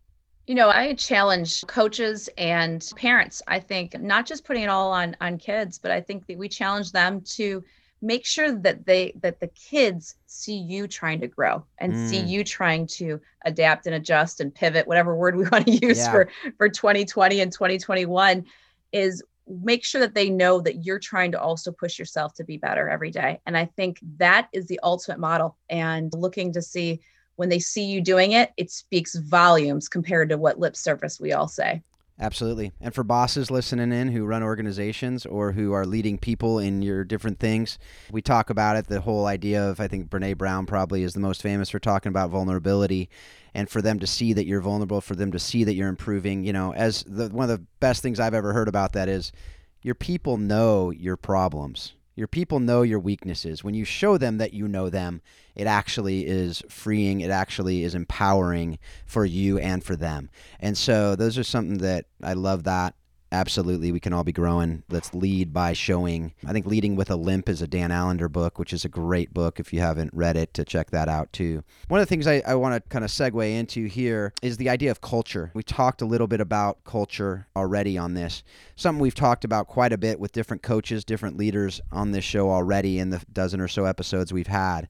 You 0.50 0.56
know, 0.56 0.68
I 0.68 0.94
challenge 0.94 1.64
coaches 1.68 2.28
and 2.36 2.84
parents. 2.96 3.40
I 3.46 3.60
think 3.60 4.00
not 4.00 4.26
just 4.26 4.44
putting 4.44 4.64
it 4.64 4.68
all 4.68 4.90
on 4.90 5.16
on 5.20 5.38
kids, 5.38 5.78
but 5.78 5.92
I 5.92 6.00
think 6.00 6.26
that 6.26 6.36
we 6.36 6.48
challenge 6.48 6.90
them 6.90 7.20
to 7.36 7.62
make 8.02 8.26
sure 8.26 8.50
that 8.58 8.84
they 8.84 9.12
that 9.20 9.38
the 9.38 9.46
kids 9.46 10.16
see 10.26 10.56
you 10.56 10.88
trying 10.88 11.20
to 11.20 11.28
grow 11.28 11.64
and 11.78 11.92
mm. 11.92 12.08
see 12.08 12.18
you 12.18 12.42
trying 12.42 12.88
to 12.88 13.20
adapt 13.44 13.86
and 13.86 13.94
adjust 13.94 14.40
and 14.40 14.52
pivot 14.52 14.88
whatever 14.88 15.14
word 15.14 15.36
we 15.36 15.44
want 15.52 15.66
to 15.66 15.86
use 15.86 15.98
yeah. 15.98 16.10
for 16.10 16.28
for 16.58 16.68
2020 16.68 17.42
and 17.42 17.52
2021 17.52 18.44
is 18.90 19.22
make 19.46 19.84
sure 19.84 20.00
that 20.00 20.14
they 20.14 20.30
know 20.30 20.60
that 20.60 20.84
you're 20.84 20.98
trying 20.98 21.30
to 21.30 21.40
also 21.40 21.70
push 21.70 21.96
yourself 21.96 22.34
to 22.34 22.42
be 22.42 22.56
better 22.56 22.88
every 22.88 23.10
day 23.10 23.40
and 23.46 23.56
i 23.56 23.64
think 23.64 23.98
that 24.16 24.48
is 24.52 24.66
the 24.66 24.80
ultimate 24.82 25.18
model 25.18 25.56
and 25.68 26.12
looking 26.14 26.52
to 26.52 26.62
see 26.62 27.00
when 27.40 27.48
they 27.48 27.58
see 27.58 27.86
you 27.86 28.02
doing 28.02 28.32
it, 28.32 28.52
it 28.58 28.70
speaks 28.70 29.14
volumes 29.14 29.88
compared 29.88 30.28
to 30.28 30.36
what 30.36 30.60
lip 30.60 30.76
service 30.76 31.18
we 31.18 31.32
all 31.32 31.48
say. 31.48 31.80
Absolutely. 32.20 32.70
And 32.82 32.94
for 32.94 33.02
bosses 33.02 33.50
listening 33.50 33.92
in 33.92 34.08
who 34.08 34.26
run 34.26 34.42
organizations 34.42 35.24
or 35.24 35.52
who 35.52 35.72
are 35.72 35.86
leading 35.86 36.18
people 36.18 36.58
in 36.58 36.82
your 36.82 37.02
different 37.02 37.38
things, 37.38 37.78
we 38.12 38.20
talk 38.20 38.50
about 38.50 38.76
it. 38.76 38.88
The 38.88 39.00
whole 39.00 39.24
idea 39.24 39.66
of, 39.66 39.80
I 39.80 39.88
think 39.88 40.10
Brene 40.10 40.36
Brown 40.36 40.66
probably 40.66 41.02
is 41.02 41.14
the 41.14 41.20
most 41.20 41.40
famous 41.40 41.70
for 41.70 41.78
talking 41.78 42.10
about 42.10 42.28
vulnerability 42.28 43.08
and 43.54 43.70
for 43.70 43.80
them 43.80 43.98
to 44.00 44.06
see 44.06 44.34
that 44.34 44.44
you're 44.44 44.60
vulnerable, 44.60 45.00
for 45.00 45.14
them 45.14 45.32
to 45.32 45.38
see 45.38 45.64
that 45.64 45.72
you're 45.72 45.88
improving. 45.88 46.44
You 46.44 46.52
know, 46.52 46.74
as 46.74 47.04
the, 47.04 47.30
one 47.30 47.48
of 47.48 47.58
the 47.58 47.64
best 47.80 48.02
things 48.02 48.20
I've 48.20 48.34
ever 48.34 48.52
heard 48.52 48.68
about 48.68 48.92
that 48.92 49.08
is 49.08 49.32
your 49.80 49.94
people 49.94 50.36
know 50.36 50.90
your 50.90 51.16
problems. 51.16 51.94
Your 52.14 52.28
people 52.28 52.60
know 52.60 52.82
your 52.82 52.98
weaknesses. 52.98 53.64
When 53.64 53.74
you 53.74 53.84
show 53.84 54.18
them 54.18 54.38
that 54.38 54.52
you 54.52 54.68
know 54.68 54.90
them, 54.90 55.22
it 55.54 55.66
actually 55.66 56.26
is 56.26 56.62
freeing. 56.68 57.20
It 57.20 57.30
actually 57.30 57.82
is 57.82 57.94
empowering 57.94 58.78
for 59.06 59.24
you 59.24 59.58
and 59.58 59.82
for 59.82 59.96
them. 59.96 60.30
And 60.58 60.76
so 60.76 61.16
those 61.16 61.38
are 61.38 61.44
something 61.44 61.78
that 61.78 62.06
I 62.22 62.34
love 62.34 62.64
that 62.64 62.94
absolutely 63.32 63.92
we 63.92 64.00
can 64.00 64.12
all 64.12 64.24
be 64.24 64.32
growing. 64.32 64.82
Let's 64.88 65.14
lead 65.14 65.52
by 65.52 65.72
showing. 65.72 66.32
I 66.46 66.52
think 66.52 66.66
leading 66.66 66.96
with 66.96 67.10
a 67.10 67.16
limp 67.16 67.48
is 67.48 67.62
a 67.62 67.66
dan 67.66 67.90
allender 67.90 68.28
book 68.28 68.58
which 68.58 68.72
is 68.72 68.84
a 68.84 68.88
great 68.88 69.32
book 69.32 69.60
if 69.60 69.72
you 69.72 69.80
haven't 69.80 70.12
read 70.12 70.36
it 70.36 70.54
to 70.54 70.64
check 70.64 70.90
that 70.90 71.08
out 71.08 71.32
too. 71.32 71.62
One 71.88 72.00
of 72.00 72.06
the 72.06 72.10
things 72.10 72.26
i, 72.26 72.42
I 72.46 72.54
want 72.54 72.74
to 72.74 72.88
kind 72.88 73.04
of 73.04 73.10
segue 73.10 73.58
into 73.58 73.86
here 73.86 74.32
is 74.42 74.56
the 74.56 74.68
idea 74.68 74.90
of 74.90 75.00
culture. 75.00 75.50
We 75.54 75.62
talked 75.62 76.02
a 76.02 76.06
little 76.06 76.26
bit 76.26 76.40
about 76.40 76.84
culture 76.84 77.46
already 77.56 77.96
on 77.96 78.14
this. 78.14 78.42
Something 78.76 79.00
we've 79.00 79.14
talked 79.14 79.44
about 79.44 79.68
quite 79.68 79.92
a 79.92 79.98
bit 79.98 80.18
with 80.18 80.32
different 80.32 80.62
coaches 80.62 81.04
different 81.04 81.36
leaders 81.36 81.80
on 81.92 82.12
this 82.12 82.24
show 82.24 82.50
already 82.50 82.98
in 82.98 83.10
the 83.10 83.22
dozen 83.32 83.60
or 83.60 83.68
so 83.68 83.84
episodes 83.84 84.32
we've 84.32 84.46
had 84.46 84.88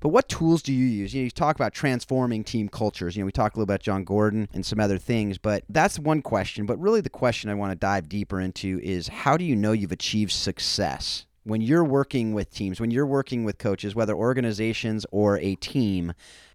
but 0.00 0.08
what 0.10 0.28
tools 0.28 0.62
do 0.62 0.72
you 0.72 0.84
use? 0.84 1.14
You, 1.14 1.22
know, 1.22 1.24
you 1.24 1.30
talk 1.30 1.56
about 1.56 1.72
transforming 1.72 2.44
team 2.44 2.68
cultures. 2.68 3.16
You 3.16 3.22
know, 3.22 3.26
we 3.26 3.32
talked 3.32 3.56
a 3.56 3.58
little 3.58 3.72
about 3.72 3.82
Jon 3.82 4.04
Gordon 4.04 4.48
and 4.52 4.64
some 4.64 4.80
other 4.80 4.98
things, 4.98 5.38
but 5.38 5.64
that's 5.68 5.98
one 5.98 6.22
question. 6.22 6.66
But 6.66 6.78
really, 6.78 7.00
the 7.00 7.10
question 7.10 7.50
I 7.50 7.54
want 7.54 7.72
to 7.72 7.76
dive 7.76 8.08
deeper 8.08 8.40
into 8.40 8.80
is 8.82 9.08
how 9.08 9.36
do 9.36 9.44
you 9.44 9.56
know 9.56 9.72
you've 9.72 9.92
achieved 9.92 10.32
success? 10.32 11.26
When 11.44 11.60
you're 11.62 11.84
working 11.84 12.34
with 12.34 12.52
teams, 12.52 12.80
when 12.80 12.90
you're 12.90 13.06
working 13.06 13.42
with 13.42 13.58
coaches, 13.58 13.94
whether 13.94 14.14
organizations 14.14 15.06
or 15.10 15.38
a 15.38 15.54
team, 15.54 16.12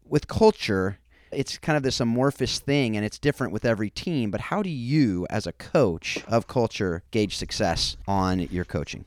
with 0.07 0.27
culture, 0.27 0.99
it's 1.31 1.57
kind 1.57 1.75
of 1.75 1.83
this 1.83 1.99
amorphous 1.99 2.59
thing 2.59 2.95
and 2.95 3.05
it's 3.05 3.17
different 3.17 3.51
with 3.51 3.65
every 3.65 3.89
team. 3.89 4.29
But 4.31 4.41
how 4.41 4.61
do 4.61 4.69
you, 4.69 5.25
as 5.29 5.47
a 5.47 5.51
coach 5.53 6.23
of 6.27 6.47
culture, 6.47 7.03
gauge 7.11 7.35
success 7.35 7.97
on 8.07 8.39
your 8.39 8.65
coaching? 8.65 9.05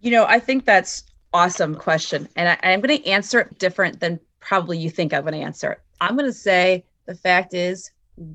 You 0.00 0.10
know, 0.10 0.24
I 0.24 0.40
think 0.40 0.64
that's 0.64 1.04
awesome 1.32 1.74
question. 1.74 2.28
And 2.36 2.48
I, 2.48 2.72
am 2.72 2.80
going 2.80 3.02
to 3.02 3.08
answer 3.08 3.40
it 3.40 3.58
different 3.58 4.00
than 4.00 4.20
probably 4.40 4.78
you 4.78 4.90
think 4.90 5.12
I'm 5.12 5.22
going 5.22 5.34
to 5.34 5.40
answer 5.40 5.72
it. 5.72 5.80
I'm 6.00 6.16
going 6.16 6.28
to 6.28 6.36
say 6.36 6.84
the 7.06 7.14
fact 7.14 7.54
is, 7.54 7.90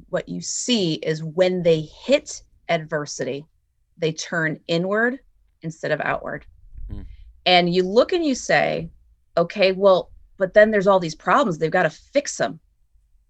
what 0.10 0.28
you 0.28 0.42
see 0.42 0.96
is 0.96 1.24
when 1.24 1.64
they 1.64 1.82
hit 1.82 2.42
adversity, 2.70 3.46
they 3.98 4.12
turn 4.12 4.60
inward 4.68 5.20
instead 5.62 5.92
of 5.92 6.02
outward. 6.02 6.46
Mm. 6.92 7.06
And 7.46 7.74
you 7.74 7.84
look 7.84 8.12
and 8.12 8.26
you 8.26 8.36
say, 8.36 8.90
okay, 9.38 9.72
well, 9.72 10.12
but 10.38 10.54
then 10.54 10.72
there's 10.72 10.88
all 10.88 11.00
these 11.00 11.16
problems. 11.16 11.58
They've 11.58 11.72
got 11.72 11.84
to 11.84 11.90
fix 11.90 12.38
them. 12.38 12.60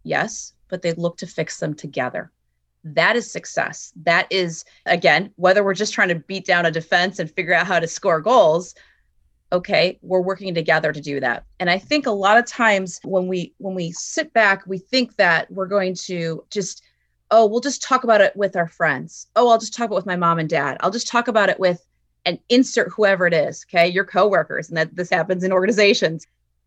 Yes, 0.03 0.53
but 0.69 0.81
they 0.81 0.93
look 0.93 1.17
to 1.17 1.27
fix 1.27 1.59
them 1.59 1.73
together. 1.73 2.31
That 2.83 3.15
is 3.15 3.31
success. 3.31 3.91
That 4.03 4.27
is, 4.29 4.63
again, 4.85 5.31
whether 5.35 5.63
we're 5.63 5.73
just 5.73 5.93
trying 5.93 6.09
to 6.09 6.15
beat 6.15 6.45
down 6.45 6.65
a 6.65 6.71
defense 6.71 7.19
and 7.19 7.29
figure 7.29 7.53
out 7.53 7.67
how 7.67 7.79
to 7.79 7.87
score 7.87 8.21
goals, 8.21 8.73
okay 9.51 9.97
we're 10.01 10.21
working 10.21 10.53
together 10.53 10.91
to 10.91 11.01
do 11.01 11.19
that. 11.19 11.45
And 11.59 11.69
i 11.69 11.77
think 11.77 12.05
a 12.05 12.11
lot 12.11 12.37
of 12.37 12.45
times 12.45 12.99
when 13.03 13.27
we 13.27 13.53
when 13.57 13.75
we 13.75 13.91
sit 13.91 14.33
back 14.33 14.65
we 14.67 14.77
think 14.77 15.15
that 15.15 15.49
we're 15.51 15.67
going 15.67 15.95
to 15.95 16.43
just 16.49 16.83
oh 17.31 17.45
we'll 17.45 17.61
just 17.61 17.83
talk 17.83 18.03
about 18.03 18.21
it 18.21 18.35
with 18.35 18.55
our 18.55 18.67
friends. 18.67 19.27
Oh 19.35 19.49
i'll 19.49 19.59
just 19.59 19.73
talk 19.73 19.87
about 19.87 19.95
it 19.95 19.99
with 19.99 20.05
my 20.05 20.15
mom 20.15 20.39
and 20.39 20.49
dad. 20.49 20.77
I'll 20.81 20.91
just 20.91 21.07
talk 21.07 21.27
about 21.27 21.49
it 21.49 21.59
with 21.59 21.85
and 22.25 22.39
insert 22.49 22.91
whoever 22.91 23.25
it 23.25 23.33
is 23.33 23.65
okay 23.69 23.87
your 23.87 24.05
coworkers 24.05 24.69
and 24.69 24.77
that 24.77 24.95
this 24.95 25.09
happens 25.09 25.43
in 25.43 25.51
organizations. 25.51 26.25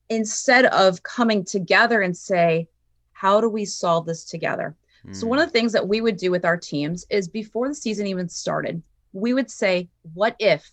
Instead 0.08 0.66
of 0.66 1.02
coming 1.04 1.44
together 1.44 2.00
and 2.00 2.16
say 2.16 2.68
how 3.12 3.40
do 3.40 3.48
we 3.48 3.64
solve 3.64 4.06
this 4.06 4.24
together? 4.24 4.74
Mm. 5.06 5.16
so 5.16 5.26
one 5.26 5.38
of 5.38 5.46
the 5.46 5.52
things 5.52 5.72
that 5.72 5.88
we 5.88 6.00
would 6.00 6.18
do 6.18 6.30
with 6.30 6.44
our 6.44 6.58
teams 6.58 7.06
is 7.08 7.26
before 7.26 7.68
the 7.68 7.74
season 7.74 8.06
even 8.06 8.28
started 8.28 8.82
we 9.12 9.34
would 9.34 9.50
say 9.50 9.88
what 10.14 10.36
if 10.38 10.70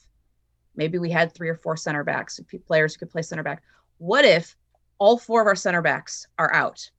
Maybe 0.78 1.00
we 1.00 1.10
had 1.10 1.34
three 1.34 1.50
or 1.50 1.56
four 1.56 1.76
center 1.76 2.04
backs, 2.04 2.40
players 2.66 2.94
who 2.94 3.00
could 3.00 3.10
play 3.10 3.24
center 3.24 3.44
back. 3.44 3.63
What 3.98 4.24
if 4.24 4.56
all 5.00 5.18
four 5.18 5.42
of 5.42 5.48
our 5.48 5.56
center 5.56 5.82
backs 5.82 6.28
are 6.38 6.54
out? 6.54 6.90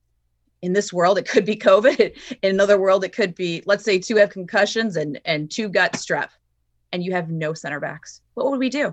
In 0.61 0.73
this 0.73 0.93
world, 0.93 1.19
it 1.19 1.29
could 1.29 1.45
be 1.45 1.55
COVID. 1.55 2.17
In 2.43 2.51
another 2.51 2.79
world, 2.81 3.05
it 3.05 3.12
could 3.12 3.35
be, 3.35 3.62
let's 3.64 3.85
say, 3.85 3.99
two 3.99 4.17
have 4.17 4.31
concussions 4.31 4.97
and 4.97 5.21
and 5.25 5.51
two 5.51 5.69
got 5.69 5.93
strep, 5.93 6.31
and 6.93 7.03
you 7.03 7.12
have 7.12 7.31
no 7.31 7.55
center 7.55 7.79
backs. 7.79 8.21
What 8.35 8.51
would 8.51 8.59
we 8.59 8.69
do? 8.69 8.93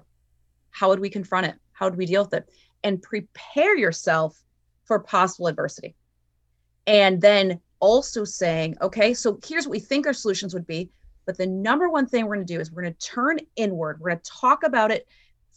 How 0.69 0.89
would 0.89 0.99
we 0.99 1.09
confront 1.09 1.47
it? 1.47 1.55
How 1.73 1.87
would 1.87 1.97
we 1.97 2.05
deal 2.05 2.23
with 2.23 2.33
it? 2.33 2.49
And 2.83 3.01
prepare 3.01 3.75
yourself 3.75 4.39
for 4.83 4.99
possible 4.99 5.47
adversity. 5.47 5.95
And 6.85 7.19
then 7.19 7.59
also 7.79 8.23
saying, 8.23 8.77
okay, 8.81 9.13
so 9.13 9.39
here's 9.45 9.65
what 9.65 9.71
we 9.71 9.79
think 9.79 10.05
our 10.05 10.13
solutions 10.13 10.53
would 10.53 10.67
be. 10.67 10.91
But 11.25 11.37
the 11.37 11.47
number 11.47 11.89
one 11.89 12.07
thing 12.07 12.25
we're 12.25 12.35
going 12.35 12.47
to 12.47 12.53
do 12.53 12.59
is 12.59 12.71
we're 12.71 12.83
going 12.83 12.93
to 12.93 13.07
turn 13.07 13.39
inward. 13.55 13.99
We're 13.99 14.11
going 14.11 14.19
to 14.19 14.31
talk 14.31 14.63
about 14.63 14.91
it. 14.91 15.07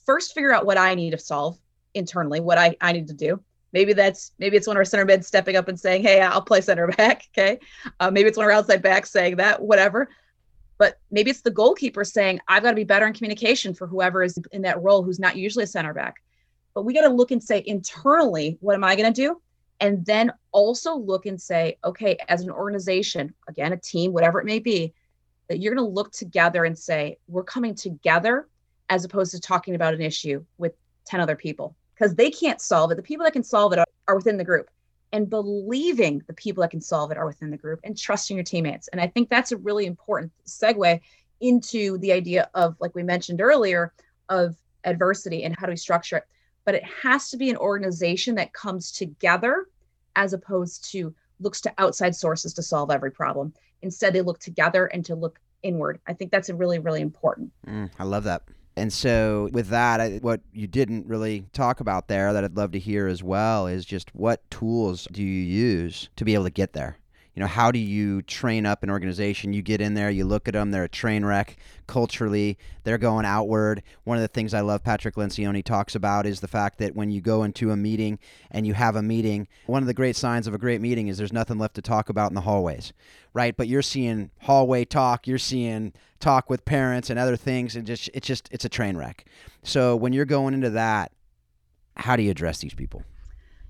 First, 0.06 0.34
figure 0.34 0.52
out 0.52 0.66
what 0.66 0.78
I 0.78 0.94
need 0.94 1.10
to 1.10 1.18
solve 1.18 1.58
internally, 1.94 2.40
what 2.40 2.58
I, 2.58 2.76
I 2.80 2.92
need 2.92 3.08
to 3.08 3.14
do. 3.14 3.40
Maybe 3.72 3.92
that's 3.92 4.32
maybe 4.38 4.56
it's 4.56 4.66
one 4.66 4.76
of 4.76 4.78
our 4.78 4.84
center 4.84 5.04
mids 5.04 5.26
stepping 5.26 5.56
up 5.56 5.68
and 5.68 5.78
saying, 5.78 6.02
"Hey, 6.02 6.22
I'll 6.22 6.40
play 6.40 6.62
center 6.62 6.86
back." 6.96 7.24
Okay, 7.32 7.58
uh, 8.00 8.10
maybe 8.10 8.28
it's 8.28 8.38
one 8.38 8.46
of 8.46 8.50
our 8.50 8.56
outside 8.56 8.82
backs 8.82 9.10
saying 9.10 9.36
that. 9.36 9.60
Whatever. 9.60 10.08
But 10.78 11.00
maybe 11.10 11.30
it's 11.30 11.42
the 11.42 11.50
goalkeeper 11.50 12.04
saying, 12.04 12.40
"I've 12.48 12.62
got 12.62 12.70
to 12.70 12.76
be 12.76 12.84
better 12.84 13.06
in 13.06 13.12
communication 13.12 13.74
for 13.74 13.86
whoever 13.86 14.22
is 14.22 14.38
in 14.52 14.62
that 14.62 14.82
role 14.82 15.02
who's 15.02 15.18
not 15.18 15.36
usually 15.36 15.64
a 15.64 15.66
center 15.66 15.92
back." 15.92 16.22
But 16.72 16.84
we 16.84 16.94
got 16.94 17.02
to 17.02 17.12
look 17.12 17.30
and 17.30 17.42
say 17.42 17.62
internally, 17.66 18.56
what 18.60 18.74
am 18.74 18.84
I 18.84 18.96
going 18.96 19.12
to 19.12 19.20
do? 19.20 19.42
And 19.80 20.04
then 20.06 20.32
also 20.52 20.94
look 20.96 21.26
and 21.26 21.40
say, 21.40 21.76
okay, 21.84 22.16
as 22.28 22.42
an 22.42 22.50
organization, 22.50 23.34
again, 23.48 23.72
a 23.72 23.76
team, 23.76 24.12
whatever 24.12 24.40
it 24.40 24.44
may 24.44 24.58
be, 24.58 24.92
that 25.48 25.58
you're 25.58 25.74
going 25.74 25.86
to 25.86 25.94
look 25.94 26.12
together 26.12 26.64
and 26.64 26.78
say, 26.78 27.18
we're 27.26 27.42
coming 27.42 27.74
together 27.74 28.48
as 28.90 29.04
opposed 29.04 29.32
to 29.32 29.40
talking 29.40 29.74
about 29.74 29.94
an 29.94 30.00
issue 30.00 30.44
with 30.58 30.72
10 31.06 31.20
other 31.20 31.36
people 31.36 31.74
because 31.94 32.14
they 32.14 32.30
can't 32.30 32.60
solve 32.60 32.90
it. 32.90 32.96
The 32.96 33.02
people 33.02 33.24
that 33.24 33.32
can 33.32 33.42
solve 33.42 33.72
it 33.72 33.78
are, 34.06 34.16
within 34.16 34.36
the 34.36 34.44
group 34.44 34.70
and 35.12 35.28
believing 35.28 36.22
the 36.26 36.32
people 36.34 36.62
that 36.62 36.70
can 36.70 36.80
solve 36.80 37.10
it 37.10 37.18
are 37.18 37.26
within 37.26 37.50
the 37.50 37.56
group 37.56 37.80
and 37.84 37.96
trusting 37.96 38.36
your 38.36 38.44
teammates. 38.44 38.88
And 38.88 39.00
I 39.00 39.06
think 39.06 39.28
that's 39.28 39.52
a 39.52 39.56
really 39.56 39.86
important 39.86 40.32
segue 40.46 41.00
into 41.40 41.98
the 41.98 42.12
idea 42.12 42.50
of, 42.54 42.76
like 42.80 42.94
we 42.94 43.02
mentioned 43.02 43.40
earlier, 43.40 43.92
of 44.28 44.56
adversity 44.84 45.44
and 45.44 45.56
how 45.58 45.66
do 45.66 45.72
we 45.72 45.76
structure 45.76 46.18
it. 46.18 46.24
But 46.64 46.74
it 46.74 46.84
has 46.84 47.30
to 47.30 47.36
be 47.36 47.50
an 47.50 47.56
organization 47.56 48.34
that 48.36 48.52
comes 48.52 48.92
together 48.92 49.66
as 50.16 50.32
opposed 50.32 50.90
to 50.92 51.14
looks 51.40 51.60
to 51.62 51.72
outside 51.78 52.14
sources 52.14 52.52
to 52.54 52.62
solve 52.62 52.90
every 52.90 53.10
problem. 53.10 53.52
Instead, 53.82 54.12
they 54.12 54.22
look 54.22 54.38
together 54.38 54.86
and 54.86 55.04
to 55.04 55.14
look 55.14 55.40
inward. 55.62 56.00
I 56.06 56.12
think 56.12 56.30
that's 56.30 56.48
a 56.48 56.54
really, 56.54 56.78
really 56.78 57.00
important. 57.00 57.52
Mm, 57.66 57.90
I 57.98 58.04
love 58.04 58.24
that. 58.24 58.42
And 58.76 58.92
so, 58.92 59.48
with 59.52 59.68
that, 59.68 60.22
what 60.22 60.40
you 60.52 60.68
didn't 60.68 61.06
really 61.06 61.44
talk 61.52 61.80
about 61.80 62.06
there 62.06 62.32
that 62.32 62.44
I'd 62.44 62.56
love 62.56 62.70
to 62.72 62.78
hear 62.78 63.08
as 63.08 63.24
well 63.24 63.66
is 63.66 63.84
just 63.84 64.14
what 64.14 64.48
tools 64.50 65.08
do 65.10 65.22
you 65.22 65.42
use 65.42 66.08
to 66.14 66.24
be 66.24 66.34
able 66.34 66.44
to 66.44 66.50
get 66.50 66.74
there? 66.74 66.96
You 67.34 67.40
know 67.40 67.46
how 67.46 67.70
do 67.70 67.78
you 67.78 68.22
train 68.22 68.66
up 68.66 68.82
an 68.82 68.90
organization? 68.90 69.52
You 69.52 69.62
get 69.62 69.80
in 69.80 69.94
there 69.94 70.10
you 70.10 70.24
look 70.24 70.48
at 70.48 70.54
them 70.54 70.70
they're 70.70 70.84
a 70.84 70.88
train 70.88 71.24
wreck 71.24 71.56
culturally 71.86 72.58
they're 72.84 72.98
going 72.98 73.24
outward. 73.24 73.82
One 74.04 74.16
of 74.16 74.22
the 74.22 74.28
things 74.28 74.54
i 74.54 74.60
love 74.60 74.82
patrick 74.82 75.14
lencioni 75.16 75.64
talks 75.64 75.94
about 75.94 76.26
is 76.26 76.40
the 76.40 76.48
fact 76.48 76.78
that 76.78 76.94
when 76.94 77.10
you 77.10 77.20
go 77.20 77.42
into 77.42 77.70
a 77.70 77.76
meeting 77.76 78.18
and 78.50 78.66
you 78.66 78.74
have 78.74 78.96
a 78.96 79.02
meeting 79.02 79.48
one 79.66 79.82
of 79.82 79.86
the 79.86 79.94
great 79.94 80.16
signs 80.16 80.46
of 80.46 80.54
a 80.54 80.58
great 80.58 80.80
meeting 80.80 81.08
is 81.08 81.18
there's 81.18 81.32
nothing 81.32 81.58
left 81.58 81.74
to 81.74 81.82
talk 81.82 82.08
about 82.08 82.30
in 82.30 82.34
the 82.34 82.42
hallways 82.42 82.92
right? 83.34 83.56
But 83.56 83.68
you're 83.68 83.82
seeing 83.82 84.30
hallway 84.40 84.84
talk 84.84 85.26
you're 85.26 85.38
seeing 85.38 85.92
talk 86.20 86.50
with 86.50 86.64
parents 86.64 87.10
and 87.10 87.18
other 87.18 87.36
things 87.36 87.76
and 87.76 87.86
just 87.86 88.10
it's 88.14 88.26
just 88.26 88.48
it's 88.50 88.64
a 88.64 88.68
train 88.68 88.96
wreck. 88.96 89.24
So 89.62 89.94
when 89.94 90.12
you're 90.12 90.24
going 90.24 90.54
into 90.54 90.70
that 90.70 91.12
how 91.96 92.16
do 92.16 92.22
you 92.22 92.30
address 92.30 92.58
these 92.58 92.74
people 92.74 93.02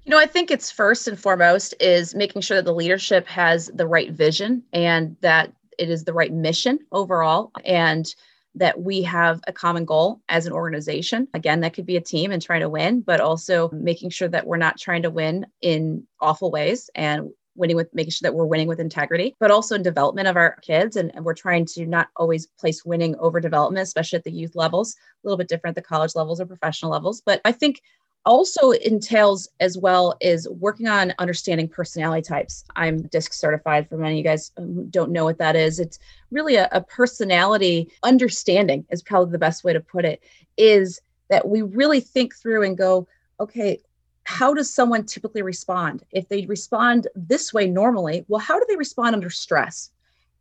you 0.09 0.15
know, 0.15 0.19
I 0.19 0.25
think 0.25 0.51
it's 0.51 0.71
first 0.71 1.07
and 1.07 1.21
foremost 1.21 1.75
is 1.81 2.15
making 2.15 2.41
sure 2.41 2.57
that 2.57 2.65
the 2.65 2.73
leadership 2.73 3.27
has 3.27 3.71
the 3.75 3.87
right 3.87 4.11
vision 4.11 4.63
and 4.73 5.15
that 5.21 5.53
it 5.79 5.91
is 5.91 6.05
the 6.05 6.15
right 6.15 6.33
mission 6.33 6.79
overall 6.93 7.53
and 7.67 8.15
that 8.55 8.81
we 8.81 9.03
have 9.03 9.43
a 9.47 9.53
common 9.53 9.85
goal 9.85 10.23
as 10.31 10.47
an 10.47 10.55
organization. 10.55 11.29
Again, 11.35 11.61
that 11.61 11.75
could 11.75 11.85
be 11.85 11.99
a 11.99 12.01
team 12.01 12.33
and 12.33 12.41
trying 12.41 12.63
to 12.63 12.71
win, 12.71 13.03
but 13.03 13.21
also 13.21 13.69
making 13.71 14.09
sure 14.09 14.29
that 14.29 14.47
we're 14.47 14.57
not 14.57 14.81
trying 14.81 15.03
to 15.03 15.11
win 15.11 15.45
in 15.61 16.07
awful 16.23 16.51
ways 16.51 16.89
and 16.95 17.29
winning 17.55 17.77
with 17.77 17.93
making 17.93 18.13
sure 18.13 18.31
that 18.31 18.35
we're 18.35 18.47
winning 18.47 18.69
with 18.69 18.81
integrity, 18.81 19.37
but 19.41 19.51
also 19.51 19.75
in 19.75 19.83
development 19.83 20.29
of 20.29 20.37
our 20.37 20.57
kids. 20.63 20.97
And, 20.97 21.15
and, 21.15 21.25
we're 21.25 21.35
trying 21.35 21.67
to 21.67 21.85
not 21.85 22.09
always 22.17 22.47
place 22.47 22.85
winning 22.85 23.15
over 23.19 23.41
development, 23.41 23.83
especially 23.83 24.17
at 24.17 24.25
the 24.25 24.33
youth 24.33 24.55
levels, 24.55 24.95
a 24.95 25.27
little 25.27 25.37
bit 25.37 25.49
different 25.49 25.77
at 25.77 25.83
the 25.83 25.87
college 25.87 26.15
levels 26.15 26.41
or 26.41 26.47
professional 26.47 26.93
levels. 26.93 27.21
But 27.21 27.41
I 27.45 27.53
think 27.53 27.83
also 28.25 28.73
entails 28.73 29.49
as 29.61 29.79
well 29.79 30.17
is 30.21 30.49
working 30.49 30.87
on 30.89 31.15
understanding 31.19 31.69
personality 31.69 32.23
types. 32.23 32.65
I'm 32.77 33.03
DISC 33.03 33.33
certified 33.33 33.89
for 33.89 33.97
many 33.97 34.15
of 34.15 34.19
you 34.19 34.25
guys 34.25 34.51
don't 34.91 35.13
know 35.13 35.25
what 35.25 35.39
that 35.39 35.57
is. 35.57 35.81
It's 35.81 35.99
really 36.31 36.57
a, 36.57 36.69
a 36.73 36.83
personality 36.83 37.91
understanding 38.03 38.85
is 38.91 39.03
probably 39.03 39.33
the 39.33 39.39
best 39.39 39.65
way 39.65 39.73
to 39.73 39.81
put 39.81 40.05
it 40.05 40.23
is 40.57 41.01
that 41.31 41.49
we 41.49 41.63
really 41.63 42.01
think 42.01 42.35
through 42.35 42.65
and 42.65 42.77
go, 42.77 43.07
okay, 43.41 43.81
how 44.25 44.53
does 44.53 44.73
someone 44.73 45.05
typically 45.05 45.43
respond? 45.43 46.05
If 46.11 46.29
they 46.29 46.45
respond 46.47 47.09
this 47.15 47.55
way 47.55 47.67
normally, 47.67 48.27
well, 48.29 48.41
how 48.41 48.59
do 48.59 48.67
they 48.69 48.77
respond 48.77 49.15
under 49.15 49.31
stress? 49.31 49.91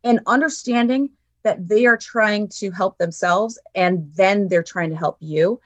And 0.04 0.20
understanding 0.26 1.10
that 1.42 1.68
they 1.68 1.86
are 1.86 1.96
trying 1.96 2.48
to 2.48 2.70
help 2.70 2.98
themselves 2.98 3.58
and 3.74 4.12
then 4.14 4.48
they're 4.48 4.62
trying 4.62 4.90
to 4.90 4.96
help 4.96 5.16
you 5.20 5.60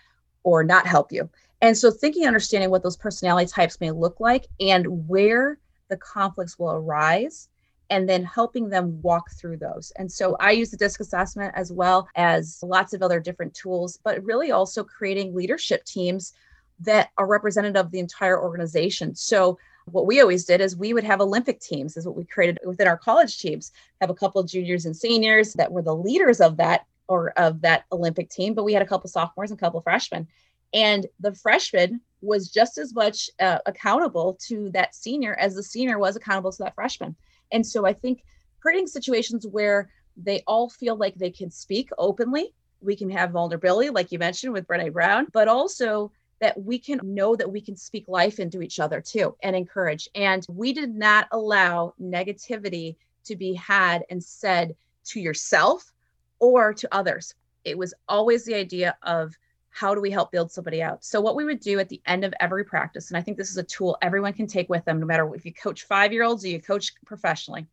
or 0.45 0.63
not 0.63 0.87
help 0.87 1.11
you. 1.11 1.29
And 1.63 1.79
so 1.79 1.91
thinking, 1.91 2.27
understanding 2.27 2.71
what 2.71 2.83
those 2.83 2.97
personality 2.97 3.51
types 3.51 3.81
may 3.81 3.93
look 3.93 4.19
like 4.19 4.49
and 4.61 5.09
where 5.09 5.59
the 5.89 5.97
conflicts 5.97 6.59
will 6.59 6.73
arise 6.73 7.49
and 7.89 8.09
then 8.09 8.25
helping 8.25 8.69
them 8.69 9.01
walk 9.01 9.31
through 9.33 9.59
those. 9.59 9.93
And 9.97 10.11
so 10.11 10.37
I 10.41 10.51
use 10.53 10.71
the 10.71 10.77
DISC 10.77 11.01
assessment 11.01 11.53
as 11.55 11.71
well 11.71 12.09
as 12.17 12.59
lots 12.63 12.95
of 12.95 13.03
other 13.03 13.21
different 13.21 13.55
tools, 13.55 13.99
but 14.03 14.25
really 14.25 14.51
also 14.51 14.83
creating 14.83 15.35
leadership 15.35 15.85
teams 15.85 16.33
that 16.81 17.11
are 17.17 17.27
representative 17.27 17.77
of 17.77 17.93
the 17.93 18.01
entire 18.01 18.43
organization. 18.43 19.15
So 19.15 19.57
what 19.85 20.07
we 20.07 20.21
always 20.21 20.45
did 20.45 20.61
is 20.61 20.77
we 20.77 20.95
would 20.95 21.05
have 21.05 21.21
Olympic 21.21 21.61
teams, 21.61 21.97
is 21.97 22.07
what 22.07 22.17
we 22.17 22.25
created 22.25 22.59
within 22.67 22.89
our 22.89 22.97
college 22.97 23.39
teams, 23.39 23.71
have 24.01 24.11
a 24.11 24.15
couple 24.15 24.43
juniors 24.43 24.87
and 24.87 24.97
seniors 24.97 25.53
that 25.55 25.71
were 25.71 25.83
the 25.83 25.95
leaders 25.95 26.41
of 26.41 26.57
that 26.57 26.87
or 27.09 27.31
of 27.39 27.61
that 27.61 27.85
Olympic 27.93 28.31
team, 28.31 28.55
but 28.55 28.65
we 28.65 28.73
had 28.73 28.83
a 28.83 28.87
couple 28.87 29.09
sophomores 29.11 29.51
and 29.51 29.59
a 29.59 29.61
couple 29.61 29.81
freshmen. 29.81 30.27
And 30.75 31.07
the 31.21 31.35
freshman 31.35 32.01
was 32.21 32.51
just 32.51 32.79
as 32.79 32.95
much 32.95 33.29
uh, 33.41 33.59
accountable 33.67 34.39
to 34.49 34.71
that 34.71 34.95
senior 34.95 35.35
as 35.35 35.55
the 35.55 35.63
senior 35.63 35.99
was 35.99 36.17
accountable 36.17 36.53
to 36.53 36.63
that 36.63 36.75
freshman. 36.75 37.17
And 37.51 37.67
so 37.67 37.85
I 37.85 37.93
think 37.93 38.25
creating 38.61 38.87
situations 38.87 39.47
where 39.47 39.91
they 40.17 40.43
all 40.47 40.71
feel 40.71 40.97
like 40.97 41.15
they 41.17 41.31
can 41.31 41.51
speak 41.51 41.91
openly. 41.99 42.55
We 42.81 42.97
can 42.97 43.11
have 43.11 43.31
vulnerability, 43.31 43.91
like 43.91 44.13
you 44.13 44.19
mentioned 44.19 44.53
with 44.53 44.67
Brene 44.67 44.93
Brown, 44.93 45.27
but 45.33 45.49
also 45.49 46.13
that 46.41 46.61
we 46.61 46.79
can 46.79 47.01
know 47.03 47.37
that 47.37 47.51
we 47.51 47.61
can 47.61 47.77
speak 47.77 48.05
life 48.09 48.41
into 48.41 48.63
each 48.63 48.81
other 48.81 49.01
too 49.01 49.37
and 49.43 49.55
encourage. 49.55 50.09
And 50.15 50.45
we 50.49 50.73
did 50.73 50.95
not 50.95 51.29
allow 51.31 51.95
negativity 52.01 52.97
to 53.25 53.37
be 53.37 53.55
had 53.55 54.05
and 54.11 54.23
said 54.23 54.75
to 55.05 55.21
yourself 55.21 55.93
or 56.41 56.75
to 56.75 56.89
others. 56.93 57.35
It 57.65 57.79
was 57.79 57.95
always 58.09 58.45
the 58.45 58.55
idea 58.55 58.97
of 59.03 59.35
how 59.73 59.95
do 59.95 60.01
we 60.01 60.11
help 60.11 60.31
build 60.31 60.53
somebody 60.53 60.83
out? 60.83 61.03
So, 61.03 61.21
what 61.21 61.35
we 61.35 61.45
would 61.45 61.61
do 61.61 61.79
at 61.81 61.89
the 61.89 62.01
end 62.07 62.25
of 62.25 62.35
every 62.41 62.65
practice, 62.65 63.11
and 63.11 63.17
I 63.17 63.23
think 63.23 63.39
this 63.39 63.51
is 63.51 63.57
a 63.57 63.63
tool 63.63 63.97
everyone 64.03 64.35
can 64.35 64.47
take 64.47 64.69
with 64.69 64.85
them, 64.85 65.01
no 65.01 65.07
matter 65.07 65.35
if 65.35 65.45
you 65.45 65.53
coach 65.53 65.85
five 65.85 66.13
year 66.13 66.25
olds 66.25 66.45
or 66.45 66.49
you 66.49 66.61
coach 66.61 66.93
professionally, 67.07 67.67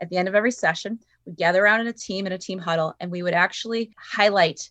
at 0.00 0.08
the 0.08 0.16
end 0.16 0.28
of 0.28 0.34
every 0.34 0.50
session, 0.50 0.98
we 1.24 1.32
gather 1.32 1.64
around 1.64 1.80
in 1.80 1.86
a 1.88 1.92
team 1.92 2.26
in 2.26 2.32
a 2.32 2.38
team 2.38 2.58
huddle 2.58 2.94
and 3.00 3.10
we 3.10 3.22
would 3.22 3.34
actually 3.34 3.94
highlight 3.96 4.70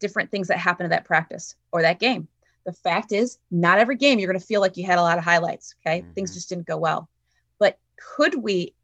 different 0.00 0.30
things 0.30 0.48
that 0.48 0.58
happened 0.58 0.86
in 0.86 0.90
that 0.90 1.04
practice 1.04 1.56
or 1.72 1.82
that 1.82 2.00
game. 2.00 2.26
The 2.64 2.72
fact 2.72 3.12
is, 3.12 3.38
not 3.50 3.78
every 3.78 3.96
game 3.96 4.18
you're 4.18 4.30
going 4.30 4.40
to 4.40 4.46
feel 4.46 4.60
like 4.60 4.76
you 4.76 4.86
had 4.86 4.98
a 4.98 5.02
lot 5.02 5.18
of 5.18 5.24
highlights. 5.24 5.74
Okay. 5.80 6.00
Mm-hmm. 6.00 6.12
Things 6.12 6.34
just 6.34 6.48
didn't 6.48 6.66
go 6.66 6.76
well. 6.76 7.08
But 7.58 7.78
could 7.96 8.42
we 8.42 8.74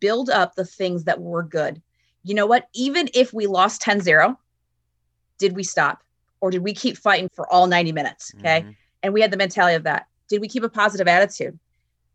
build 0.00 0.30
up 0.30 0.54
the 0.54 0.64
things 0.64 1.04
that 1.04 1.20
were 1.20 1.42
good? 1.42 1.80
You 2.22 2.34
know 2.34 2.46
what? 2.46 2.68
Even 2.74 3.08
if 3.14 3.32
we 3.32 3.46
lost 3.46 3.80
10 3.82 4.00
0, 4.00 4.38
did 5.38 5.56
we 5.56 5.64
stop? 5.64 6.02
Or 6.44 6.50
did 6.50 6.62
we 6.62 6.74
keep 6.74 6.98
fighting 6.98 7.30
for 7.32 7.50
all 7.50 7.66
90 7.66 7.92
minutes? 7.92 8.30
Okay. 8.38 8.60
Mm-hmm. 8.60 8.70
And 9.02 9.14
we 9.14 9.22
had 9.22 9.30
the 9.30 9.38
mentality 9.38 9.76
of 9.76 9.84
that. 9.84 10.08
Did 10.28 10.42
we 10.42 10.48
keep 10.48 10.62
a 10.62 10.68
positive 10.68 11.08
attitude? 11.08 11.58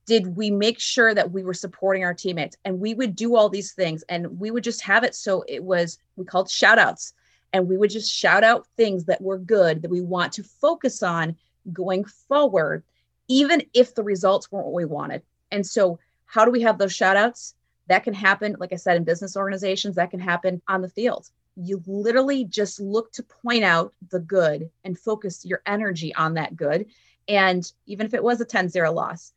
Did 0.05 0.37
we 0.37 0.51
make 0.51 0.79
sure 0.79 1.15
that 1.15 1.31
we 1.31 1.41
were 1.41 1.55
supporting 1.55 2.03
our 2.03 2.13
teammates? 2.13 2.55
And 2.63 2.79
we 2.79 2.93
would 2.93 3.15
do 3.15 3.35
all 3.35 3.49
these 3.49 3.73
things 3.73 4.03
and 4.07 4.39
we 4.39 4.51
would 4.51 4.63
just 4.63 4.81
have 4.81 5.03
it 5.03 5.15
so 5.15 5.43
it 5.47 5.63
was, 5.63 5.97
we 6.15 6.25
called 6.25 6.47
shout 6.47 6.77
outs. 6.77 7.13
And 7.53 7.67
we 7.67 7.75
would 7.75 7.89
just 7.89 8.11
shout 8.11 8.43
out 8.43 8.67
things 8.77 9.05
that 9.05 9.19
were 9.19 9.39
good 9.39 9.81
that 9.81 9.89
we 9.89 10.01
want 10.01 10.31
to 10.33 10.43
focus 10.43 11.01
on 11.01 11.35
going 11.73 12.05
forward, 12.05 12.83
even 13.29 13.63
if 13.73 13.95
the 13.95 14.03
results 14.03 14.51
weren't 14.51 14.67
what 14.67 14.75
we 14.75 14.85
wanted. 14.85 15.23
And 15.49 15.65
so, 15.65 15.97
how 16.27 16.45
do 16.45 16.51
we 16.51 16.61
have 16.61 16.77
those 16.77 16.93
shout 16.93 17.17
outs? 17.17 17.55
That 17.87 18.03
can 18.03 18.13
happen, 18.13 18.57
like 18.59 18.73
I 18.73 18.75
said, 18.75 18.95
in 18.95 19.05
business 19.05 19.35
organizations, 19.35 19.95
that 19.95 20.11
can 20.11 20.19
happen 20.19 20.61
on 20.67 20.83
the 20.83 20.89
field 20.89 21.31
you 21.61 21.83
literally 21.85 22.45
just 22.45 22.79
look 22.79 23.11
to 23.11 23.23
point 23.23 23.63
out 23.63 23.93
the 24.11 24.19
good 24.19 24.69
and 24.85 24.97
focus 24.97 25.45
your 25.45 25.61
energy 25.65 26.15
on 26.15 26.33
that 26.35 26.55
good. 26.55 26.85
And 27.27 27.69
even 27.85 28.05
if 28.05 28.13
it 28.13 28.23
was 28.23 28.39
a 28.39 28.45
10 28.45 28.69
0 28.69 28.91
loss, 28.93 29.33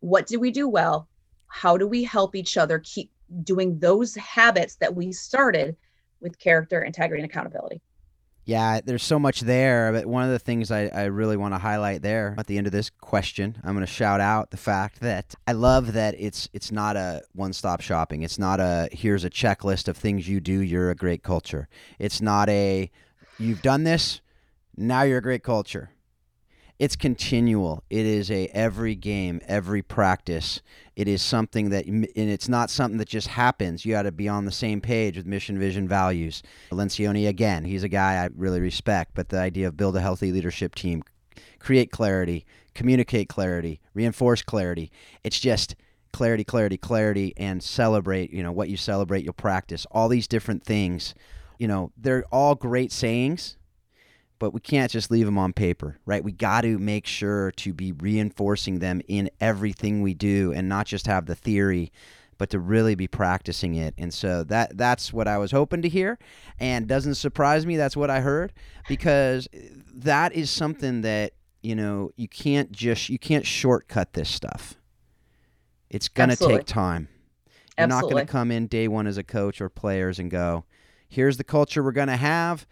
what 0.00 0.26
do 0.26 0.40
we 0.40 0.50
do 0.50 0.68
well? 0.68 1.08
How 1.46 1.76
do 1.76 1.86
we 1.86 2.02
help 2.02 2.34
each 2.34 2.56
other 2.56 2.80
keep 2.80 3.10
doing 3.44 3.78
those 3.78 4.14
habits 4.16 4.74
that 4.76 4.94
we 4.94 5.12
started 5.12 5.76
with 6.20 6.38
character, 6.38 6.82
integrity, 6.82 7.22
and 7.22 7.30
accountability? 7.30 7.80
Yeah, 8.44 8.80
there's 8.84 9.04
so 9.04 9.18
much 9.18 9.40
there. 9.40 9.92
But 9.92 10.06
one 10.06 10.24
of 10.24 10.30
the 10.30 10.38
things 10.38 10.70
I, 10.70 10.86
I 10.88 11.04
really 11.04 11.36
want 11.36 11.54
to 11.54 11.58
highlight 11.58 12.02
there 12.02 12.34
at 12.36 12.46
the 12.46 12.58
end 12.58 12.66
of 12.66 12.72
this 12.72 12.90
question, 12.90 13.56
I'm 13.62 13.74
going 13.74 13.86
to 13.86 13.92
shout 13.92 14.20
out 14.20 14.50
the 14.50 14.56
fact 14.56 15.00
that 15.00 15.34
I 15.46 15.52
love 15.52 15.92
that 15.92 16.16
it's 16.18 16.48
it's 16.52 16.72
not 16.72 16.96
a 16.96 17.22
one 17.34 17.52
stop 17.52 17.80
shopping. 17.80 18.22
It's 18.22 18.38
not 18.38 18.58
a 18.58 18.88
here's 18.90 19.24
a 19.24 19.30
checklist 19.30 19.86
of 19.86 19.96
things 19.96 20.28
you 20.28 20.40
do. 20.40 20.60
You're 20.60 20.90
a 20.90 20.96
great 20.96 21.22
culture. 21.22 21.68
It's 21.98 22.20
not 22.20 22.48
a 22.48 22.90
you've 23.38 23.62
done 23.62 23.84
this. 23.84 24.20
Now 24.76 25.02
you're 25.02 25.18
a 25.18 25.22
great 25.22 25.44
culture 25.44 25.90
it's 26.82 26.96
continual. 26.96 27.84
It 27.90 28.06
is 28.06 28.28
a 28.28 28.48
every 28.48 28.96
game, 28.96 29.40
every 29.46 29.82
practice. 29.82 30.60
It 30.96 31.06
is 31.06 31.22
something 31.22 31.70
that, 31.70 31.86
and 31.86 32.08
it's 32.16 32.48
not 32.48 32.70
something 32.70 32.98
that 32.98 33.08
just 33.08 33.28
happens. 33.28 33.86
You 33.86 33.92
got 33.92 34.02
to 34.02 34.10
be 34.10 34.28
on 34.28 34.46
the 34.46 34.50
same 34.50 34.80
page 34.80 35.16
with 35.16 35.24
mission, 35.24 35.60
vision, 35.60 35.86
values. 35.86 36.42
Lencioni 36.72 37.28
again, 37.28 37.62
he's 37.62 37.84
a 37.84 37.88
guy 37.88 38.14
I 38.14 38.30
really 38.34 38.58
respect. 38.58 39.12
But 39.14 39.28
the 39.28 39.38
idea 39.38 39.68
of 39.68 39.76
build 39.76 39.94
a 39.94 40.00
healthy 40.00 40.32
leadership 40.32 40.74
team, 40.74 41.04
create 41.60 41.92
clarity, 41.92 42.44
communicate 42.74 43.28
clarity, 43.28 43.80
reinforce 43.94 44.42
clarity. 44.42 44.90
It's 45.22 45.38
just 45.38 45.76
clarity, 46.12 46.42
clarity, 46.42 46.78
clarity, 46.78 47.32
and 47.36 47.62
celebrate. 47.62 48.32
You 48.32 48.42
know 48.42 48.50
what 48.50 48.70
you 48.70 48.76
celebrate, 48.76 49.22
you'll 49.22 49.34
practice. 49.34 49.86
All 49.92 50.08
these 50.08 50.26
different 50.26 50.64
things. 50.64 51.14
You 51.60 51.68
know, 51.68 51.92
they're 51.96 52.24
all 52.32 52.56
great 52.56 52.90
sayings 52.90 53.56
but 54.42 54.52
we 54.52 54.58
can't 54.58 54.90
just 54.90 55.08
leave 55.08 55.24
them 55.24 55.38
on 55.38 55.52
paper, 55.52 55.98
right? 56.04 56.24
We 56.24 56.32
got 56.32 56.62
to 56.62 56.76
make 56.76 57.06
sure 57.06 57.52
to 57.52 57.72
be 57.72 57.92
reinforcing 57.92 58.80
them 58.80 59.00
in 59.06 59.30
everything 59.40 60.02
we 60.02 60.14
do 60.14 60.52
and 60.52 60.68
not 60.68 60.84
just 60.84 61.06
have 61.06 61.26
the 61.26 61.36
theory 61.36 61.92
but 62.38 62.50
to 62.50 62.58
really 62.58 62.96
be 62.96 63.06
practicing 63.06 63.76
it. 63.76 63.94
And 63.96 64.12
so 64.12 64.42
that 64.42 64.76
that's 64.76 65.12
what 65.12 65.28
I 65.28 65.38
was 65.38 65.52
hoping 65.52 65.80
to 65.82 65.88
hear 65.88 66.18
and 66.58 66.88
doesn't 66.88 67.14
surprise 67.14 67.66
me 67.66 67.76
that's 67.76 67.96
what 67.96 68.10
I 68.10 68.18
heard 68.20 68.52
because 68.88 69.46
that 69.94 70.32
is 70.32 70.50
something 70.50 71.02
that, 71.02 71.34
you 71.62 71.76
know, 71.76 72.10
you 72.16 72.26
can't 72.26 72.72
just 72.72 73.10
you 73.10 73.20
can't 73.20 73.46
shortcut 73.46 74.14
this 74.14 74.28
stuff. 74.28 74.74
It's 75.88 76.08
going 76.08 76.30
to 76.30 76.36
take 76.36 76.66
time. 76.66 77.06
You're 77.78 77.84
Absolutely. 77.84 78.08
not 78.08 78.12
going 78.12 78.26
to 78.26 78.32
come 78.32 78.50
in 78.50 78.66
day 78.66 78.88
1 78.88 79.06
as 79.06 79.18
a 79.18 79.22
coach 79.22 79.60
or 79.60 79.68
players 79.68 80.18
and 80.18 80.32
go, 80.32 80.64
"Here's 81.08 81.36
the 81.36 81.44
culture 81.44 81.80
we're 81.80 81.92
going 81.92 82.08
to 82.08 82.16
have." 82.16 82.66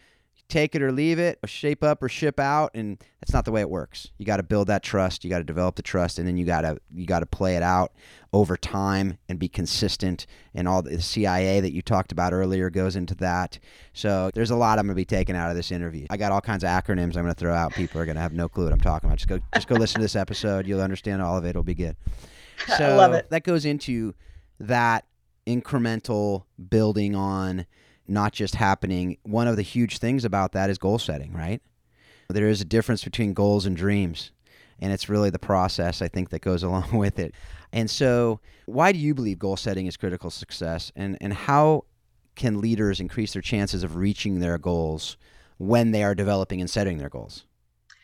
Take 0.51 0.75
it 0.75 0.83
or 0.83 0.93
leave 0.93 1.19
it, 1.19 1.39
or 1.43 1.47
shape 1.47 1.83
up 1.83 2.03
or 2.03 2.09
ship 2.09 2.39
out, 2.39 2.73
and 2.75 2.99
that's 3.21 3.33
not 3.33 3.45
the 3.45 3.53
way 3.53 3.61
it 3.61 3.71
works. 3.71 4.09
You 4.19 4.27
got 4.27 4.37
to 4.37 4.43
build 4.43 4.67
that 4.67 4.83
trust, 4.83 5.25
you 5.25 5.31
got 5.31 5.39
to 5.39 5.45
develop 5.45 5.77
the 5.77 5.83
trust, 5.83 6.19
and 6.19 6.29
then 6.29 6.37
you 6.37 6.45
got 6.45 6.63
to 6.63 6.79
you 6.95 7.07
got 7.07 7.21
to 7.21 7.27
play 7.27 7.57
it 7.57 7.63
out 7.63 7.93
over 8.33 8.57
time 8.57 9.19
and 9.29 9.39
be 9.39 9.49
consistent. 9.49 10.27
And 10.55 10.69
all 10.69 10.83
the 10.83 11.01
CIA 11.01 11.61
that 11.61 11.73
you 11.73 11.83
talked 11.83 12.13
about 12.13 12.33
earlier 12.33 12.71
goes 12.71 12.97
into 12.97 13.15
that. 13.17 13.59
So 13.93 14.31
there's 14.35 14.51
a 14.51 14.57
lot 14.57 14.79
I'm 14.79 14.87
going 14.87 14.95
to 14.95 15.01
be 15.01 15.05
taking 15.05 15.37
out 15.37 15.51
of 15.51 15.57
this 15.57 15.71
interview. 15.71 16.07
I 16.11 16.17
got 16.17 16.33
all 16.33 16.41
kinds 16.41 16.65
of 16.65 16.71
acronyms 16.71 17.17
I'm 17.17 17.23
going 17.23 17.27
to 17.27 17.35
throw 17.35 17.55
out. 17.55 17.73
People 17.73 18.01
are 18.01 18.05
going 18.05 18.17
to 18.17 18.23
have 18.23 18.33
no 18.33 18.49
clue 18.49 18.65
what 18.65 18.73
I'm 18.73 18.81
talking 18.81 19.09
about. 19.09 19.19
Just 19.19 19.29
go 19.29 19.41
just 19.55 19.69
go 19.69 19.77
listen 19.77 20.01
to 20.01 20.05
this 20.05 20.17
episode. 20.17 20.67
You'll 20.67 20.83
understand 20.83 21.23
all 21.23 21.37
of 21.37 21.45
it. 21.45 21.51
It'll 21.51 21.63
be 21.63 21.75
good. 21.75 21.97
So 22.67 22.75
I 22.85 22.95
love 22.95 23.13
it. 23.15 23.31
That 23.31 23.45
goes 23.45 23.65
into 23.65 24.15
that 24.59 25.07
incremental 25.47 26.45
building 26.69 27.15
on 27.15 27.67
not 28.11 28.33
just 28.33 28.57
happening. 28.57 29.17
One 29.23 29.47
of 29.47 29.57
the 29.57 29.63
huge 29.63 29.99
things 29.99 30.25
about 30.25 30.53
that 30.53 30.69
is 30.69 30.79
goal 30.79 30.99
setting, 30.99 31.33
right? 31.33 31.63
There 32.29 32.49
is 32.49 32.61
a 32.61 32.65
difference 32.65 33.05
between 33.05 33.33
goals 33.33 33.67
and 33.67 33.77
dreams, 33.77 34.31
and 34.79 34.93
it's 34.93 35.09
really 35.09 35.31
the 35.31 35.39
process 35.39 36.03
I 36.03 36.09
think 36.09 36.31
that 36.31 36.43
goes 36.43 36.63
along 36.69 36.93
with 36.93 37.19
it. 37.19 37.35
And 37.73 37.89
so, 37.89 38.41
why 38.67 38.93
do 38.93 38.99
you 38.99 39.15
believe 39.15 39.39
goal 39.39 39.57
setting 39.57 39.87
is 39.87 39.97
critical 39.97 40.31
success, 40.31 40.93
and 40.95 41.17
and 41.21 41.33
how 41.33 41.85
can 42.35 42.61
leaders 42.61 43.01
increase 43.01 43.33
their 43.33 43.43
chances 43.43 43.83
of 43.83 43.97
reaching 43.97 44.41
their 44.41 44.59
goals 44.59 45.17
when 45.59 45.91
they 45.91 46.03
are 46.03 46.15
developing 46.15 46.61
and 46.61 46.71
setting 46.71 46.99
their 46.99 47.09
goals? 47.09 47.45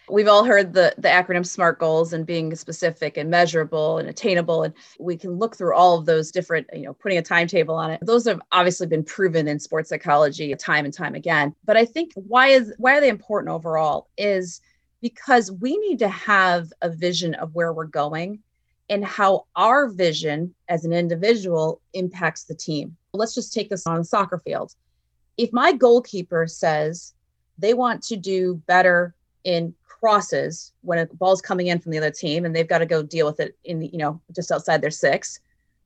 We've 0.09 0.28
all 0.28 0.44
heard 0.44 0.72
the 0.72 0.94
the 0.98 1.09
acronym 1.09 1.46
smart 1.46 1.78
goals 1.78 2.12
and 2.12 2.26
being 2.26 2.54
specific 2.54 3.16
and 3.16 3.30
measurable 3.30 3.98
and 3.98 4.09
attainable 4.09 4.62
and 4.62 4.74
we 4.98 5.16
can 5.16 5.32
look 5.32 5.57
through 5.57 5.74
all 5.74 5.98
of 5.98 6.07
those 6.07 6.30
different 6.30 6.66
you 6.72 6.82
know 6.82 6.94
putting 6.94 7.18
a 7.18 7.22
timetable 7.22 7.74
on 7.74 7.90
it 7.90 8.00
those 8.02 8.24
have 8.24 8.40
obviously 8.52 8.86
been 8.86 9.04
proven 9.04 9.48
in 9.48 9.59
sports 9.59 9.88
psychology 9.88 10.54
time 10.54 10.84
and 10.84 10.94
time 10.94 11.14
again 11.14 11.54
but 11.64 11.76
i 11.76 11.84
think 11.84 12.12
why 12.14 12.48
is 12.48 12.72
why 12.78 12.96
are 12.96 13.00
they 13.00 13.09
important 13.09 13.52
overall 13.52 14.09
is 14.16 14.61
because 15.00 15.52
we 15.52 15.76
need 15.78 15.98
to 15.98 16.09
have 16.09 16.72
a 16.82 16.90
vision 16.90 17.34
of 17.34 17.54
where 17.54 17.72
we're 17.72 17.84
going 17.84 18.40
and 18.88 19.04
how 19.04 19.46
our 19.57 19.88
vision 19.88 20.54
as 20.68 20.84
an 20.84 20.92
individual 20.92 21.80
impacts 21.92 22.44
the 22.44 22.54
team. 22.54 22.96
Let's 23.12 23.34
just 23.34 23.52
take 23.52 23.68
this 23.68 23.86
on 23.86 23.98
the 23.98 24.04
soccer 24.04 24.38
field. 24.38 24.74
If 25.36 25.52
my 25.52 25.72
goalkeeper 25.72 26.46
says 26.46 27.14
they 27.59 27.74
want 27.74 28.02
to 28.04 28.16
do 28.16 28.62
better 28.66 29.14
in 29.44 29.74
crosses 30.01 30.72
when 30.82 30.99
a 30.99 31.07
ball's 31.07 31.42
coming 31.42 31.68
in 31.68 31.78
from 31.78 31.92
the 31.92 31.99
other 31.99 32.11
team 32.11 32.44
and 32.44 32.55
they've 32.55 32.68
got 32.68 32.78
to 32.78 32.86
go 32.86 33.03
deal 33.03 33.26
with 33.26 33.40
it 33.40 33.57
in 33.64 33.82
you 33.82 33.99
know, 33.99 34.20
just 34.34 34.53
outside 34.53 34.82
their 34.82 34.90
six, 34.90 35.40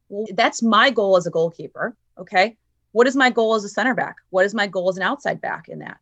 well, 0.08 0.26
that's 0.34 0.62
my 0.62 0.90
goal 0.90 1.16
as 1.16 1.26
a 1.26 1.30
goalkeeper. 1.30 1.96
Okay. 2.18 2.56
What 2.92 3.06
is 3.06 3.14
my 3.14 3.30
goal 3.30 3.54
as 3.54 3.64
a 3.64 3.68
center 3.68 3.94
back? 3.94 4.16
What 4.30 4.44
is 4.44 4.54
my 4.54 4.66
goal 4.66 4.88
as 4.88 4.96
an 4.96 5.02
outside 5.02 5.40
back 5.40 5.68
in 5.68 5.78
that? 5.78 5.98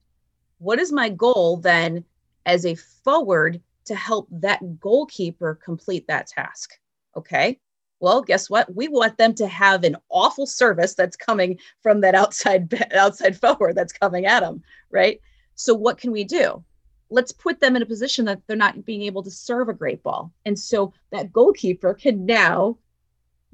What 0.58 0.78
is 0.78 0.90
my 0.90 1.10
goal 1.10 1.58
then 1.58 2.04
as 2.46 2.64
a 2.64 2.74
forward 2.74 3.60
to 3.84 3.94
help 3.94 4.26
that 4.30 4.80
goalkeeper 4.80 5.58
complete 5.62 6.06
that 6.08 6.26
task? 6.28 6.78
Okay. 7.16 7.58
Well, 8.00 8.22
guess 8.22 8.48
what? 8.48 8.74
We 8.74 8.88
want 8.88 9.18
them 9.18 9.34
to 9.34 9.46
have 9.48 9.84
an 9.84 9.96
awful 10.08 10.46
service 10.46 10.94
that's 10.94 11.16
coming 11.16 11.58
from 11.82 12.00
that 12.00 12.14
outside 12.14 12.72
outside 12.94 13.36
forward 13.36 13.74
that's 13.74 13.92
coming 13.92 14.24
at 14.24 14.40
them, 14.40 14.62
right? 14.90 15.20
So 15.56 15.74
what 15.74 15.98
can 15.98 16.12
we 16.12 16.24
do? 16.24 16.64
Let's 17.10 17.32
put 17.32 17.60
them 17.60 17.76
in 17.76 17.82
a 17.82 17.86
position 17.86 18.24
that 18.26 18.40
they're 18.46 18.56
not 18.56 18.84
being 18.84 19.02
able 19.02 19.22
to 19.22 19.30
serve 19.30 19.68
a 19.68 19.74
great 19.74 20.02
ball. 20.02 20.32
And 20.44 20.58
so 20.58 20.92
that 21.10 21.32
goalkeeper 21.32 21.94
can 21.94 22.26
now 22.26 22.78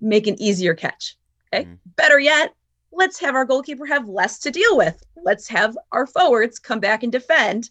make 0.00 0.26
an 0.26 0.40
easier 0.40 0.74
catch. 0.74 1.16
Okay. 1.52 1.64
Mm-hmm. 1.64 1.74
Better 1.96 2.18
yet, 2.18 2.55
let's 2.92 3.18
have 3.20 3.34
our 3.34 3.44
goalkeeper 3.44 3.86
have 3.86 4.09
less 4.09 4.38
to 4.40 4.50
deal 4.50 4.76
with. 4.76 5.02
Let's 5.22 5.48
have 5.48 5.76
our 5.92 6.07
forwards 6.07 6.59
come 6.59 6.80
back 6.80 7.02
and 7.02 7.12
defend 7.12 7.70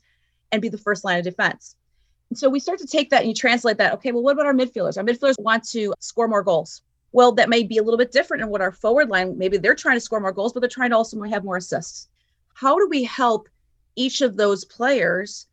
and 0.51 0.61
be 0.61 0.69
the 0.69 0.77
first 0.77 1.03
line 1.03 1.17
of 1.17 1.23
defense. 1.23 1.75
And 2.29 2.37
so 2.37 2.49
we 2.49 2.59
start 2.59 2.79
to 2.79 2.87
take 2.87 3.09
that 3.09 3.21
and 3.21 3.29
you 3.29 3.35
translate 3.35 3.77
that. 3.77 3.93
Okay, 3.93 4.11
well, 4.11 4.23
what 4.23 4.33
about 4.33 4.45
our 4.45 4.53
midfielders? 4.53 4.97
Our 4.97 5.03
midfielders 5.03 5.39
want 5.39 5.63
to 5.69 5.93
score 5.99 6.27
more 6.27 6.43
goals. 6.43 6.81
Well, 7.11 7.31
that 7.33 7.49
may 7.49 7.63
be 7.63 7.77
a 7.77 7.83
little 7.83 7.97
bit 7.97 8.11
different 8.11 8.41
in 8.41 8.49
what 8.49 8.61
our 8.61 8.71
forward 8.71 9.09
line, 9.09 9.37
maybe 9.37 9.57
they're 9.57 9.75
trying 9.75 9.97
to 9.97 10.01
score 10.01 10.19
more 10.19 10.31
goals, 10.31 10.51
but 10.51 10.61
they're 10.61 10.69
trying 10.69 10.89
to 10.89 10.95
also 10.95 11.21
have 11.21 11.43
more 11.43 11.57
assists. 11.57 12.07
How 12.55 12.79
do 12.79 12.87
we 12.89 13.03
help 13.03 13.49
each 13.95 14.21
of 14.21 14.35
those 14.35 14.65
players 14.65 15.45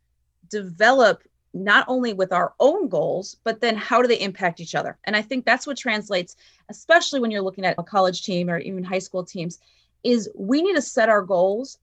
develop 0.51 1.23
not 1.53 1.85
only 1.89 2.13
with 2.13 2.33
our 2.33 2.55
own 2.61 2.89
goals, 2.89 3.37
but 3.45 3.61
then 3.61 3.77
how 3.77 4.01
do 4.01 4.09
they 4.09 4.21
impact 4.21 4.61
each 4.61 4.75
other? 4.75 4.99
And 5.05 5.17
I 5.17 5.23
think 5.23 5.45
that's 5.45 5.67
what 5.67 5.77
translates, 5.77 6.37
especially 6.69 7.21
when 7.21 7.31
you're 7.31 7.43
looking 7.43 7.65
at 7.65 7.75
a 7.79 7.83
college 7.83 8.23
team 8.23 8.49
or 8.49 8.59
even 8.59 8.85
high 8.85 9.01
school 9.01 9.25
teams, 9.25 9.59
is 10.05 10.31
we 10.35 10.63
need 10.63 10.75
to 10.75 10.83
set 10.83 11.09
our 11.09 11.23
goals 11.23 11.79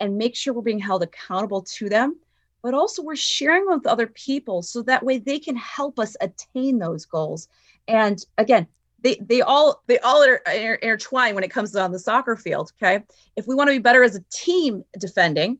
and 0.00 0.16
make 0.16 0.36
sure 0.36 0.54
we're 0.54 0.62
being 0.62 0.78
held 0.78 1.02
accountable 1.02 1.62
to 1.62 1.88
them, 1.88 2.16
but 2.62 2.74
also 2.74 3.02
we're 3.02 3.16
sharing 3.16 3.66
with 3.66 3.86
other 3.86 4.06
people 4.06 4.62
so 4.62 4.82
that 4.82 5.02
way 5.02 5.18
they 5.18 5.38
can 5.38 5.56
help 5.56 5.98
us 5.98 6.16
attain 6.20 6.78
those 6.78 7.04
goals. 7.04 7.48
And 7.88 8.24
again, 8.36 8.66
they 9.02 9.16
they 9.20 9.42
all 9.42 9.82
they 9.86 9.98
all 10.00 10.24
are 10.24 10.42
intertwined 10.82 11.34
when 11.34 11.44
it 11.44 11.50
comes 11.50 11.74
on 11.76 11.92
the 11.92 11.98
soccer 11.98 12.36
field. 12.36 12.72
Okay, 12.80 13.04
if 13.36 13.46
we 13.46 13.54
want 13.54 13.68
to 13.68 13.74
be 13.74 13.78
better 13.78 14.02
as 14.02 14.16
a 14.16 14.24
team 14.30 14.84
defending, 14.98 15.58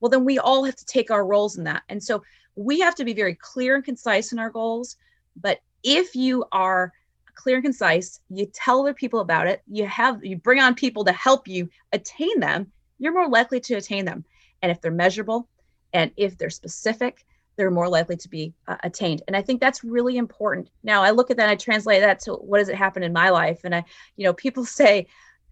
well 0.00 0.10
then 0.10 0.24
we 0.24 0.38
all 0.38 0.64
have 0.64 0.76
to 0.76 0.84
take 0.84 1.10
our 1.10 1.24
roles 1.24 1.56
in 1.56 1.64
that. 1.64 1.82
And 1.88 2.02
so 2.02 2.22
we 2.56 2.80
have 2.80 2.94
to 2.96 3.04
be 3.04 3.14
very 3.14 3.34
clear 3.34 3.74
and 3.74 3.84
concise 3.84 4.32
in 4.32 4.38
our 4.38 4.50
goals. 4.50 4.96
But 5.36 5.60
if 5.82 6.14
you 6.14 6.44
are 6.52 6.92
clear 7.34 7.56
and 7.56 7.64
concise, 7.64 8.20
you 8.28 8.46
tell 8.46 8.80
other 8.80 8.94
people 8.94 9.20
about 9.20 9.46
it, 9.46 9.62
you 9.66 9.86
have 9.86 10.24
you 10.24 10.36
bring 10.36 10.60
on 10.60 10.74
people 10.74 11.04
to 11.04 11.12
help 11.12 11.48
you 11.48 11.68
attain 11.92 12.40
them, 12.40 12.70
you're 12.98 13.12
more 13.12 13.28
likely 13.28 13.60
to 13.60 13.74
attain 13.74 14.04
them. 14.04 14.24
And 14.62 14.70
if 14.70 14.80
they're 14.80 14.90
measurable 14.90 15.48
and 15.92 16.10
if 16.16 16.36
they're 16.36 16.50
specific, 16.50 17.24
they're 17.56 17.70
more 17.70 17.88
likely 17.88 18.16
to 18.16 18.28
be 18.28 18.54
uh, 18.68 18.76
attained. 18.82 19.22
And 19.26 19.36
I 19.36 19.42
think 19.42 19.60
that's 19.60 19.84
really 19.84 20.16
important. 20.16 20.70
Now 20.82 21.02
I 21.02 21.10
look 21.10 21.30
at 21.30 21.36
that, 21.38 21.48
I 21.48 21.56
translate 21.56 22.00
that 22.02 22.20
to 22.20 22.34
what 22.34 22.58
does 22.58 22.68
it 22.68 22.76
happen 22.76 23.02
in 23.02 23.12
my 23.12 23.30
life? 23.30 23.60
And 23.64 23.74
I, 23.74 23.84
you 24.16 24.24
know, 24.24 24.32
people 24.32 24.64
say, 24.80 25.06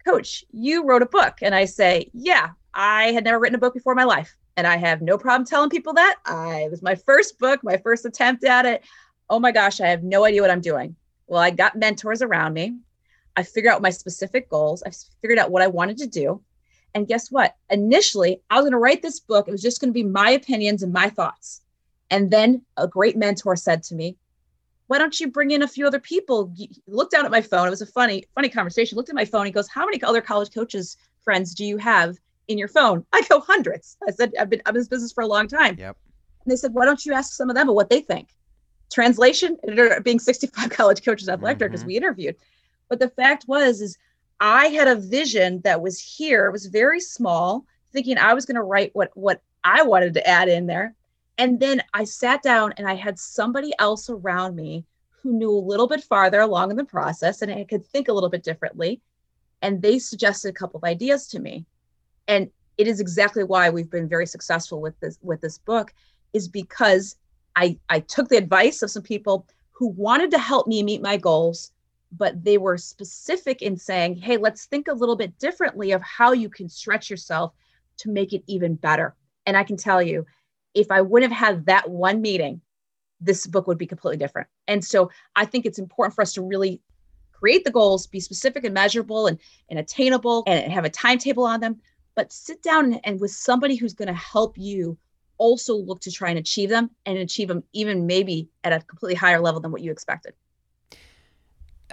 Coach, 0.07 0.44
you 0.53 0.84
wrote 0.84 1.03
a 1.03 1.07
book. 1.07 1.38
And 1.42 1.55
I 1.55 1.64
say, 1.64 2.11
Yeah, 2.14 2.51
I 2.79 3.11
had 3.11 3.24
never 3.24 3.41
written 3.41 3.57
a 3.57 3.59
book 3.59 3.74
before 3.74 3.93
in 3.93 3.97
my 3.97 4.05
life. 4.05 4.37
And 4.57 4.64
I 4.64 4.76
have 4.76 5.03
no 5.03 5.18
problem 5.18 5.45
telling 5.45 5.68
people 5.68 5.93
that. 5.95 6.16
I 6.24 6.61
it 6.61 6.70
was 6.70 6.81
my 6.81 6.95
first 6.95 7.39
book, 7.39 7.61
my 7.64 7.76
first 7.76 8.07
attempt 8.07 8.45
at 8.45 8.66
it. 8.66 8.85
Oh 9.29 9.41
my 9.41 9.51
gosh, 9.51 9.81
I 9.81 9.89
have 9.89 10.05
no 10.05 10.24
idea 10.24 10.41
what 10.41 10.51
I'm 10.51 10.61
doing. 10.61 10.95
Well, 11.26 11.43
I 11.43 11.51
got 11.51 11.76
mentors 11.76 12.22
around 12.22 12.55
me. 12.55 12.79
I 13.37 13.43
figured 13.43 13.74
out 13.74 13.83
my 13.83 13.91
specific 13.91 14.49
goals. 14.49 14.85
I 14.85 14.91
figured 15.20 15.39
out 15.39 15.51
what 15.51 15.62
I 15.62 15.66
wanted 15.66 15.99
to 15.99 16.07
do. 16.07 16.41
And 16.95 17.09
guess 17.09 17.31
what? 17.31 17.57
Initially, 17.68 18.41
I 18.49 18.57
was 18.57 18.62
going 18.62 18.72
to 18.72 18.79
write 18.79 19.03
this 19.03 19.20
book. 19.20 19.49
It 19.49 19.53
was 19.53 19.62
just 19.62 19.81
going 19.81 19.91
to 19.91 19.95
be 19.95 20.05
my 20.05 20.31
opinions 20.31 20.83
and 20.83 20.93
my 20.93 21.11
thoughts. 21.11 21.62
And 22.11 22.31
then 22.31 22.62
a 22.76 22.89
great 22.89 23.16
mentor 23.16 23.57
said 23.57 23.83
to 23.85 23.95
me, 23.95 24.16
why 24.87 24.99
don't 24.99 25.20
you 25.20 25.29
bring 25.31 25.51
in 25.51 25.62
a 25.62 25.68
few 25.68 25.87
other 25.87 26.01
people? 26.01 26.51
He 26.57 26.70
looked 26.87 27.12
down 27.12 27.24
at 27.24 27.31
my 27.31 27.43
phone. 27.43 27.66
It 27.66 27.70
was 27.70 27.83
a 27.83 27.87
funny, 27.87 28.24
funny 28.35 28.49
conversation. 28.49 28.97
Looked 28.97 29.11
at 29.11 29.14
my 29.14 29.24
phone. 29.24 29.45
He 29.45 29.53
goes, 29.53 29.68
How 29.68 29.85
many 29.85 30.03
other 30.03 30.22
college 30.22 30.53
coaches 30.53 30.97
friends 31.22 31.55
do 31.55 31.64
you 31.64 31.76
have? 31.76 32.16
In 32.49 32.59
your 32.59 32.68
phone? 32.68 33.05
I 33.12 33.22
go 33.28 33.40
hundreds. 33.40 33.96
I 34.07 34.11
said, 34.11 34.32
I've 34.38 34.51
been, 34.51 34.62
I'm 34.66 34.74
in 34.74 34.80
this 34.80 34.88
business 34.88 35.12
for 35.12 35.22
a 35.22 35.26
long 35.26 35.49
time. 35.49 35.76
Yep. 35.78 35.96
And 36.44 36.53
they 36.53 36.57
said, 36.57 36.74
why 36.74 36.84
don't 36.84 37.05
you 37.05 37.12
ask 37.12 37.32
some 37.32 37.51
of 37.51 37.57
them 37.57 37.68
what 37.68 37.90
they 37.90 38.01
think? 38.01 38.28
Translation, 38.92 39.59
being 40.03 40.18
65 40.18 40.70
college 40.70 41.05
coaches 41.05 41.28
athletic 41.28 41.57
mm-hmm. 41.57 41.59
directors 41.59 41.84
we 41.84 41.96
interviewed. 41.96 42.36
But 42.88 43.01
the 43.01 43.11
fact 43.11 43.44
was, 43.46 43.80
is 43.80 43.99
I 44.40 44.66
had 44.68 44.88
a 44.88 44.96
vision 44.96 45.61
that 45.62 45.82
was 45.82 46.01
here. 46.01 46.46
It 46.46 46.53
was 46.53 46.66
very 46.66 47.01
small, 47.01 47.66
thinking 47.92 48.18
I 48.18 48.34
was 48.34 48.46
going 48.46 48.57
to 48.57 48.62
write 48.62 48.90
what 48.94 49.11
what 49.14 49.42
I 49.64 49.82
wanted 49.82 50.14
to 50.14 50.26
add 50.26 50.49
in 50.49 50.66
there. 50.66 50.94
And 51.36 51.61
then 51.61 51.82
I 51.92 52.05
sat 52.05 52.42
down 52.42 52.72
and 52.76 52.88
I 52.88 52.94
had 52.94 53.18
somebody 53.18 53.72
else 53.78 54.09
around 54.09 54.57
me 54.57 54.84
who 55.22 55.32
knew 55.32 55.51
a 55.51 55.59
little 55.59 55.86
bit 55.86 56.03
farther 56.03 56.40
along 56.40 56.70
in 56.70 56.76
the 56.76 56.84
process 56.84 57.42
and 57.42 57.53
I 57.53 57.64
could 57.64 57.84
think 57.84 58.09
a 58.09 58.12
little 58.12 58.28
bit 58.28 58.42
differently. 58.42 59.01
And 59.61 59.82
they 59.82 59.99
suggested 59.99 60.49
a 60.49 60.53
couple 60.53 60.78
of 60.78 60.84
ideas 60.84 61.28
to 61.28 61.40
me 61.40 61.66
and 62.29 62.51
it 62.76 62.87
is 62.87 63.01
exactly 63.01 63.43
why 63.43 63.70
we've 63.70 63.91
been 63.91 64.09
very 64.09 64.26
successful 64.26 64.81
with 64.81 64.99
this 65.01 65.18
with 65.22 65.41
this 65.41 65.59
book 65.59 65.93
is 66.33 66.47
because 66.47 67.16
I 67.57 67.79
I 67.89 68.01
took 68.01 68.29
the 68.29 68.37
advice 68.37 68.83
of 68.83 68.91
some 68.91 69.03
people 69.03 69.47
who 69.72 69.89
wanted 69.89 70.31
to 70.33 70.39
help 70.39 70.66
me 70.66 70.83
meet 70.83 71.03
my 71.03 71.16
goals 71.16 71.72
but 72.12 72.43
they 72.43 72.57
were 72.57 72.79
specific 72.79 73.62
in 73.62 73.76
saying 73.76 74.16
hey 74.16 74.37
let's 74.37 74.66
think 74.66 74.89
a 74.89 74.93
little 74.93 75.16
bit 75.16 75.39
differently 75.39 75.93
of 75.93 76.03
how 76.03 76.33
you 76.33 76.49
can 76.49 76.68
stretch 76.68 77.11
yourself 77.11 77.53
to 77.99 78.11
make 78.11 78.33
it 78.33 78.43
even 78.47 78.74
better. 78.74 79.14
And 79.47 79.57
I 79.57 79.64
can 79.64 79.76
tell 79.76 80.03
you 80.03 80.26
if 80.74 80.91
I 80.91 81.01
wouldn't 81.01 81.33
have 81.33 81.49
had 81.49 81.66
that 81.66 81.91
one 81.91 82.20
meeting 82.20 82.61
this 83.20 83.47
book 83.47 83.66
would 83.66 83.79
be 83.79 83.87
completely 83.87 84.16
different. 84.16 84.49
And 84.68 84.85
so 84.85 85.11
I 85.35 85.45
think 85.45 85.66
it's 85.66 85.79
important 85.79 86.14
for 86.14 86.22
us 86.22 86.33
to 86.35 86.43
really 86.43 86.81
create 87.33 87.64
the 87.64 87.70
goals 87.70 88.07
be 88.07 88.20
specific 88.20 88.64
and 88.64 88.74
measurable 88.74 89.26
and, 89.26 89.39
and 89.70 89.79
attainable 89.79 90.45
and 90.47 90.72
have 90.72 90.85
a 90.85 90.91
timetable 90.91 91.45
on 91.45 91.61
them 91.61 91.81
but 92.19 92.33
sit 92.33 92.61
down 92.64 92.95
and 93.05 93.21
with 93.21 93.31
somebody 93.31 93.77
who's 93.77 93.95
going 93.95 94.09
to 94.09 94.12
help 94.12 94.59
you 94.59 94.99
also 95.37 95.77
look 95.77 96.01
to 96.01 96.11
try 96.11 96.31
and 96.31 96.39
achieve 96.41 96.69
them 96.69 96.91
and 97.07 97.16
achieve 97.16 97.47
them 97.47 97.62
even 97.73 98.09
maybe 98.09 98.49
at 98.64 98.73
a 98.73 98.81
completely 98.81 99.14
higher 99.14 99.39
level 99.39 99.61
than 99.61 99.71
what 99.71 99.83
you 99.83 99.93
expected. 99.93 100.35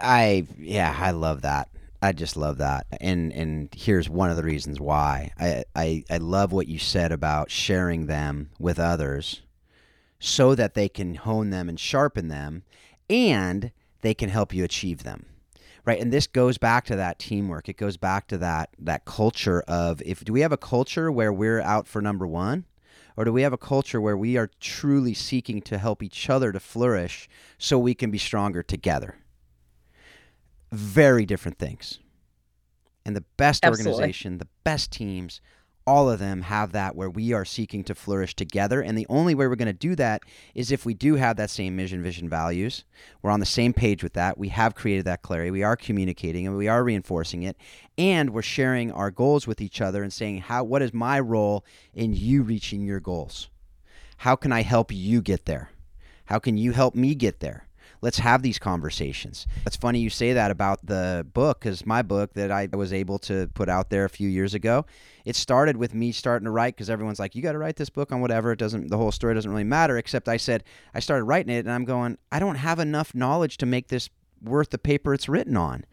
I 0.01 0.47
yeah, 0.57 0.97
I 0.99 1.11
love 1.11 1.43
that. 1.43 1.69
I 2.01 2.11
just 2.11 2.35
love 2.35 2.57
that. 2.57 2.87
And 2.99 3.31
and 3.33 3.69
here's 3.75 4.09
one 4.09 4.31
of 4.31 4.35
the 4.35 4.43
reasons 4.43 4.79
why. 4.79 5.31
I, 5.39 5.63
I, 5.75 6.03
I 6.09 6.17
love 6.17 6.51
what 6.51 6.67
you 6.67 6.79
said 6.79 7.11
about 7.11 7.51
sharing 7.51 8.07
them 8.07 8.49
with 8.57 8.79
others 8.79 9.43
so 10.19 10.55
that 10.55 10.73
they 10.73 10.89
can 10.89 11.13
hone 11.13 11.51
them 11.51 11.69
and 11.69 11.79
sharpen 11.79 12.29
them 12.29 12.63
and 13.11 13.71
they 14.01 14.15
can 14.15 14.29
help 14.29 14.55
you 14.55 14.63
achieve 14.63 15.03
them 15.03 15.27
right 15.85 15.99
and 15.99 16.11
this 16.11 16.27
goes 16.27 16.57
back 16.57 16.85
to 16.85 16.95
that 16.95 17.19
teamwork. 17.19 17.69
It 17.69 17.77
goes 17.77 17.97
back 17.97 18.27
to 18.27 18.37
that 18.39 18.69
that 18.79 19.05
culture 19.05 19.63
of 19.67 20.01
if 20.05 20.23
do 20.23 20.33
we 20.33 20.41
have 20.41 20.51
a 20.51 20.57
culture 20.57 21.11
where 21.11 21.31
we're 21.31 21.61
out 21.61 21.87
for 21.87 22.01
number 22.01 22.27
one? 22.27 22.65
Or 23.17 23.23
do 23.23 23.31
we 23.31 23.43
have 23.43 23.53
a 23.53 23.57
culture 23.57 24.01
where 24.01 24.17
we 24.17 24.35
are 24.35 24.49
truly 24.59 25.13
seeking 25.13 25.61
to 25.63 25.77
help 25.77 26.03
each 26.03 26.29
other 26.29 26.51
to 26.51 26.59
flourish 26.59 27.29
so 27.57 27.79
we 27.79 27.93
can 27.93 28.11
be 28.11 28.17
stronger 28.17 28.61
together? 28.61 29.15
Very 30.73 31.25
different 31.25 31.57
things. 31.57 31.99
And 33.05 33.15
the 33.15 33.23
best 33.37 33.63
Absolutely. 33.63 33.93
organization 33.93 34.37
the 34.39 34.47
best 34.65 34.91
teams 34.91 35.39
all 35.87 36.09
of 36.09 36.19
them 36.19 36.41
have 36.41 36.71
that 36.71 36.95
where 36.95 37.09
we 37.09 37.31
are 37.31 37.45
seeking 37.45 37.83
to 37.83 37.93
flourish 37.93 38.35
together. 38.35 38.81
And 38.81 38.97
the 38.97 39.05
only 39.07 39.35
way 39.35 39.47
we're 39.47 39.55
going 39.55 39.67
to 39.67 39.73
do 39.73 39.95
that 39.95 40.23
is 40.55 40.71
if 40.71 40.85
we 40.85 40.93
do 40.93 41.15
have 41.15 41.37
that 41.37 41.51
same 41.51 41.75
mission, 41.75 42.01
vision, 42.01 42.27
values. 42.27 42.83
We're 43.21 43.31
on 43.31 43.39
the 43.39 43.45
same 43.45 43.71
page 43.71 44.01
with 44.01 44.13
that. 44.13 44.37
We 44.37 44.49
have 44.49 44.73
created 44.73 45.05
that 45.05 45.21
clarity. 45.21 45.51
We 45.51 45.63
are 45.63 45.75
communicating 45.75 46.47
and 46.47 46.57
we 46.57 46.67
are 46.67 46.83
reinforcing 46.83 47.43
it. 47.43 47.55
And 47.97 48.31
we're 48.31 48.41
sharing 48.41 48.91
our 48.91 49.11
goals 49.11 49.45
with 49.45 49.61
each 49.61 49.79
other 49.79 50.01
and 50.01 50.11
saying, 50.11 50.39
how, 50.39 50.63
what 50.63 50.81
is 50.81 50.93
my 50.93 51.19
role 51.19 51.63
in 51.93 52.13
you 52.13 52.41
reaching 52.41 52.81
your 52.81 52.99
goals? 52.99 53.49
How 54.17 54.35
can 54.35 54.51
I 54.51 54.63
help 54.63 54.91
you 54.91 55.21
get 55.21 55.45
there? 55.45 55.69
How 56.25 56.39
can 56.39 56.57
you 56.57 56.71
help 56.71 56.95
me 56.95 57.13
get 57.13 57.41
there? 57.41 57.67
Let's 58.05 58.19
have 58.19 58.43
these 58.43 58.59
conversations. 58.59 59.47
It's 59.65 59.75
funny 59.75 59.97
you 59.99 60.11
say 60.11 60.33
that 60.33 60.51
about 60.51 60.85
the 60.85 61.25
book 61.33 61.59
because 61.59 61.87
my 61.87 62.03
book 62.03 62.33
that 62.35 62.51
I 62.51 62.69
was 62.71 62.93
able 62.93 63.17
to 63.17 63.49
put 63.55 63.67
out 63.67 63.89
there 63.89 64.05
a 64.05 64.09
few 64.09 64.29
years 64.29 64.53
ago, 64.53 64.85
it 65.25 65.35
started 65.35 65.75
with 65.75 65.95
me 65.95 66.11
starting 66.11 66.45
to 66.45 66.51
write 66.51 66.75
because 66.75 66.87
everyone's 66.87 67.17
like, 67.17 67.33
you 67.33 67.41
got 67.41 67.53
to 67.53 67.57
write 67.57 67.77
this 67.77 67.89
book 67.89 68.11
on 68.11 68.21
whatever. 68.21 68.51
It 68.51 68.59
doesn't, 68.59 68.89
the 68.91 68.97
whole 68.97 69.11
story 69.11 69.33
doesn't 69.33 69.49
really 69.49 69.63
matter. 69.63 69.97
Except 69.97 70.29
I 70.29 70.37
said, 70.37 70.63
I 70.93 70.99
started 70.99 71.23
writing 71.23 71.51
it 71.51 71.65
and 71.65 71.71
I'm 71.71 71.83
going, 71.83 72.19
I 72.31 72.37
don't 72.37 72.57
have 72.57 72.77
enough 72.77 73.15
knowledge 73.15 73.57
to 73.57 73.65
make 73.65 73.87
this 73.87 74.11
worth 74.39 74.69
the 74.69 74.77
paper 74.77 75.15
it's 75.15 75.27
written 75.27 75.57
on. 75.57 75.83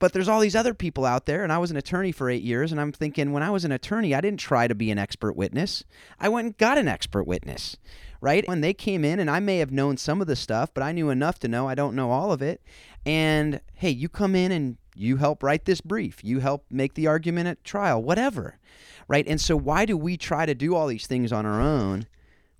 But 0.00 0.14
there's 0.14 0.28
all 0.28 0.40
these 0.40 0.56
other 0.56 0.72
people 0.72 1.04
out 1.04 1.26
there, 1.26 1.44
and 1.44 1.52
I 1.52 1.58
was 1.58 1.70
an 1.70 1.76
attorney 1.76 2.10
for 2.10 2.30
eight 2.30 2.42
years, 2.42 2.72
and 2.72 2.80
I'm 2.80 2.90
thinking 2.90 3.32
when 3.32 3.42
I 3.42 3.50
was 3.50 3.66
an 3.66 3.70
attorney, 3.70 4.14
I 4.14 4.22
didn't 4.22 4.40
try 4.40 4.66
to 4.66 4.74
be 4.74 4.90
an 4.90 4.98
expert 4.98 5.36
witness. 5.36 5.84
I 6.18 6.30
went 6.30 6.46
and 6.46 6.56
got 6.56 6.78
an 6.78 6.88
expert 6.88 7.24
witness, 7.24 7.76
right? 8.22 8.48
When 8.48 8.62
they 8.62 8.72
came 8.72 9.04
in, 9.04 9.20
and 9.20 9.30
I 9.30 9.40
may 9.40 9.58
have 9.58 9.70
known 9.70 9.98
some 9.98 10.22
of 10.22 10.26
the 10.26 10.36
stuff, 10.36 10.72
but 10.72 10.82
I 10.82 10.92
knew 10.92 11.10
enough 11.10 11.38
to 11.40 11.48
know 11.48 11.68
I 11.68 11.74
don't 11.74 11.94
know 11.94 12.10
all 12.10 12.32
of 12.32 12.40
it. 12.40 12.62
And 13.04 13.60
hey, 13.74 13.90
you 13.90 14.08
come 14.08 14.34
in 14.34 14.50
and 14.50 14.78
you 14.94 15.18
help 15.18 15.42
write 15.42 15.66
this 15.66 15.82
brief, 15.82 16.24
you 16.24 16.40
help 16.40 16.64
make 16.70 16.94
the 16.94 17.06
argument 17.06 17.48
at 17.48 17.62
trial, 17.62 18.02
whatever, 18.02 18.58
right? 19.06 19.28
And 19.28 19.40
so, 19.40 19.54
why 19.54 19.84
do 19.84 19.98
we 19.98 20.16
try 20.16 20.46
to 20.46 20.54
do 20.54 20.74
all 20.74 20.86
these 20.86 21.06
things 21.06 21.30
on 21.30 21.44
our 21.44 21.60
own? 21.60 22.06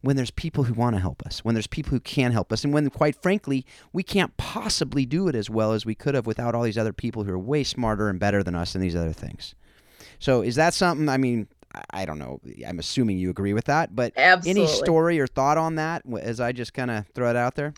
When 0.03 0.17
there's 0.17 0.31
people 0.31 0.65
who 0.65 0.75
want 0.75 0.97
to 0.97 1.01
help 1.01 1.23
us, 1.27 1.45
when 1.45 1.55
there's 1.55 1.67
people 1.67 1.91
who 1.91 2.01
can 2.01 2.33
help 2.33 2.53
us, 2.53 2.65
and 2.65 2.73
when, 2.73 2.89
quite 2.91 3.21
frankly, 3.23 3.67
we 3.93 4.03
can't 4.03 4.37
possibly 4.37 5.05
do 5.05 5.29
it 5.29 5.35
as 5.35 5.51
well 5.51 5.73
as 5.73 5.85
we 5.85 5.95
could 5.95 6.15
have 6.15 6.27
without 6.27 6.55
all 6.55 6.63
these 6.63 6.79
other 6.79 6.93
people 6.93 7.25
who 7.25 7.33
are 7.33 7.39
way 7.39 7.63
smarter 7.63 8.09
and 8.09 8.19
better 8.19 8.43
than 8.43 8.55
us 8.55 8.75
in 8.75 8.81
these 8.81 8.97
other 8.97 9.13
things. 9.13 9.55
So, 10.19 10.43
is 10.43 10.55
that 10.57 10.75
something? 10.75 11.09
I 11.09 11.17
mean, 11.17 11.49
I 11.91 12.05
don't 12.05 12.19
know. 12.19 12.41
I'm 12.67 12.79
assuming 12.79 13.19
you 13.19 13.31
agree 13.31 13.53
with 13.53 13.67
that, 13.67 13.95
but 13.95 14.13
Absolutely. 14.17 14.63
any 14.63 14.73
story 14.73 15.21
or 15.21 15.27
thought 15.27 15.59
on 15.59 15.77
that 15.77 16.03
as 16.21 16.41
I 16.41 16.53
just 16.53 16.75
kind 16.75 16.91
of 16.91 17.07
throw 17.15 17.31
it 17.31 17.37
out 17.37 17.55
there? 17.55 17.75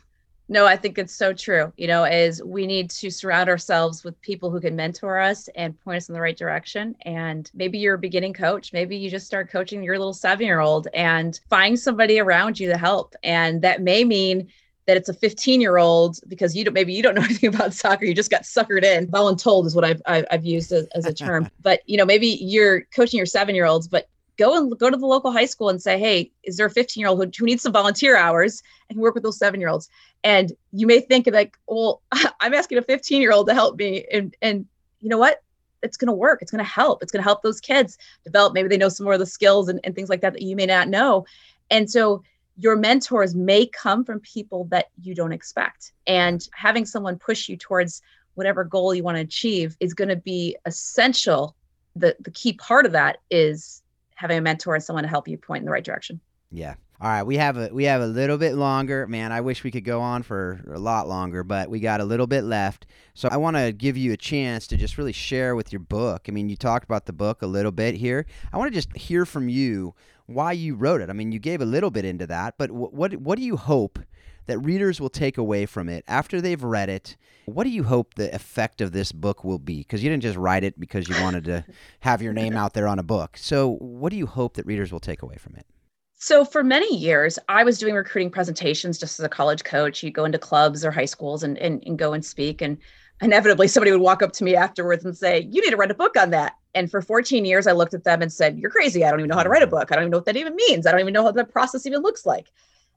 No, 0.52 0.66
I 0.66 0.76
think 0.76 0.98
it's 0.98 1.14
so 1.14 1.32
true. 1.32 1.72
You 1.78 1.86
know, 1.86 2.04
is 2.04 2.42
we 2.42 2.66
need 2.66 2.90
to 2.90 3.10
surround 3.10 3.48
ourselves 3.48 4.04
with 4.04 4.20
people 4.20 4.50
who 4.50 4.60
can 4.60 4.76
mentor 4.76 5.18
us 5.18 5.48
and 5.54 5.80
point 5.80 5.96
us 5.96 6.10
in 6.10 6.12
the 6.12 6.20
right 6.20 6.36
direction. 6.36 6.94
And 7.06 7.50
maybe 7.54 7.78
you're 7.78 7.94
a 7.94 7.98
beginning 7.98 8.34
coach. 8.34 8.70
Maybe 8.70 8.94
you 8.94 9.08
just 9.08 9.26
start 9.26 9.50
coaching 9.50 9.82
your 9.82 9.98
little 9.98 10.12
seven 10.12 10.44
year 10.44 10.60
old 10.60 10.88
and 10.92 11.40
find 11.48 11.80
somebody 11.80 12.20
around 12.20 12.60
you 12.60 12.68
to 12.68 12.76
help. 12.76 13.16
And 13.22 13.62
that 13.62 13.80
may 13.80 14.04
mean 14.04 14.48
that 14.86 14.98
it's 14.98 15.08
a 15.08 15.14
15 15.14 15.62
year 15.62 15.78
old 15.78 16.18
because 16.28 16.54
you 16.54 16.64
don't 16.64 16.74
maybe 16.74 16.92
you 16.92 17.02
don't 17.02 17.14
know 17.18 17.22
anything 17.22 17.54
about 17.54 17.72
soccer 17.72 18.04
you 18.04 18.14
just 18.14 18.32
got 18.32 18.42
suckered 18.42 18.82
in 18.82 19.06
voluntold 19.06 19.64
is 19.64 19.76
what 19.76 19.84
i've 19.84 20.02
i've, 20.06 20.44
used 20.44 20.72
as, 20.72 20.88
as 20.96 21.06
a 21.06 21.14
term 21.14 21.48
but 21.62 21.80
you 21.86 21.96
know 21.96 22.04
maybe 22.04 22.26
you're 22.26 22.80
coaching 22.94 23.16
your 23.16 23.24
seven 23.24 23.54
year 23.54 23.64
olds 23.64 23.86
but 23.86 24.08
go 24.38 24.56
and 24.56 24.78
go 24.78 24.90
to 24.90 24.96
the 24.96 25.06
local 25.06 25.32
high 25.32 25.46
school 25.46 25.68
and 25.68 25.80
say, 25.80 25.98
hey, 25.98 26.30
is 26.42 26.56
there 26.56 26.66
a 26.66 26.70
15 26.70 27.00
year 27.00 27.08
old 27.08 27.22
who, 27.22 27.30
who 27.36 27.46
needs 27.46 27.62
some 27.62 27.72
volunteer 27.72 28.16
hours 28.16 28.62
and 28.88 28.98
work 28.98 29.14
with 29.14 29.22
those 29.22 29.38
seven 29.38 29.60
year 29.60 29.68
olds? 29.68 29.88
And 30.24 30.52
you 30.72 30.86
may 30.86 31.00
think 31.00 31.28
like, 31.32 31.56
well, 31.66 32.02
I'm 32.40 32.54
asking 32.54 32.78
a 32.78 32.82
15 32.82 33.20
year 33.20 33.32
old 33.32 33.48
to 33.48 33.54
help 33.54 33.78
me. 33.78 34.06
And, 34.12 34.34
and 34.42 34.66
you 35.00 35.08
know 35.08 35.18
what? 35.18 35.42
It's 35.82 35.96
going 35.96 36.06
to 36.08 36.12
work. 36.12 36.42
It's 36.42 36.52
going 36.52 36.64
to 36.64 36.70
help. 36.70 37.02
It's 37.02 37.10
going 37.10 37.22
to 37.22 37.28
help 37.28 37.42
those 37.42 37.60
kids 37.60 37.98
develop. 38.24 38.54
Maybe 38.54 38.68
they 38.68 38.76
know 38.76 38.88
some 38.88 39.04
more 39.04 39.14
of 39.14 39.20
the 39.20 39.26
skills 39.26 39.68
and, 39.68 39.80
and 39.84 39.94
things 39.94 40.08
like 40.08 40.20
that 40.20 40.32
that 40.32 40.42
you 40.42 40.54
may 40.54 40.66
not 40.66 40.88
know. 40.88 41.26
And 41.70 41.90
so 41.90 42.22
your 42.56 42.76
mentors 42.76 43.34
may 43.34 43.66
come 43.66 44.04
from 44.04 44.20
people 44.20 44.64
that 44.66 44.86
you 45.00 45.14
don't 45.14 45.32
expect. 45.32 45.92
And 46.06 46.46
having 46.54 46.86
someone 46.86 47.18
push 47.18 47.48
you 47.48 47.56
towards 47.56 48.02
whatever 48.34 48.64
goal 48.64 48.94
you 48.94 49.02
want 49.02 49.16
to 49.16 49.22
achieve 49.22 49.76
is 49.80 49.94
going 49.94 50.08
to 50.08 50.16
be 50.16 50.56
essential. 50.66 51.56
The, 51.96 52.16
the 52.20 52.30
key 52.30 52.52
part 52.54 52.86
of 52.86 52.92
that 52.92 53.18
is 53.30 53.81
having 54.22 54.38
a 54.38 54.40
mentor 54.40 54.74
and 54.74 54.82
someone 54.82 55.02
to 55.02 55.08
help 55.08 55.28
you 55.28 55.36
point 55.36 55.60
in 55.60 55.66
the 55.66 55.72
right 55.72 55.84
direction. 55.84 56.20
Yeah. 56.50 56.74
All 57.00 57.08
right, 57.08 57.24
we 57.24 57.36
have 57.36 57.56
a 57.56 57.68
we 57.72 57.82
have 57.84 58.00
a 58.00 58.06
little 58.06 58.38
bit 58.38 58.54
longer. 58.54 59.08
Man, 59.08 59.32
I 59.32 59.40
wish 59.40 59.64
we 59.64 59.72
could 59.72 59.84
go 59.84 60.00
on 60.00 60.22
for 60.22 60.60
a 60.72 60.78
lot 60.78 61.08
longer, 61.08 61.42
but 61.42 61.68
we 61.68 61.80
got 61.80 62.00
a 62.00 62.04
little 62.04 62.28
bit 62.28 62.44
left. 62.44 62.86
So 63.14 63.28
I 63.28 63.38
want 63.38 63.56
to 63.56 63.72
give 63.72 63.96
you 63.96 64.12
a 64.12 64.16
chance 64.16 64.68
to 64.68 64.76
just 64.76 64.96
really 64.96 65.12
share 65.12 65.56
with 65.56 65.72
your 65.72 65.80
book. 65.80 66.26
I 66.28 66.30
mean, 66.30 66.48
you 66.48 66.54
talked 66.54 66.84
about 66.84 67.06
the 67.06 67.12
book 67.12 67.42
a 67.42 67.46
little 67.48 67.72
bit 67.72 67.96
here. 67.96 68.24
I 68.52 68.58
want 68.58 68.72
to 68.72 68.74
just 68.74 68.96
hear 68.96 69.26
from 69.26 69.48
you 69.48 69.96
why 70.26 70.52
you 70.52 70.76
wrote 70.76 71.00
it. 71.00 71.10
I 71.10 71.12
mean, 71.12 71.32
you 71.32 71.40
gave 71.40 71.60
a 71.60 71.66
little 71.66 71.90
bit 71.90 72.04
into 72.04 72.28
that, 72.28 72.54
but 72.56 72.70
what 72.70 72.94
what, 72.94 73.14
what 73.16 73.36
do 73.36 73.44
you 73.44 73.56
hope 73.56 73.98
that 74.46 74.58
readers 74.58 75.00
will 75.00 75.10
take 75.10 75.38
away 75.38 75.66
from 75.66 75.88
it 75.88 76.04
after 76.06 76.40
they've 76.40 76.62
read 76.62 76.88
it? 76.88 77.16
What 77.46 77.64
do 77.64 77.70
you 77.70 77.84
hope 77.84 78.14
the 78.14 78.34
effect 78.34 78.80
of 78.80 78.92
this 78.92 79.12
book 79.12 79.44
will 79.44 79.58
be? 79.58 79.78
Because 79.78 80.02
you 80.02 80.10
didn't 80.10 80.22
just 80.22 80.38
write 80.38 80.64
it 80.64 80.78
because 80.78 81.08
you 81.08 81.20
wanted 81.22 81.44
to 81.44 81.64
have 82.00 82.22
your 82.22 82.32
name 82.32 82.56
out 82.56 82.74
there 82.74 82.86
on 82.86 82.98
a 82.98 83.02
book. 83.02 83.36
So, 83.36 83.76
what 83.80 84.10
do 84.10 84.16
you 84.16 84.26
hope 84.26 84.54
that 84.54 84.66
readers 84.66 84.92
will 84.92 85.00
take 85.00 85.22
away 85.22 85.36
from 85.36 85.56
it? 85.56 85.66
So, 86.14 86.44
for 86.44 86.62
many 86.62 86.96
years, 86.96 87.36
I 87.48 87.64
was 87.64 87.78
doing 87.78 87.96
recruiting 87.96 88.30
presentations 88.30 88.96
just 88.96 89.18
as 89.18 89.24
a 89.24 89.28
college 89.28 89.64
coach. 89.64 90.04
You 90.04 90.12
go 90.12 90.24
into 90.24 90.38
clubs 90.38 90.84
or 90.84 90.92
high 90.92 91.04
schools 91.04 91.42
and, 91.42 91.58
and, 91.58 91.82
and 91.84 91.98
go 91.98 92.12
and 92.12 92.24
speak. 92.24 92.62
And 92.62 92.78
inevitably, 93.20 93.66
somebody 93.66 93.90
would 93.90 94.00
walk 94.00 94.22
up 94.22 94.32
to 94.34 94.44
me 94.44 94.54
afterwards 94.54 95.04
and 95.04 95.16
say, 95.16 95.48
You 95.50 95.60
need 95.62 95.70
to 95.70 95.76
write 95.76 95.90
a 95.90 95.94
book 95.94 96.16
on 96.16 96.30
that. 96.30 96.54
And 96.74 96.88
for 96.90 97.02
14 97.02 97.44
years, 97.44 97.66
I 97.66 97.72
looked 97.72 97.92
at 97.92 98.04
them 98.04 98.22
and 98.22 98.32
said, 98.32 98.56
You're 98.56 98.70
crazy. 98.70 99.04
I 99.04 99.10
don't 99.10 99.18
even 99.18 99.30
know 99.30 99.36
how 99.36 99.42
to 99.42 99.48
write 99.48 99.62
a 99.62 99.66
mm-hmm. 99.66 99.74
book. 99.74 99.90
I 99.90 99.96
don't 99.96 100.04
even 100.04 100.12
know 100.12 100.18
what 100.18 100.26
that 100.26 100.36
even 100.36 100.54
means. 100.54 100.86
I 100.86 100.92
don't 100.92 101.00
even 101.00 101.12
know 101.12 101.24
how 101.24 101.32
the 101.32 101.44
process 101.44 101.86
even 101.86 102.02
looks 102.02 102.24
like. 102.24 102.52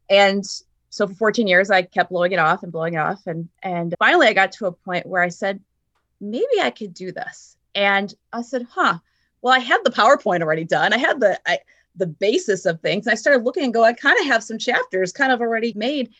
And 0.07 0.43
so 0.95 1.05
for 1.05 1.13
14 1.13 1.45
years 1.45 1.69
i 1.69 1.81
kept 1.81 2.09
blowing 2.09 2.31
it 2.31 2.39
off 2.39 2.63
and 2.63 2.71
blowing 2.71 2.93
it 2.93 2.99
off. 2.99 3.27
And 3.27 3.49
and 3.61 3.93
finally 3.99 4.27
i 4.27 4.33
got 4.33 4.53
to 4.53 4.67
a 4.67 4.71
point 4.71 5.05
where 5.05 5.21
i 5.21 5.27
said 5.27 5.59
maybe 6.21 6.61
i 6.61 6.69
could 6.69 6.93
do 6.93 7.11
this. 7.11 7.57
And 7.75 8.13
i 8.31 8.41
said 8.41 8.65
huh. 8.71 8.99
Well 9.41 9.53
i 9.53 9.59
had 9.59 9.81
the 9.83 9.91
powerpoint 9.91 10.41
already 10.41 10.63
done. 10.63 10.93
I 10.93 10.97
had 10.97 11.19
the 11.19 11.37
I, 11.45 11.59
the 11.97 12.07
basis 12.07 12.65
of 12.65 12.79
things. 12.79 13.05
And 13.05 13.11
i 13.11 13.15
started 13.15 13.43
looking 13.43 13.65
and 13.65 13.73
go 13.73 13.83
i 13.83 13.91
kind 13.91 14.17
of 14.21 14.27
have 14.27 14.41
some 14.41 14.57
chapters 14.57 15.11
kind 15.11 15.33
of 15.33 15.41
already 15.41 15.73
made. 15.75 16.13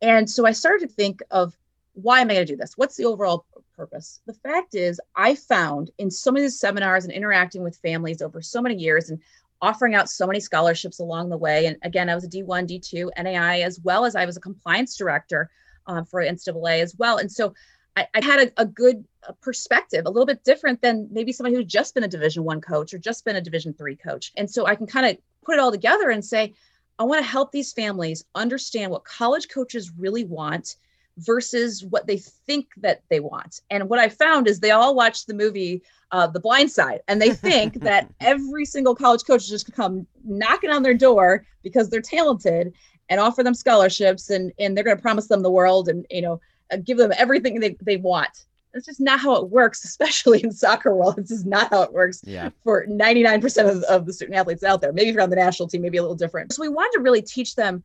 And 0.00 0.28
so 0.28 0.46
i 0.46 0.52
started 0.52 0.88
to 0.88 0.94
think 0.94 1.22
of 1.30 1.54
why 1.92 2.20
am 2.20 2.30
i 2.30 2.34
going 2.34 2.46
to 2.46 2.52
do 2.52 2.56
this? 2.56 2.78
What's 2.78 2.96
the 2.96 3.04
overall 3.04 3.44
purpose? 3.76 4.22
The 4.24 4.32
fact 4.32 4.74
is 4.74 4.98
i 5.16 5.34
found 5.34 5.90
in 5.98 6.10
so 6.10 6.32
many 6.32 6.48
seminars 6.48 7.04
and 7.04 7.12
interacting 7.12 7.62
with 7.62 7.76
families 7.76 8.22
over 8.22 8.40
so 8.40 8.62
many 8.62 8.76
years 8.76 9.10
and 9.10 9.20
offering 9.64 9.94
out 9.94 10.10
so 10.10 10.26
many 10.26 10.40
scholarships 10.40 11.00
along 11.00 11.30
the 11.30 11.36
way. 11.36 11.66
And 11.66 11.76
again, 11.82 12.10
I 12.10 12.14
was 12.14 12.24
a 12.24 12.28
D1, 12.28 12.68
D2, 12.68 13.08
NAIA, 13.18 13.64
as 13.64 13.80
well 13.80 14.04
as 14.04 14.14
I 14.14 14.26
was 14.26 14.36
a 14.36 14.40
compliance 14.40 14.96
director 14.96 15.50
um, 15.86 16.04
for 16.04 16.20
NCAA 16.20 16.80
as 16.80 16.94
well. 16.96 17.16
And 17.16 17.32
so 17.32 17.54
I, 17.96 18.06
I 18.14 18.22
had 18.22 18.48
a, 18.48 18.62
a 18.62 18.66
good 18.66 19.04
uh, 19.26 19.32
perspective, 19.40 20.04
a 20.04 20.10
little 20.10 20.26
bit 20.26 20.44
different 20.44 20.82
than 20.82 21.08
maybe 21.10 21.32
somebody 21.32 21.56
who's 21.56 21.64
just 21.64 21.94
been 21.94 22.04
a 22.04 22.08
Division 22.08 22.44
One 22.44 22.60
coach 22.60 22.92
or 22.92 22.98
just 22.98 23.24
been 23.24 23.36
a 23.36 23.40
Division 23.40 23.72
Three 23.72 23.96
coach. 23.96 24.32
And 24.36 24.50
so 24.50 24.66
I 24.66 24.74
can 24.74 24.86
kind 24.86 25.06
of 25.06 25.16
put 25.44 25.54
it 25.54 25.60
all 25.60 25.70
together 25.70 26.10
and 26.10 26.24
say, 26.24 26.54
I 26.98 27.04
want 27.04 27.24
to 27.24 27.30
help 27.30 27.50
these 27.50 27.72
families 27.72 28.24
understand 28.34 28.90
what 28.90 29.04
college 29.04 29.48
coaches 29.48 29.90
really 29.98 30.24
want 30.24 30.76
versus 31.18 31.84
what 31.84 32.06
they 32.06 32.18
think 32.18 32.68
that 32.78 33.02
they 33.08 33.20
want. 33.20 33.60
And 33.70 33.88
what 33.88 33.98
I 33.98 34.08
found 34.08 34.48
is 34.48 34.60
they 34.60 34.72
all 34.72 34.94
watch 34.94 35.26
the 35.26 35.34
movie 35.34 35.82
uh, 36.10 36.26
The 36.26 36.40
Blind 36.40 36.70
Side 36.70 37.00
and 37.08 37.20
they 37.20 37.30
think 37.30 37.74
that 37.80 38.12
every 38.20 38.64
single 38.64 38.94
college 38.94 39.24
coach 39.24 39.42
is 39.42 39.48
just 39.48 39.72
come 39.72 40.06
knocking 40.24 40.70
on 40.70 40.82
their 40.82 40.94
door 40.94 41.44
because 41.62 41.88
they're 41.88 42.00
talented 42.00 42.72
and 43.08 43.20
offer 43.20 43.42
them 43.42 43.54
scholarships 43.54 44.30
and, 44.30 44.52
and 44.58 44.76
they're 44.76 44.84
going 44.84 44.96
to 44.96 45.02
promise 45.02 45.26
them 45.28 45.42
the 45.42 45.50
world 45.50 45.88
and, 45.88 46.06
you 46.10 46.22
know, 46.22 46.40
uh, 46.72 46.76
give 46.76 46.98
them 46.98 47.12
everything 47.16 47.60
they, 47.60 47.76
they 47.82 47.96
want. 47.96 48.46
That's 48.72 48.86
just 48.86 49.00
not 49.00 49.20
how 49.20 49.36
it 49.36 49.50
works, 49.50 49.84
especially 49.84 50.42
in 50.42 50.50
soccer 50.50 50.94
world. 50.94 51.16
This 51.16 51.30
is 51.30 51.44
not 51.44 51.70
how 51.70 51.82
it 51.82 51.92
works 51.92 52.22
yeah. 52.24 52.50
for 52.64 52.86
99% 52.86 53.70
of, 53.70 53.82
of 53.84 54.06
the 54.06 54.12
student 54.12 54.36
athletes 54.36 54.64
out 54.64 54.80
there. 54.80 54.92
Maybe 54.92 55.10
if 55.10 55.14
you're 55.14 55.22
on 55.22 55.30
the 55.30 55.36
national 55.36 55.68
team, 55.68 55.82
maybe 55.82 55.98
a 55.98 56.02
little 56.02 56.16
different. 56.16 56.52
So 56.52 56.62
we 56.62 56.68
wanted 56.68 56.98
to 56.98 57.02
really 57.02 57.22
teach 57.22 57.54
them 57.54 57.84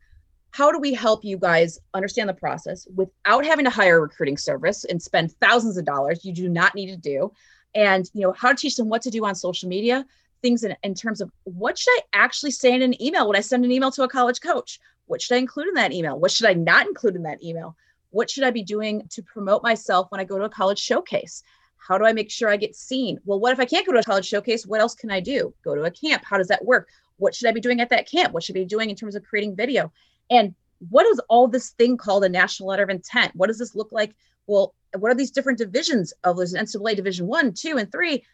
how 0.52 0.72
do 0.72 0.78
we 0.78 0.92
help 0.92 1.24
you 1.24 1.36
guys 1.36 1.78
understand 1.94 2.28
the 2.28 2.34
process 2.34 2.86
without 2.94 3.44
having 3.44 3.64
to 3.64 3.70
hire 3.70 3.98
a 3.98 4.00
recruiting 4.00 4.36
service 4.36 4.84
and 4.84 5.00
spend 5.00 5.32
thousands 5.40 5.76
of 5.76 5.84
dollars 5.84 6.24
you 6.24 6.32
do 6.32 6.48
not 6.48 6.74
need 6.74 6.90
to 6.90 6.96
do? 6.96 7.32
And 7.74 8.10
you 8.14 8.22
know 8.22 8.32
how 8.32 8.50
to 8.50 8.56
teach 8.56 8.76
them 8.76 8.88
what 8.88 9.02
to 9.02 9.10
do 9.10 9.24
on 9.24 9.34
social 9.34 9.68
media 9.68 10.04
things 10.42 10.64
in, 10.64 10.74
in 10.82 10.94
terms 10.94 11.20
of 11.20 11.30
what 11.44 11.78
should 11.78 11.92
i 11.92 12.00
actually 12.14 12.50
say 12.50 12.74
in 12.74 12.82
an 12.82 13.00
email 13.00 13.28
when 13.28 13.36
i 13.36 13.40
send 13.40 13.64
an 13.64 13.70
email 13.70 13.90
to 13.92 14.02
a 14.02 14.08
college 14.08 14.40
coach? 14.40 14.80
What 15.06 15.22
should 15.22 15.34
i 15.34 15.38
include 15.38 15.68
in 15.68 15.74
that 15.74 15.92
email? 15.92 16.18
What 16.18 16.30
should 16.30 16.46
i 16.46 16.54
not 16.54 16.86
include 16.86 17.16
in 17.16 17.22
that 17.24 17.42
email? 17.42 17.76
What 18.10 18.30
should 18.30 18.44
i 18.44 18.50
be 18.50 18.62
doing 18.62 19.06
to 19.10 19.22
promote 19.22 19.62
myself 19.62 20.10
when 20.10 20.20
i 20.20 20.24
go 20.24 20.38
to 20.38 20.44
a 20.44 20.50
college 20.50 20.78
showcase? 20.78 21.42
How 21.76 21.96
do 21.96 22.04
i 22.04 22.12
make 22.12 22.30
sure 22.30 22.48
i 22.48 22.56
get 22.56 22.74
seen? 22.74 23.20
Well 23.24 23.38
what 23.38 23.52
if 23.52 23.60
i 23.60 23.64
can't 23.64 23.86
go 23.86 23.92
to 23.92 24.00
a 24.00 24.04
college 24.04 24.26
showcase? 24.26 24.66
What 24.66 24.80
else 24.80 24.94
can 24.94 25.10
i 25.10 25.20
do? 25.20 25.54
Go 25.62 25.74
to 25.74 25.84
a 25.84 25.90
camp. 25.90 26.24
How 26.24 26.38
does 26.38 26.48
that 26.48 26.64
work? 26.64 26.88
What 27.18 27.34
should 27.34 27.48
i 27.48 27.52
be 27.52 27.60
doing 27.60 27.80
at 27.80 27.90
that 27.90 28.10
camp? 28.10 28.32
What 28.32 28.42
should 28.42 28.56
i 28.56 28.60
be 28.60 28.64
doing 28.64 28.90
in 28.90 28.96
terms 28.96 29.14
of 29.14 29.22
creating 29.22 29.54
video 29.54 29.92
and 30.30 30.54
what 30.88 31.06
is 31.06 31.20
all 31.28 31.46
this 31.46 31.70
thing 31.70 31.96
called 31.96 32.24
a 32.24 32.28
national 32.28 32.68
letter 32.68 32.82
of 32.82 32.90
intent? 32.90 33.34
What 33.34 33.48
does 33.48 33.58
this 33.58 33.74
look 33.74 33.92
like? 33.92 34.14
Well, 34.46 34.74
what 34.98 35.10
are 35.10 35.14
these 35.14 35.30
different 35.30 35.58
divisions 35.58 36.12
of 36.24 36.36
this 36.36 36.54
NCAA 36.54 36.96
Division 36.96 37.26
One, 37.26 37.52
Two, 37.52 37.76
and 37.76 37.90
Three, 37.92 38.24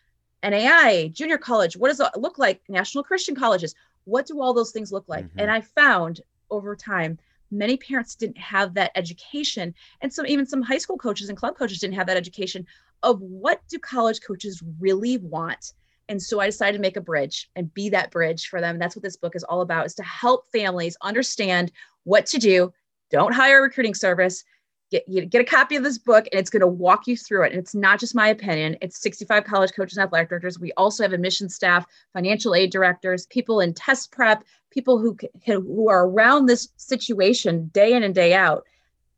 NAIA, 0.43 1.13
junior 1.13 1.39
college? 1.39 1.77
What 1.77 1.89
does 1.89 2.01
it 2.01 2.09
look 2.17 2.39
like? 2.39 2.61
National 2.69 3.03
Christian 3.03 3.35
colleges. 3.35 3.75
What 4.05 4.27
do 4.27 4.41
all 4.41 4.55
those 4.55 4.71
things 4.71 4.93
look 4.93 5.09
like? 5.09 5.25
Mm-hmm. 5.25 5.41
And 5.41 5.51
I 5.51 5.61
found 5.61 6.21
over 6.51 6.77
time, 6.77 7.19
many 7.51 7.77
parents 7.77 8.15
didn't 8.15 8.39
have 8.39 8.75
that 8.75 8.93
education, 8.95 9.75
and 10.01 10.13
some 10.13 10.27
even 10.27 10.47
some 10.47 10.63
high 10.63 10.79
school 10.79 10.99
coaches 10.99 11.29
and 11.29 11.37
club 11.37 11.57
coaches 11.57 11.81
didn't 11.81 11.97
have 11.97 12.07
that 12.07 12.17
education 12.17 12.67
of 13.03 13.21
what 13.21 13.61
do 13.69 13.79
college 13.79 14.21
coaches 14.21 14.63
really 14.81 15.19
want 15.19 15.73
and 16.09 16.23
so 16.23 16.41
I 16.41 16.47
decided 16.47 16.79
to 16.79 16.83
make 16.83 16.97
a 16.97 17.01
bridge 17.01 17.51
and 17.57 17.73
be 17.75 17.89
that 17.91 18.11
bridge 18.11 18.49
for 18.49 18.61
them. 18.61 18.79
That's 18.79 18.95
what 18.97 19.03
this 19.03 19.17
book 19.17 19.35
is 19.35 19.45
all 19.45 19.61
about 19.61 19.87
is 19.87 19.95
to 19.97 20.03
help 20.03 20.47
families 20.53 20.97
understand 21.03 21.73
what 22.05 22.27
to 22.27 22.39
do. 22.39 22.73
Don't 23.11 23.35
hire 23.35 23.59
a 23.59 23.63
recruiting 23.63 23.95
service. 23.95 24.45
get 24.91 25.05
get 25.31 25.41
a 25.41 25.45
copy 25.45 25.75
of 25.75 25.83
this 25.83 25.99
book 25.99 26.27
and 26.31 26.39
it's 26.39 26.51
going 26.51 26.61
to 26.61 26.67
walk 26.67 27.09
you 27.09 27.17
through 27.17 27.45
it 27.45 27.51
and 27.51 27.61
it's 27.61 27.75
not 27.75 27.99
just 27.99 28.15
my 28.15 28.29
opinion 28.29 28.77
it's 28.81 29.01
65 29.01 29.43
college 29.43 29.73
coaches 29.73 29.99
and 29.99 30.05
athletic 30.05 30.29
directors 30.29 30.61
we 30.61 30.73
also 30.77 31.03
have 31.03 31.13
admission 31.13 31.49
staff 31.49 31.85
financial 32.13 32.55
aid 32.55 32.71
directors 32.71 33.27
people 33.27 33.61
in 33.61 33.75
test 33.75 34.13
prep 34.13 34.45
people 34.71 35.01
who 35.01 35.17
who 35.45 35.89
are 35.89 36.07
around 36.07 36.47
this 36.47 36.69
situation 36.77 37.69
day 37.75 37.95
in 37.95 38.05
and 38.05 38.15
day 38.15 38.33
out 38.33 38.65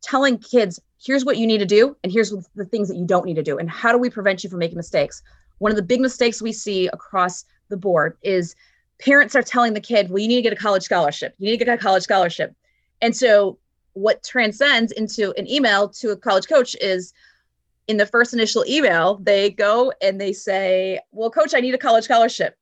telling 0.01 0.39
kids 0.39 0.81
here's 0.99 1.27
what 1.27 1.37
you 1.37 1.47
need 1.47 1.59
to 1.59 1.67
do 1.67 1.95
and 2.03 2.11
here's 2.11 2.31
the 2.55 2.65
things 2.65 2.89
that 2.89 2.97
you 2.97 3.07
don't 3.07 3.27
need 3.27 3.37
to 3.37 3.43
do 3.43 3.59
and 3.59 3.69
how 3.69 3.93
do 3.93 3.99
we 3.99 4.09
prevent 4.09 4.43
you 4.43 4.49
from 4.49 4.61
making 4.61 4.77
mistakes 4.79 5.23
one 5.59 5.73
of 5.73 5.77
the 5.77 5.83
big 5.83 6.01
mistakes 6.01 6.41
we 6.43 6.53
see 6.53 6.87
across 6.89 7.45
the 7.69 7.77
board 7.77 8.17
is 8.23 8.55
parents 8.99 9.37
are 9.37 9.43
telling 9.43 9.75
the 9.75 9.81
kid 9.81 10.11
well 10.11 10.19
you 10.19 10.29
need 10.29 10.37
to 10.37 10.43
get 10.43 10.53
a 10.53 10.57
college 10.57 10.83
scholarship 10.83 11.35
you 11.39 11.47
need 11.47 11.59
to 11.59 11.65
get 11.65 11.73
a 11.73 11.79
college 11.79 12.03
scholarship 12.03 12.55
and 13.01 13.17
so 13.17 13.59
what 13.95 14.23
transcends 14.23 14.93
into 14.93 15.33
an 15.37 15.49
email 15.49 15.89
to 15.89 16.11
a 16.11 16.17
college 16.17 16.49
coach 16.49 16.77
is 16.81 17.13
in 17.89 17.97
the 17.97 18.07
first 18.07 18.33
initial 18.33 18.65
email, 18.69 19.17
they 19.17 19.51
go 19.51 19.93
and 20.03 20.21
they 20.21 20.33
say, 20.33 21.01
Well, 21.11 21.31
coach, 21.31 21.55
I 21.55 21.61
need 21.61 21.75
a 21.75 21.79
college 21.79 22.05
scholarship. 22.05 22.55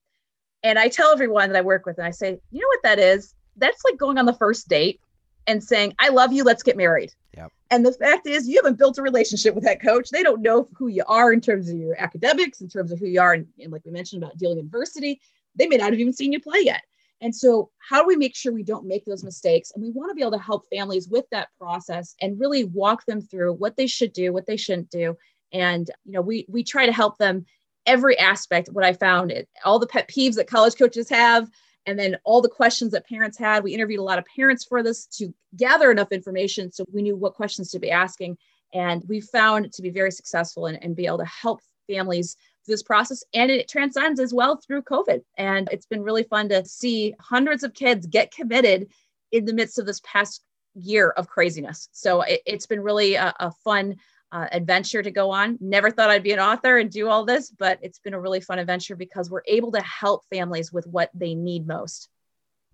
And 0.62 0.78
I 0.78 0.88
tell 0.88 1.12
everyone 1.12 1.50
that 1.50 1.58
I 1.58 1.62
work 1.62 1.84
with, 1.84 1.98
and 1.98 2.06
I 2.06 2.12
say, 2.12 2.38
You 2.50 2.60
know 2.60 2.68
what 2.68 2.82
that 2.84 2.98
is? 2.98 3.34
That's 3.56 3.82
like 3.84 3.98
going 3.98 4.18
on 4.18 4.26
the 4.26 4.34
first 4.34 4.68
date 4.68 5.00
and 5.46 5.62
saying, 5.62 5.94
I 5.98 6.08
love 6.08 6.32
you, 6.32 6.44
let's 6.44 6.62
get 6.62 6.76
married. 6.76 7.12
Yep. 7.36 7.52
And 7.70 7.84
the 7.84 7.92
fact 7.92 8.26
is, 8.26 8.48
you 8.48 8.56
haven't 8.56 8.78
built 8.78 8.98
a 8.98 9.02
relationship 9.02 9.54
with 9.54 9.64
that 9.64 9.82
coach. 9.82 10.10
They 10.10 10.22
don't 10.22 10.42
know 10.42 10.68
who 10.74 10.86
you 10.86 11.02
are 11.08 11.32
in 11.32 11.40
terms 11.40 11.68
of 11.68 11.76
your 11.76 12.00
academics, 12.00 12.60
in 12.60 12.68
terms 12.68 12.92
of 12.92 13.00
who 13.00 13.06
you 13.06 13.20
are, 13.20 13.32
and, 13.32 13.46
and 13.60 13.72
like 13.72 13.84
we 13.84 13.90
mentioned 13.90 14.22
about 14.22 14.36
dealing 14.36 14.56
with 14.56 14.66
adversity. 14.66 15.20
They 15.56 15.66
may 15.66 15.76
not 15.76 15.90
have 15.90 15.98
even 15.98 16.12
seen 16.12 16.32
you 16.32 16.40
play 16.40 16.60
yet. 16.60 16.82
And 17.20 17.34
so, 17.34 17.70
how 17.78 18.02
do 18.02 18.06
we 18.06 18.16
make 18.16 18.36
sure 18.36 18.52
we 18.52 18.62
don't 18.62 18.86
make 18.86 19.04
those 19.04 19.24
mistakes? 19.24 19.72
And 19.74 19.82
we 19.82 19.90
want 19.90 20.10
to 20.10 20.14
be 20.14 20.20
able 20.20 20.32
to 20.32 20.38
help 20.38 20.66
families 20.68 21.08
with 21.08 21.24
that 21.30 21.48
process 21.58 22.14
and 22.20 22.38
really 22.38 22.64
walk 22.64 23.06
them 23.06 23.20
through 23.20 23.54
what 23.54 23.76
they 23.76 23.86
should 23.86 24.12
do, 24.12 24.32
what 24.32 24.46
they 24.46 24.56
shouldn't 24.56 24.90
do. 24.90 25.16
And, 25.52 25.90
you 26.04 26.12
know, 26.12 26.20
we, 26.20 26.44
we 26.48 26.62
try 26.62 26.86
to 26.86 26.92
help 26.92 27.16
them 27.16 27.46
every 27.86 28.18
aspect. 28.18 28.68
What 28.70 28.84
I 28.84 28.92
found, 28.92 29.32
all 29.64 29.78
the 29.78 29.86
pet 29.86 30.08
peeves 30.08 30.34
that 30.34 30.48
college 30.48 30.76
coaches 30.76 31.08
have, 31.08 31.48
and 31.86 31.98
then 31.98 32.16
all 32.24 32.42
the 32.42 32.48
questions 32.48 32.92
that 32.92 33.06
parents 33.06 33.38
had. 33.38 33.62
We 33.62 33.72
interviewed 33.72 34.00
a 34.00 34.04
lot 34.04 34.18
of 34.18 34.24
parents 34.34 34.64
for 34.64 34.82
this 34.82 35.06
to 35.18 35.32
gather 35.56 35.90
enough 35.90 36.12
information 36.12 36.72
so 36.72 36.84
we 36.92 37.02
knew 37.02 37.16
what 37.16 37.34
questions 37.34 37.70
to 37.70 37.78
be 37.78 37.90
asking. 37.90 38.36
And 38.74 39.02
we 39.08 39.20
found 39.20 39.72
to 39.72 39.82
be 39.82 39.90
very 39.90 40.10
successful 40.10 40.66
and, 40.66 40.82
and 40.82 40.96
be 40.96 41.06
able 41.06 41.18
to 41.18 41.24
help 41.24 41.60
families 41.88 42.36
through 42.64 42.74
this 42.74 42.82
process 42.82 43.22
and 43.32 43.50
it 43.50 43.68
transcends 43.68 44.18
as 44.18 44.34
well 44.34 44.56
through 44.56 44.82
COVID. 44.82 45.22
And 45.38 45.68
it's 45.70 45.86
been 45.86 46.02
really 46.02 46.24
fun 46.24 46.48
to 46.48 46.64
see 46.64 47.14
hundreds 47.20 47.62
of 47.62 47.74
kids 47.74 48.06
get 48.06 48.32
committed 48.32 48.88
in 49.32 49.44
the 49.44 49.54
midst 49.54 49.78
of 49.78 49.86
this 49.86 50.00
past 50.04 50.42
year 50.74 51.10
of 51.10 51.28
craziness. 51.28 51.88
So 51.92 52.22
it, 52.22 52.42
has 52.46 52.66
been 52.66 52.80
really 52.82 53.14
a, 53.14 53.32
a 53.40 53.50
fun 53.64 53.96
uh, 54.36 54.48
adventure 54.52 55.02
to 55.02 55.10
go 55.10 55.30
on. 55.30 55.56
Never 55.60 55.90
thought 55.90 56.10
I'd 56.10 56.22
be 56.22 56.32
an 56.32 56.38
author 56.38 56.76
and 56.76 56.90
do 56.90 57.08
all 57.08 57.24
this, 57.24 57.50
but 57.50 57.78
it's 57.80 57.98
been 57.98 58.12
a 58.12 58.20
really 58.20 58.40
fun 58.40 58.58
adventure 58.58 58.94
because 58.94 59.30
we're 59.30 59.40
able 59.46 59.72
to 59.72 59.80
help 59.80 60.24
families 60.30 60.70
with 60.70 60.86
what 60.86 61.10
they 61.14 61.34
need 61.34 61.66
most. 61.66 62.10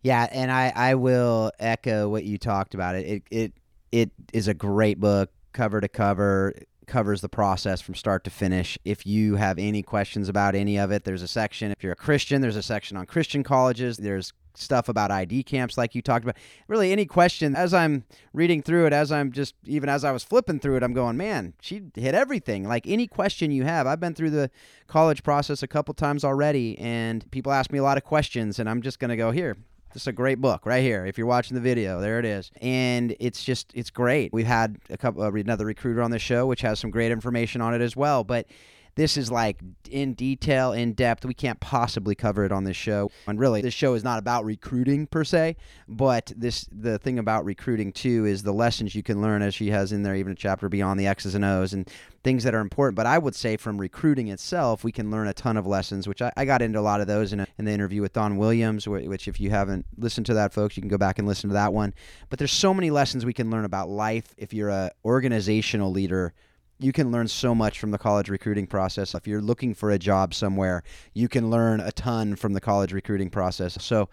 Yeah, 0.02 0.26
and 0.32 0.50
I 0.50 0.72
I 0.74 0.94
will 0.96 1.52
echo 1.60 2.08
what 2.08 2.24
you 2.24 2.36
talked 2.36 2.74
about. 2.74 2.96
It 2.96 3.06
it 3.06 3.22
it, 3.30 3.52
it 3.92 4.10
is 4.32 4.48
a 4.48 4.54
great 4.54 4.98
book, 4.98 5.30
cover 5.52 5.80
to 5.80 5.88
cover 5.88 6.54
covers 6.88 7.20
the 7.20 7.28
process 7.28 7.80
from 7.80 7.94
start 7.94 8.24
to 8.24 8.30
finish. 8.30 8.76
If 8.84 9.06
you 9.06 9.36
have 9.36 9.56
any 9.56 9.84
questions 9.84 10.28
about 10.28 10.56
any 10.56 10.80
of 10.80 10.90
it, 10.90 11.04
there's 11.04 11.22
a 11.22 11.28
section. 11.28 11.70
If 11.70 11.84
you're 11.84 11.92
a 11.92 11.96
Christian, 11.96 12.42
there's 12.42 12.56
a 12.56 12.62
section 12.62 12.96
on 12.96 13.06
Christian 13.06 13.44
colleges. 13.44 13.98
There's 13.98 14.32
stuff 14.55 14.88
about 14.88 15.11
ID 15.11 15.42
camps 15.42 15.78
like 15.78 15.94
you 15.94 16.03
talked 16.03 16.24
about. 16.24 16.36
Really, 16.68 16.92
any 16.92 17.07
question 17.07 17.55
as 17.57 17.72
I'm 17.72 18.05
reading 18.32 18.62
through 18.62 18.86
it, 18.86 18.92
as 18.92 19.12
I'm 19.12 19.32
just 19.32 19.55
even 19.66 19.88
as 19.88 20.05
I 20.05 20.12
was 20.12 20.24
flipping 20.24 20.61
through 20.61 20.76
it, 20.76 20.82
I'm 20.82 20.92
going, 20.92 21.16
man, 21.16 21.55
she 21.61 21.82
hit 21.94 22.14
everything. 22.14 22.66
Like 22.66 22.86
any 22.86 23.07
question 23.07 23.50
you 23.50 23.64
have, 23.64 23.86
I've 23.86 24.00
been 24.00 24.14
through 24.14 24.30
the 24.30 24.50
college 24.86 25.22
process 25.22 25.62
a 25.62 25.68
couple 25.68 25.94
times 25.94 26.24
already, 26.24 26.78
and 26.78 27.28
people 27.30 27.53
ask 27.53 27.72
me 27.72 27.78
a 27.78 27.82
lot 27.82 27.96
of 27.96 28.05
questions, 28.05 28.59
and 28.59 28.68
I'm 28.68 28.82
just 28.82 28.98
gonna 28.98 29.16
go 29.16 29.30
here. 29.30 29.57
This 29.92 30.05
is 30.05 30.07
a 30.07 30.12
great 30.12 30.40
book 30.40 30.64
right 30.64 30.82
here. 30.82 31.05
If 31.05 31.18
you're 31.18 31.26
watching 31.26 31.55
the 31.55 31.61
video, 31.61 32.00
there 32.00 32.18
it 32.18 32.24
is, 32.24 32.50
and 32.62 33.14
it's 33.20 33.44
just 33.44 33.70
it's 33.74 33.90
great. 33.90 34.32
We've 34.32 34.46
had 34.46 34.78
a 34.88 34.96
couple 34.96 35.22
uh, 35.22 35.30
another 35.30 35.66
recruiter 35.66 36.03
on 36.03 36.11
the 36.11 36.18
show, 36.18 36.46
which 36.46 36.62
has 36.62 36.78
some 36.78 36.90
great 36.90 37.12
information 37.12 37.61
on 37.61 37.74
it 37.74 37.82
as 37.82 37.94
well. 37.94 38.24
But 38.24 38.46
this 38.95 39.16
is 39.16 39.30
like 39.30 39.59
in 39.90 40.14
detail, 40.14 40.72
in 40.72 40.93
depth. 40.93 41.24
We 41.24 41.34
can't 41.34 41.61
possibly 41.61 42.14
cover 42.14 42.45
it 42.45 42.53
on 42.53 42.64
this 42.64 42.76
show. 42.76 43.11
And 43.26 43.38
really, 43.38 43.62
this 43.62 43.74
show 43.74 43.95
is 43.95 44.05
not 44.05 44.18
about 44.18 44.45
recruiting 44.45 45.07
per 45.07 45.24
se, 45.24 45.57
but 45.88 46.32
this 46.36 46.68
the 46.70 46.99
thing 46.99 47.18
about 47.18 47.45
recruiting 47.45 47.93
too 47.93 48.26
is 48.26 48.43
the 48.43 48.53
lessons 48.53 48.95
you 48.95 49.03
can 49.03 49.22
learn, 49.22 49.43
as 49.43 49.55
she 49.55 49.70
has 49.70 49.93
in 49.93 50.03
there, 50.03 50.14
even 50.14 50.32
a 50.32 50.36
chapter 50.36 50.68
beyond 50.68 51.01
the 51.01 51.07
X's 51.07 51.34
and 51.34 51.45
O's 51.45 51.72
and 51.72 51.88
things 52.22 52.45
that 52.45 52.55
are 52.55 52.61
important. 52.61 52.97
But 52.97 53.07
I 53.07 53.18
would 53.18 53.34
say 53.34 53.57
from 53.57 53.78
recruiting 53.78 54.28
itself, 54.28 54.84
we 54.84 54.93
can 54.93 55.11
learn 55.11 55.26
a 55.26 55.34
ton 55.34 55.57
of 55.57 55.66
lessons, 55.66 56.07
which 56.07 56.22
I, 56.22 56.32
I 56.36 56.45
got 56.45 56.62
into 56.62 56.78
a 56.78 56.80
lot 56.80 57.01
of 57.01 57.07
those 57.07 57.32
in, 57.32 57.40
a, 57.40 57.47
in 57.59 57.64
the 57.64 57.72
interview 57.72 58.03
with 58.03 58.12
Don 58.12 58.36
Williams, 58.36 58.86
which 58.86 59.26
if 59.26 59.40
you 59.40 59.51
haven't 59.51 59.86
listened 59.97 60.26
to 60.26 60.34
that, 60.34 60.53
folks, 60.53 60.76
you 60.76 60.82
can 60.82 60.90
go 60.90 60.99
back 60.99 61.18
and 61.18 61.26
listen 61.26 61.49
to 61.51 61.55
that 61.55 61.72
one. 61.72 61.95
But 62.28 62.38
there's 62.38 62.53
so 62.53 62.72
many 62.74 62.90
lessons 62.90 63.24
we 63.24 63.32
can 63.32 63.51
learn 63.51 63.64
about 63.64 63.88
life 63.88 64.34
if 64.36 64.53
you're 64.53 64.68
a 64.68 64.93
organizational 65.05 65.90
leader 65.90 66.34
you 66.83 66.93
can 66.93 67.12
learn 67.12 67.28
so 67.28 67.55
much 67.55 67.78
from 67.78 67.91
the 67.91 67.99
college 67.99 68.28
recruiting 68.28 68.66
process. 68.66 69.14
If 69.14 69.26
you're 69.26 69.41
looking 69.41 69.74
for 69.74 69.91
a 69.91 69.99
job 69.99 70.35
somewhere, 70.35 70.83
you 71.14 71.28
can 71.28 71.51
learn 71.51 71.80
a 71.80 71.93
ton 71.93 72.37
from 72.37 72.53
the 72.53 72.61
college 72.61 72.93
recruiting 72.93 73.30
process. 73.30 73.78
So, 73.80 74.09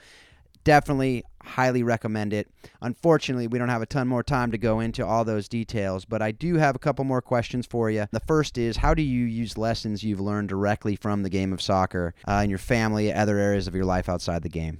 definitely 0.63 1.23
highly 1.43 1.83
recommend 1.83 2.33
it. 2.33 2.47
Unfortunately, 2.81 3.47
we 3.47 3.57
don't 3.57 3.69
have 3.69 3.81
a 3.81 3.85
ton 3.85 4.07
more 4.07 4.23
time 4.23 4.51
to 4.51 4.57
go 4.57 4.79
into 4.81 5.05
all 5.05 5.25
those 5.25 5.47
details, 5.47 6.05
but 6.05 6.21
I 6.21 6.31
do 6.31 6.55
have 6.55 6.75
a 6.75 6.79
couple 6.79 7.05
more 7.05 7.21
questions 7.21 7.65
for 7.65 7.89
you. 7.89 8.05
The 8.11 8.19
first 8.19 8.57
is 8.57 8.77
how 8.77 8.93
do 8.93 9.01
you 9.01 9.25
use 9.25 9.57
lessons 9.57 10.03
you've 10.03 10.19
learned 10.19 10.49
directly 10.49 10.95
from 10.95 11.23
the 11.23 11.29
game 11.29 11.53
of 11.53 11.61
soccer 11.61 12.13
uh, 12.27 12.41
in 12.43 12.49
your 12.49 12.59
family, 12.59 13.11
other 13.11 13.37
areas 13.37 13.67
of 13.67 13.75
your 13.75 13.85
life 13.85 14.09
outside 14.09 14.43
the 14.43 14.49
game? 14.49 14.79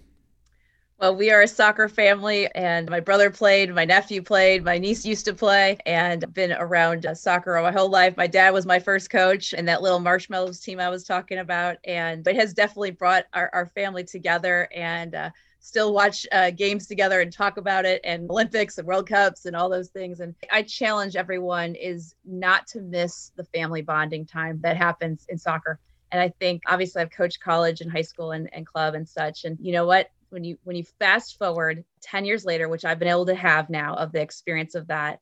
Well, 0.99 1.15
we 1.15 1.31
are 1.31 1.43
a 1.43 1.47
soccer 1.47 1.87
family, 1.87 2.53
and 2.55 2.89
my 2.89 2.99
brother 2.99 3.29
played, 3.29 3.73
my 3.73 3.85
nephew 3.85 4.21
played, 4.21 4.65
my 4.65 4.77
niece 4.77 5.05
used 5.05 5.23
to 5.25 5.33
play, 5.33 5.77
and 5.85 6.33
been 6.33 6.51
around 6.51 7.05
uh, 7.05 7.15
soccer 7.15 7.57
my 7.61 7.71
whole 7.71 7.87
life. 7.87 8.17
My 8.17 8.27
dad 8.27 8.49
was 8.53 8.65
my 8.65 8.79
first 8.79 9.09
coach 9.09 9.53
in 9.53 9.63
that 9.63 9.81
little 9.81 10.01
marshmallows 10.01 10.59
team 10.59 10.77
I 10.77 10.89
was 10.89 11.05
talking 11.05 11.37
about, 11.37 11.77
and 11.85 12.27
it 12.27 12.35
has 12.35 12.53
definitely 12.53 12.91
brought 12.91 13.23
our, 13.31 13.49
our 13.53 13.67
family 13.67 14.03
together 14.03 14.67
and 14.75 15.15
uh, 15.15 15.29
still 15.61 15.93
watch 15.93 16.27
uh, 16.33 16.51
games 16.51 16.85
together 16.85 17.21
and 17.21 17.31
talk 17.31 17.55
about 17.55 17.85
it, 17.85 18.01
and 18.03 18.29
Olympics 18.29 18.77
and 18.77 18.85
World 18.85 19.07
Cups 19.07 19.45
and 19.45 19.55
all 19.55 19.69
those 19.69 19.87
things. 19.87 20.19
And 20.19 20.35
I 20.51 20.63
challenge 20.63 21.15
everyone 21.15 21.75
is 21.75 22.13
not 22.25 22.67
to 22.67 22.81
miss 22.81 23.31
the 23.37 23.45
family 23.45 23.81
bonding 23.81 24.25
time 24.25 24.59
that 24.63 24.75
happens 24.75 25.25
in 25.29 25.37
soccer. 25.37 25.79
And 26.11 26.21
I 26.21 26.27
think 26.41 26.63
obviously 26.67 27.01
I've 27.01 27.11
coached 27.11 27.39
college 27.39 27.79
and 27.79 27.89
high 27.89 28.01
school 28.01 28.33
and, 28.33 28.49
and 28.53 28.65
club 28.65 28.95
and 28.95 29.07
such. 29.07 29.45
And 29.45 29.57
you 29.61 29.71
know 29.71 29.85
what? 29.85 30.09
When 30.31 30.43
you 30.43 30.57
when 30.63 30.75
you 30.75 30.83
fast 30.99 31.37
forward 31.37 31.83
10 32.01 32.25
years 32.25 32.45
later 32.45 32.69
which 32.69 32.85
i've 32.85 32.99
been 32.99 33.07
able 33.07 33.25
to 33.25 33.35
have 33.35 33.69
now 33.69 33.93
of 33.95 34.11
the 34.11 34.21
experience 34.21 34.75
of 34.75 34.87
that 34.87 35.19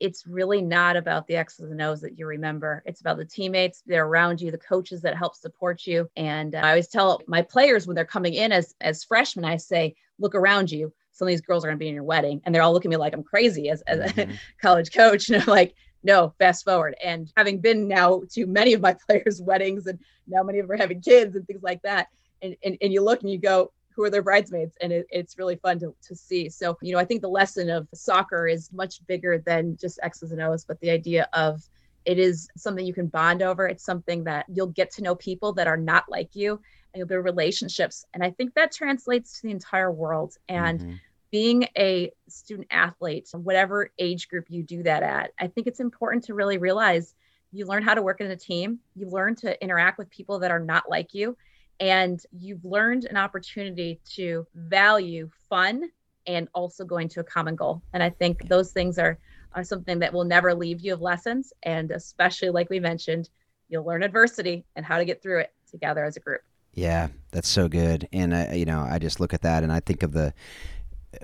it's 0.00 0.26
really 0.26 0.62
not 0.62 0.96
about 0.96 1.26
the 1.26 1.36
x's 1.36 1.70
and 1.70 1.82
o's 1.82 2.00
that 2.00 2.18
you 2.18 2.26
remember. 2.26 2.82
It's 2.86 3.00
about 3.00 3.16
the 3.16 3.24
teammates 3.24 3.82
that 3.86 3.96
are 3.96 4.06
around 4.06 4.40
you 4.40 4.50
the 4.50 4.58
coaches 4.58 5.02
that 5.02 5.16
help 5.16 5.34
support 5.34 5.86
you. 5.86 6.08
And 6.16 6.54
uh, 6.54 6.58
i 6.58 6.68
always 6.70 6.88
tell 6.88 7.20
my 7.26 7.42
players 7.42 7.86
when 7.86 7.96
they're 7.96 8.04
coming 8.04 8.34
in 8.34 8.52
as 8.52 8.74
as 8.80 9.04
freshmen 9.04 9.44
i 9.44 9.56
say 9.56 9.94
look 10.18 10.34
around 10.34 10.70
you. 10.70 10.92
Some 11.12 11.26
of 11.26 11.30
these 11.30 11.40
girls 11.40 11.64
are 11.64 11.68
going 11.68 11.78
to 11.78 11.82
be 11.82 11.88
in 11.88 11.94
your 11.94 12.04
wedding. 12.04 12.40
And 12.44 12.54
they're 12.54 12.62
all 12.62 12.72
looking 12.72 12.90
at 12.92 12.96
me 12.96 12.96
like 12.96 13.14
i'm 13.14 13.24
crazy 13.24 13.70
as, 13.70 13.82
as 13.82 14.12
mm-hmm. 14.12 14.30
a 14.30 14.38
college 14.62 14.92
coach. 14.92 15.30
And 15.30 15.42
i'm 15.42 15.48
like 15.48 15.74
no 16.04 16.32
fast 16.38 16.64
forward. 16.64 16.94
And 17.02 17.30
having 17.36 17.60
been 17.60 17.88
now 17.88 18.22
to 18.32 18.46
many 18.46 18.72
of 18.72 18.80
my 18.80 18.96
players 19.08 19.42
weddings 19.42 19.86
and 19.86 19.98
now 20.26 20.42
many 20.42 20.58
of 20.60 20.68
them 20.68 20.74
are 20.74 20.80
having 20.80 21.00
kids 21.00 21.34
and 21.34 21.46
things 21.46 21.62
like 21.62 21.82
that 21.82 22.08
and, 22.42 22.56
and, 22.64 22.76
and 22.80 22.92
you 22.92 23.02
look 23.02 23.22
and 23.22 23.30
you 23.30 23.38
go 23.38 23.72
who 23.98 24.04
are 24.04 24.10
their 24.10 24.22
bridesmaids 24.22 24.76
and 24.80 24.92
it, 24.92 25.08
it's 25.10 25.36
really 25.38 25.56
fun 25.56 25.76
to, 25.80 25.92
to 26.00 26.14
see. 26.14 26.48
So 26.48 26.78
you 26.80 26.92
know 26.92 27.00
i 27.00 27.04
think 27.04 27.20
the 27.20 27.28
lesson 27.28 27.68
of 27.68 27.88
soccer 27.92 28.46
is 28.46 28.72
much 28.72 29.04
bigger 29.08 29.38
than 29.38 29.76
just 29.76 29.98
x's 30.04 30.30
and 30.30 30.40
o's 30.40 30.64
but 30.64 30.80
the 30.80 30.90
idea 30.90 31.28
of 31.32 31.68
it 32.04 32.16
is 32.16 32.48
something 32.56 32.86
you 32.86 32.94
can 32.94 33.08
bond 33.08 33.42
over. 33.42 33.66
It's 33.66 33.84
something 33.84 34.24
that 34.24 34.46
you'll 34.48 34.68
get 34.68 34.90
to 34.92 35.02
know 35.02 35.16
people 35.16 35.52
that 35.54 35.66
are 35.66 35.76
not 35.76 36.04
like 36.08 36.34
you 36.34 36.52
and 36.52 36.98
you'll 36.98 37.08
build 37.08 37.24
relationships. 37.24 38.06
And 38.14 38.22
i 38.22 38.30
think 38.30 38.54
that 38.54 38.70
translates 38.70 39.40
to 39.40 39.42
the 39.42 39.50
entire 39.50 39.90
world. 39.90 40.36
And 40.48 40.78
mm-hmm. 40.80 40.92
being 41.32 41.66
a 41.76 42.12
student 42.28 42.68
athlete 42.70 43.28
whatever 43.32 43.90
age 43.98 44.28
group 44.28 44.46
you 44.48 44.62
do 44.62 44.82
that 44.82 45.02
at 45.02 45.32
i 45.38 45.46
think 45.46 45.66
it's 45.66 45.80
important 45.80 46.24
to 46.24 46.34
really 46.34 46.56
realize 46.56 47.14
you 47.52 47.66
learn 47.66 47.82
how 47.82 47.94
to 47.94 48.02
work 48.02 48.20
in 48.20 48.30
a 48.30 48.36
team. 48.36 48.78
You 48.94 49.08
learn 49.08 49.34
to 49.36 49.62
interact 49.62 49.98
with 49.98 50.10
people 50.10 50.38
that 50.40 50.50
are 50.50 50.60
not 50.60 50.88
like 50.88 51.14
you 51.14 51.36
and 51.80 52.20
you've 52.32 52.64
learned 52.64 53.04
an 53.04 53.16
opportunity 53.16 54.00
to 54.16 54.46
value 54.54 55.30
fun 55.48 55.90
and 56.26 56.48
also 56.54 56.84
going 56.84 57.08
to 57.08 57.20
a 57.20 57.24
common 57.24 57.56
goal. 57.56 57.82
And 57.92 58.02
I 58.02 58.10
think 58.10 58.48
those 58.48 58.72
things 58.72 58.98
are, 58.98 59.18
are 59.54 59.64
something 59.64 59.98
that 60.00 60.12
will 60.12 60.24
never 60.24 60.54
leave 60.54 60.80
you 60.80 60.92
of 60.92 61.00
lessons. 61.00 61.52
And 61.62 61.90
especially, 61.90 62.50
like 62.50 62.68
we 62.68 62.80
mentioned, 62.80 63.30
you'll 63.68 63.84
learn 63.84 64.02
adversity 64.02 64.64
and 64.76 64.84
how 64.84 64.98
to 64.98 65.04
get 65.04 65.22
through 65.22 65.40
it 65.40 65.54
together 65.70 66.04
as 66.04 66.16
a 66.16 66.20
group. 66.20 66.42
Yeah, 66.74 67.08
that's 67.30 67.48
so 67.48 67.68
good. 67.68 68.08
And, 68.12 68.34
uh, 68.34 68.48
you 68.52 68.64
know, 68.64 68.80
I 68.80 68.98
just 68.98 69.20
look 69.20 69.32
at 69.32 69.42
that 69.42 69.62
and 69.62 69.72
I 69.72 69.80
think 69.80 70.02
of 70.02 70.12
the, 70.12 70.34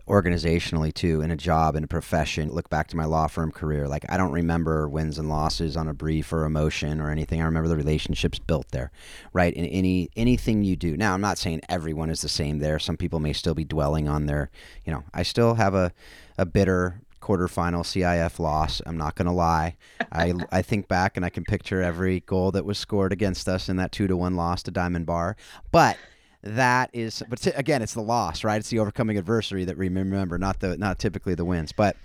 organizationally 0.08 0.92
too 0.92 1.20
in 1.20 1.30
a 1.30 1.36
job 1.36 1.76
in 1.76 1.84
a 1.84 1.86
profession 1.86 2.50
look 2.50 2.70
back 2.70 2.88
to 2.88 2.96
my 2.96 3.04
law 3.04 3.26
firm 3.26 3.52
career 3.52 3.86
like 3.86 4.04
i 4.08 4.16
don't 4.16 4.32
remember 4.32 4.88
wins 4.88 5.18
and 5.18 5.28
losses 5.28 5.76
on 5.76 5.88
a 5.88 5.92
brief 5.92 6.32
or 6.32 6.44
a 6.44 6.50
motion 6.50 7.02
or 7.02 7.10
anything 7.10 7.42
i 7.42 7.44
remember 7.44 7.68
the 7.68 7.76
relationships 7.76 8.38
built 8.38 8.66
there 8.70 8.90
right 9.34 9.52
in 9.52 9.66
any 9.66 10.08
anything 10.16 10.64
you 10.64 10.74
do 10.74 10.96
now 10.96 11.12
i'm 11.12 11.20
not 11.20 11.36
saying 11.36 11.60
everyone 11.68 12.08
is 12.08 12.22
the 12.22 12.28
same 12.30 12.60
there 12.60 12.78
some 12.78 12.96
people 12.96 13.20
may 13.20 13.32
still 13.32 13.54
be 13.54 13.64
dwelling 13.64 14.08
on 14.08 14.24
their 14.24 14.50
you 14.86 14.92
know 14.92 15.04
i 15.12 15.22
still 15.22 15.54
have 15.54 15.74
a, 15.74 15.92
a 16.38 16.46
bitter 16.46 17.02
quarterfinal 17.20 17.82
CIF 17.82 18.38
loss. 18.38 18.82
I'm 18.84 18.98
not 18.98 19.14
going 19.14 19.24
to 19.24 19.32
lie. 19.32 19.76
I, 20.12 20.34
I 20.52 20.60
think 20.60 20.88
back 20.88 21.16
and 21.16 21.24
I 21.24 21.30
can 21.30 21.42
picture 21.42 21.80
every 21.80 22.20
goal 22.20 22.50
that 22.50 22.66
was 22.66 22.76
scored 22.76 23.14
against 23.14 23.48
us 23.48 23.70
in 23.70 23.76
that 23.76 23.92
two 23.92 24.06
to 24.06 24.16
one 24.16 24.36
loss 24.36 24.62
to 24.64 24.70
Diamond 24.70 25.06
Bar. 25.06 25.36
But 25.72 25.96
that 26.44 26.90
is 26.92 27.22
but 27.28 27.40
t- 27.40 27.50
again 27.50 27.82
it's 27.82 27.94
the 27.94 28.02
loss 28.02 28.44
right? 28.44 28.58
It's 28.58 28.68
the 28.68 28.78
overcoming 28.78 29.18
adversary 29.18 29.64
that 29.64 29.76
we 29.76 29.88
remember 29.88 30.38
not 30.38 30.60
the 30.60 30.76
not 30.76 30.98
typically 30.98 31.34
the 31.34 31.44
wins. 31.44 31.72
But 31.72 31.96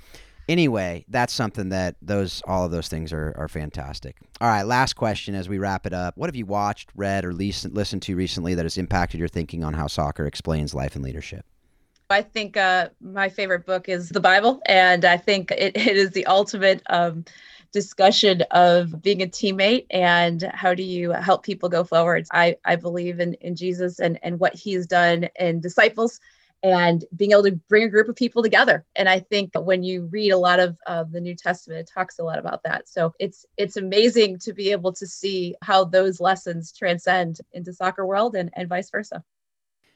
anyway 0.48 1.06
that's 1.10 1.34
something 1.34 1.70
that 1.70 1.96
those 2.02 2.42
all 2.48 2.66
of 2.66 2.72
those 2.72 2.88
things 2.88 3.12
are, 3.12 3.34
are 3.38 3.48
fantastic. 3.48 4.16
All 4.40 4.48
right 4.48 4.64
last 4.64 4.94
question 4.94 5.36
as 5.36 5.50
we 5.50 5.58
wrap 5.58 5.86
it 5.86 5.94
up. 5.94 6.18
What 6.18 6.28
have 6.28 6.36
you 6.36 6.46
watched 6.46 6.90
read 6.96 7.26
or 7.26 7.34
listened 7.34 7.76
listened 7.76 8.02
to 8.04 8.16
recently 8.16 8.56
that 8.56 8.64
has 8.64 8.78
impacted 8.78 9.20
your 9.20 9.30
thinking 9.30 9.64
on 9.64 9.74
how 9.74 9.88
soccer 9.88 10.26
explains 10.26 10.74
life 10.74 10.96
and 10.96 11.04
leadership? 11.04 11.46
I 12.12 12.24
think 12.24 12.58
uh, 12.58 12.90
my 13.02 13.30
favorite 13.30 13.68
book 13.68 13.88
is 13.88 14.10
the 14.10 14.20
Bible, 14.20 14.62
and 14.66 15.06
I 15.06 15.18
think 15.18 15.52
it, 15.52 15.78
it 15.78 15.96
is 15.96 16.12
the 16.12 16.26
ultimate 16.26 16.82
um, 16.90 17.24
discussion 17.72 18.42
of 18.52 19.02
being 19.02 19.22
a 19.22 19.28
teammate 19.28 19.86
and 19.92 20.42
how 20.54 20.74
do 20.74 20.84
you 20.84 21.12
help 21.12 21.44
people 21.44 21.70
go 21.70 21.84
forward. 21.84 22.26
I, 22.32 22.56
I 22.66 22.76
believe 22.76 23.20
in, 23.20 23.34
in 23.36 23.56
Jesus 23.56 24.00
and, 24.00 24.20
and 24.24 24.40
what 24.40 24.56
he's 24.56 24.88
done 24.88 25.30
in 25.40 25.60
disciples 25.60 26.20
and 26.62 27.06
being 27.16 27.32
able 27.32 27.44
to 27.44 27.56
bring 27.70 27.84
a 27.84 27.90
group 27.90 28.10
of 28.10 28.16
people 28.16 28.44
together. 28.44 28.86
And 28.96 29.08
I 29.08 29.20
think 29.20 29.52
when 29.56 29.84
you 29.84 30.10
read 30.12 30.32
a 30.32 30.38
lot 30.38 30.60
of 30.60 30.78
uh, 30.88 31.06
the 31.06 31.22
New 31.22 31.36
Testament, 31.36 31.80
it 31.80 31.92
talks 31.94 32.20
a 32.20 32.24
lot 32.24 32.40
about 32.40 32.64
that. 32.64 32.90
So 32.90 33.14
it's 33.20 33.46
it's 33.58 33.78
amazing 33.78 34.40
to 34.40 34.54
be 34.54 34.72
able 34.72 34.92
to 34.94 35.08
see 35.08 35.56
how 35.62 35.86
those 35.86 36.20
lessons 36.20 36.74
transcend 36.74 37.40
into 37.54 37.74
soccer 37.74 38.06
world 38.06 38.36
and, 38.36 38.50
and 38.54 38.68
vice 38.68 38.90
versa. 38.90 39.24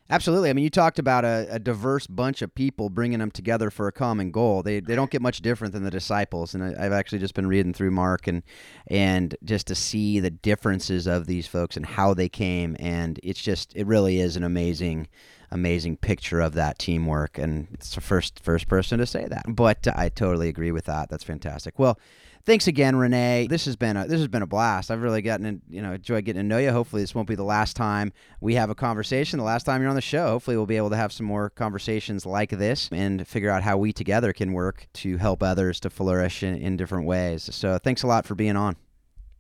Absolutely. 0.10 0.50
I 0.50 0.54
mean, 0.54 0.64
you 0.64 0.70
talked 0.70 1.00
about 1.00 1.24
a, 1.24 1.48
a, 1.50 1.60
diverse 1.60 2.08
bunch 2.08 2.42
of 2.42 2.54
people 2.54 2.90
bringing 2.90 3.20
them 3.20 3.32
together 3.32 3.70
for 3.70 3.88
a 3.88 3.92
common 3.92 4.32
goal. 4.32 4.62
They, 4.62 4.82
they 4.82 4.96
don't 4.96 5.10
get 5.10 5.22
much 5.22 5.42
different 5.42 5.74
than 5.74 5.84
the 5.84 5.92
disciples. 5.92 6.54
And 6.54 6.64
I, 6.64 6.84
have 6.84 6.92
actually 6.92 7.20
just 7.20 7.34
been 7.34 7.48
reading 7.48 7.74
through 7.74 7.92
Mark 7.92 8.28
and 8.28 8.44
and 8.88 9.36
just 9.44 9.68
to 9.68 9.76
see 9.76 10.20
the 10.20 10.30
differences 10.30 11.08
of 11.08 11.26
these 11.26 11.48
folks 11.48 11.78
and 11.78 11.86
how 11.86 12.14
they 12.14 12.28
came. 12.28 12.76
And 12.80 13.20
it's 13.24 13.42
just 13.42 13.74
it 13.76 13.88
really 13.88 14.20
is 14.20 14.36
an 14.36 14.44
amazing 14.44 15.08
amazing 15.52 15.98
picture 15.98 16.42
of 16.42 16.54
that 16.54 16.80
teamwork. 16.80 17.38
And 17.38 17.68
it's 17.74 17.96
the 17.96 18.02
first 18.02 18.42
first 18.44 18.68
person 18.68 19.00
to 19.00 19.06
say 19.06 19.26
that. 19.26 19.46
But 19.48 19.88
I 19.96 20.10
totally 20.10 20.50
agree 20.50 20.72
with 20.72 20.86
that. 20.86 21.10
That's 21.10 21.24
fantastic. 21.24 21.80
Well 21.80 21.98
thanks 22.46 22.68
again, 22.68 22.96
Renee. 22.96 23.48
This 23.50 23.66
has 23.66 23.76
been 23.76 23.98
a 23.98 24.08
this 24.08 24.20
has 24.20 24.28
been 24.28 24.42
a 24.42 24.48
blast. 24.48 24.92
I've 24.92 25.02
really 25.02 25.22
gotten 25.22 25.46
in, 25.46 25.62
you 25.70 25.82
know 25.82 25.94
enjoyed 25.94 26.26
getting 26.26 26.42
to 26.42 26.48
know 26.48 26.58
you. 26.58 26.72
Hopefully, 26.72 27.02
this 27.02 27.16
won't 27.16 27.28
be 27.28 27.36
the 27.36 27.44
last 27.44 27.76
time 27.76 28.14
we 28.42 28.56
have 28.56 28.70
a 28.70 28.76
conversation. 28.76 29.40
The 29.40 29.46
last 29.46 29.66
time 29.66 29.82
you're 29.82 29.90
on 29.90 29.96
the 29.96 30.02
show. 30.02 30.30
Hopefully, 30.30 30.58
we'll 30.58 30.66
be 30.66 30.78
able 30.78 30.90
to 30.92 30.98
have 30.98 31.12
some 31.12 31.26
more 31.26 31.50
conversations 31.50 32.26
like 32.26 32.50
this 32.50 32.90
and 32.92 33.28
figure 33.28 33.50
out 33.50 33.64
how 33.64 33.78
we 33.78 33.94
together 33.94 34.34
can 34.34 34.54
work 34.54 34.88
to 34.94 35.18
help 35.18 35.42
others 35.42 35.80
to 35.82 35.90
flourish 35.90 36.44
in, 36.44 36.56
in 36.56 36.78
different 36.78 37.06
ways. 37.06 37.50
So, 37.54 37.78
thanks 37.78 38.04
a 38.04 38.08
lot 38.08 38.26
for 38.26 38.36
being 38.36 38.56
on. 38.56 38.76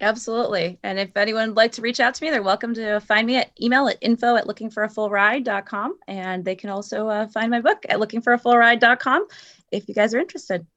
Absolutely. 0.01 0.80
And 0.84 0.99
if 0.99 1.16
anyone 1.16 1.49
would 1.49 1.58
like 1.58 1.72
to 1.74 1.82
reach 1.82 2.01
out 2.01 2.14
to 2.16 2.24
me, 2.24 2.30
they're 2.30 2.43
welcome 2.43 2.74
to 2.74 2.99
find 2.99 3.26
me 3.26 3.38
at 3.38 3.51
email 3.62 3.88
at 3.88 3.97
info 4.01 4.36
at 4.36 4.45
lookingforafullride.com. 4.45 5.97
And 6.08 6.43
they 6.43 6.56
can 6.56 6.70
also 6.70 7.08
uh, 7.08 7.28
find 7.28 7.49
my 7.49 7.62
book 7.62 7.86
at 7.88 7.99
lookingforafullride.com 7.99 9.28
if 9.72 9.88
you 9.88 9.95
guys 9.95 10.14
are 10.14 10.20
interested 10.20 10.68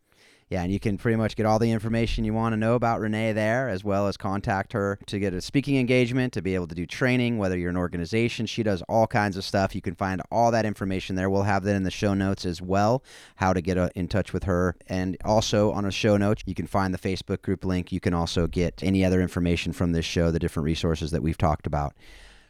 yeah, 0.48 0.62
and 0.62 0.72
you 0.72 0.78
can 0.78 0.96
pretty 0.96 1.16
much 1.16 1.34
get 1.34 1.44
all 1.44 1.58
the 1.58 1.72
information 1.72 2.24
you 2.24 2.32
want 2.32 2.52
to 2.52 2.56
know 2.56 2.76
about 2.76 3.00
Renee 3.00 3.32
there, 3.32 3.68
as 3.68 3.82
well 3.82 4.06
as 4.06 4.16
contact 4.16 4.72
her 4.74 4.96
to 5.06 5.18
get 5.18 5.34
a 5.34 5.40
speaking 5.40 5.76
engagement, 5.76 6.32
to 6.34 6.42
be 6.42 6.54
able 6.54 6.68
to 6.68 6.74
do 6.74 6.86
training, 6.86 7.38
whether 7.38 7.58
you're 7.58 7.70
an 7.70 7.76
organization. 7.76 8.46
She 8.46 8.62
does 8.62 8.80
all 8.82 9.08
kinds 9.08 9.36
of 9.36 9.44
stuff. 9.44 9.74
You 9.74 9.80
can 9.80 9.96
find 9.96 10.22
all 10.30 10.52
that 10.52 10.64
information 10.64 11.16
there. 11.16 11.28
We'll 11.28 11.42
have 11.42 11.64
that 11.64 11.74
in 11.74 11.82
the 11.82 11.90
show 11.90 12.14
notes 12.14 12.46
as 12.46 12.62
well, 12.62 13.02
how 13.36 13.52
to 13.54 13.60
get 13.60 13.76
uh, 13.76 13.90
in 13.96 14.06
touch 14.06 14.32
with 14.32 14.44
her. 14.44 14.76
And 14.86 15.16
also 15.24 15.72
on 15.72 15.84
a 15.84 15.90
show 15.90 16.16
note, 16.16 16.44
you 16.46 16.54
can 16.54 16.68
find 16.68 16.94
the 16.94 16.98
Facebook 16.98 17.42
group 17.42 17.64
link. 17.64 17.90
You 17.90 17.98
can 17.98 18.14
also 18.14 18.46
get 18.46 18.84
any 18.84 19.04
other 19.04 19.20
information 19.20 19.72
from 19.72 19.90
this 19.90 20.04
show, 20.04 20.30
the 20.30 20.38
different 20.38 20.64
resources 20.64 21.10
that 21.10 21.22
we've 21.22 21.38
talked 21.38 21.66
about. 21.66 21.92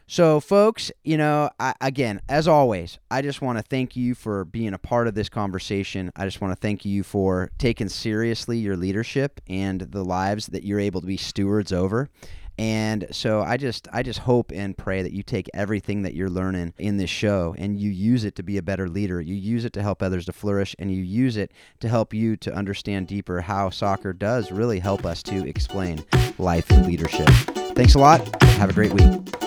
So, 0.09 0.39
folks, 0.39 0.93
you 1.03 1.17
know, 1.17 1.51
I, 1.59 1.75
again, 1.81 2.21
as 2.29 2.47
always, 2.47 2.99
I 3.11 3.23
just 3.23 3.43
want 3.43 3.59
to 3.59 3.63
thank 3.63 3.97
you 3.97 4.15
for 4.15 4.45
being 4.45 4.73
a 4.73 4.79
part 4.79 5.09
of 5.09 5.15
this 5.15 5.29
conversation. 5.29 6.13
I 6.15 6.25
just 6.25 6.41
want 6.41 6.53
to 6.53 6.61
thank 6.61 6.85
you 6.85 7.03
for 7.03 7.51
taking 7.59 7.89
seriously 7.89 8.59
your 8.59 8.77
leadership 8.77 9.41
and 9.49 9.81
the 9.81 10.05
lives 10.05 10.47
that 10.49 10.63
you're 10.63 10.79
able 10.79 11.01
to 11.01 11.07
be 11.09 11.17
stewards 11.17 11.73
over. 11.73 12.09
And 12.59 13.09
so 13.11 13.43
I 13.43 13.57
just 13.57 13.87
I 13.93 14.03
just 14.03 14.21
hope 14.21 14.51
and 14.51 14.79
pray 14.79 15.03
that 15.03 15.13
you 15.13 15.23
take 15.23 15.51
everything 15.53 16.03
that 16.03 16.15
you're 16.15 16.31
learning 16.31 16.73
in 16.79 16.97
this 16.97 17.11
show 17.11 17.55
and 17.59 17.79
you 17.79 17.91
use 17.91 18.25
it 18.25 18.35
to 18.37 18.43
be 18.43 18.57
a 18.57 18.63
better 18.63 18.89
leader. 18.89 19.21
You 19.21 19.35
use 19.35 19.67
it 19.67 19.75
to 19.75 19.83
help 19.83 20.03
others 20.03 20.25
to 20.27 20.33
flourish 20.33 20.75
and 20.79 20.91
you 20.91 21.03
use 21.03 21.37
it 21.37 21.53
to 21.81 21.89
help 21.89 22.15
you 22.15 22.37
to 22.39 22.55
understand 22.55 23.09
deeper 23.09 23.43
how 23.43 23.69
soccer 23.71 24.15
does 24.15 24.51
really 24.51 24.79
help 24.79 25.05
us 25.05 25.23
to 25.25 25.47
explain 25.47 26.03
life 26.39 26.71
and 26.71 26.87
leadership. 26.87 27.29
Thanks 27.75 27.95
a 27.95 27.99
lot. 27.99 28.43
Have 28.43 28.71
a 28.71 28.73
great 28.73 28.95
week. 28.95 29.46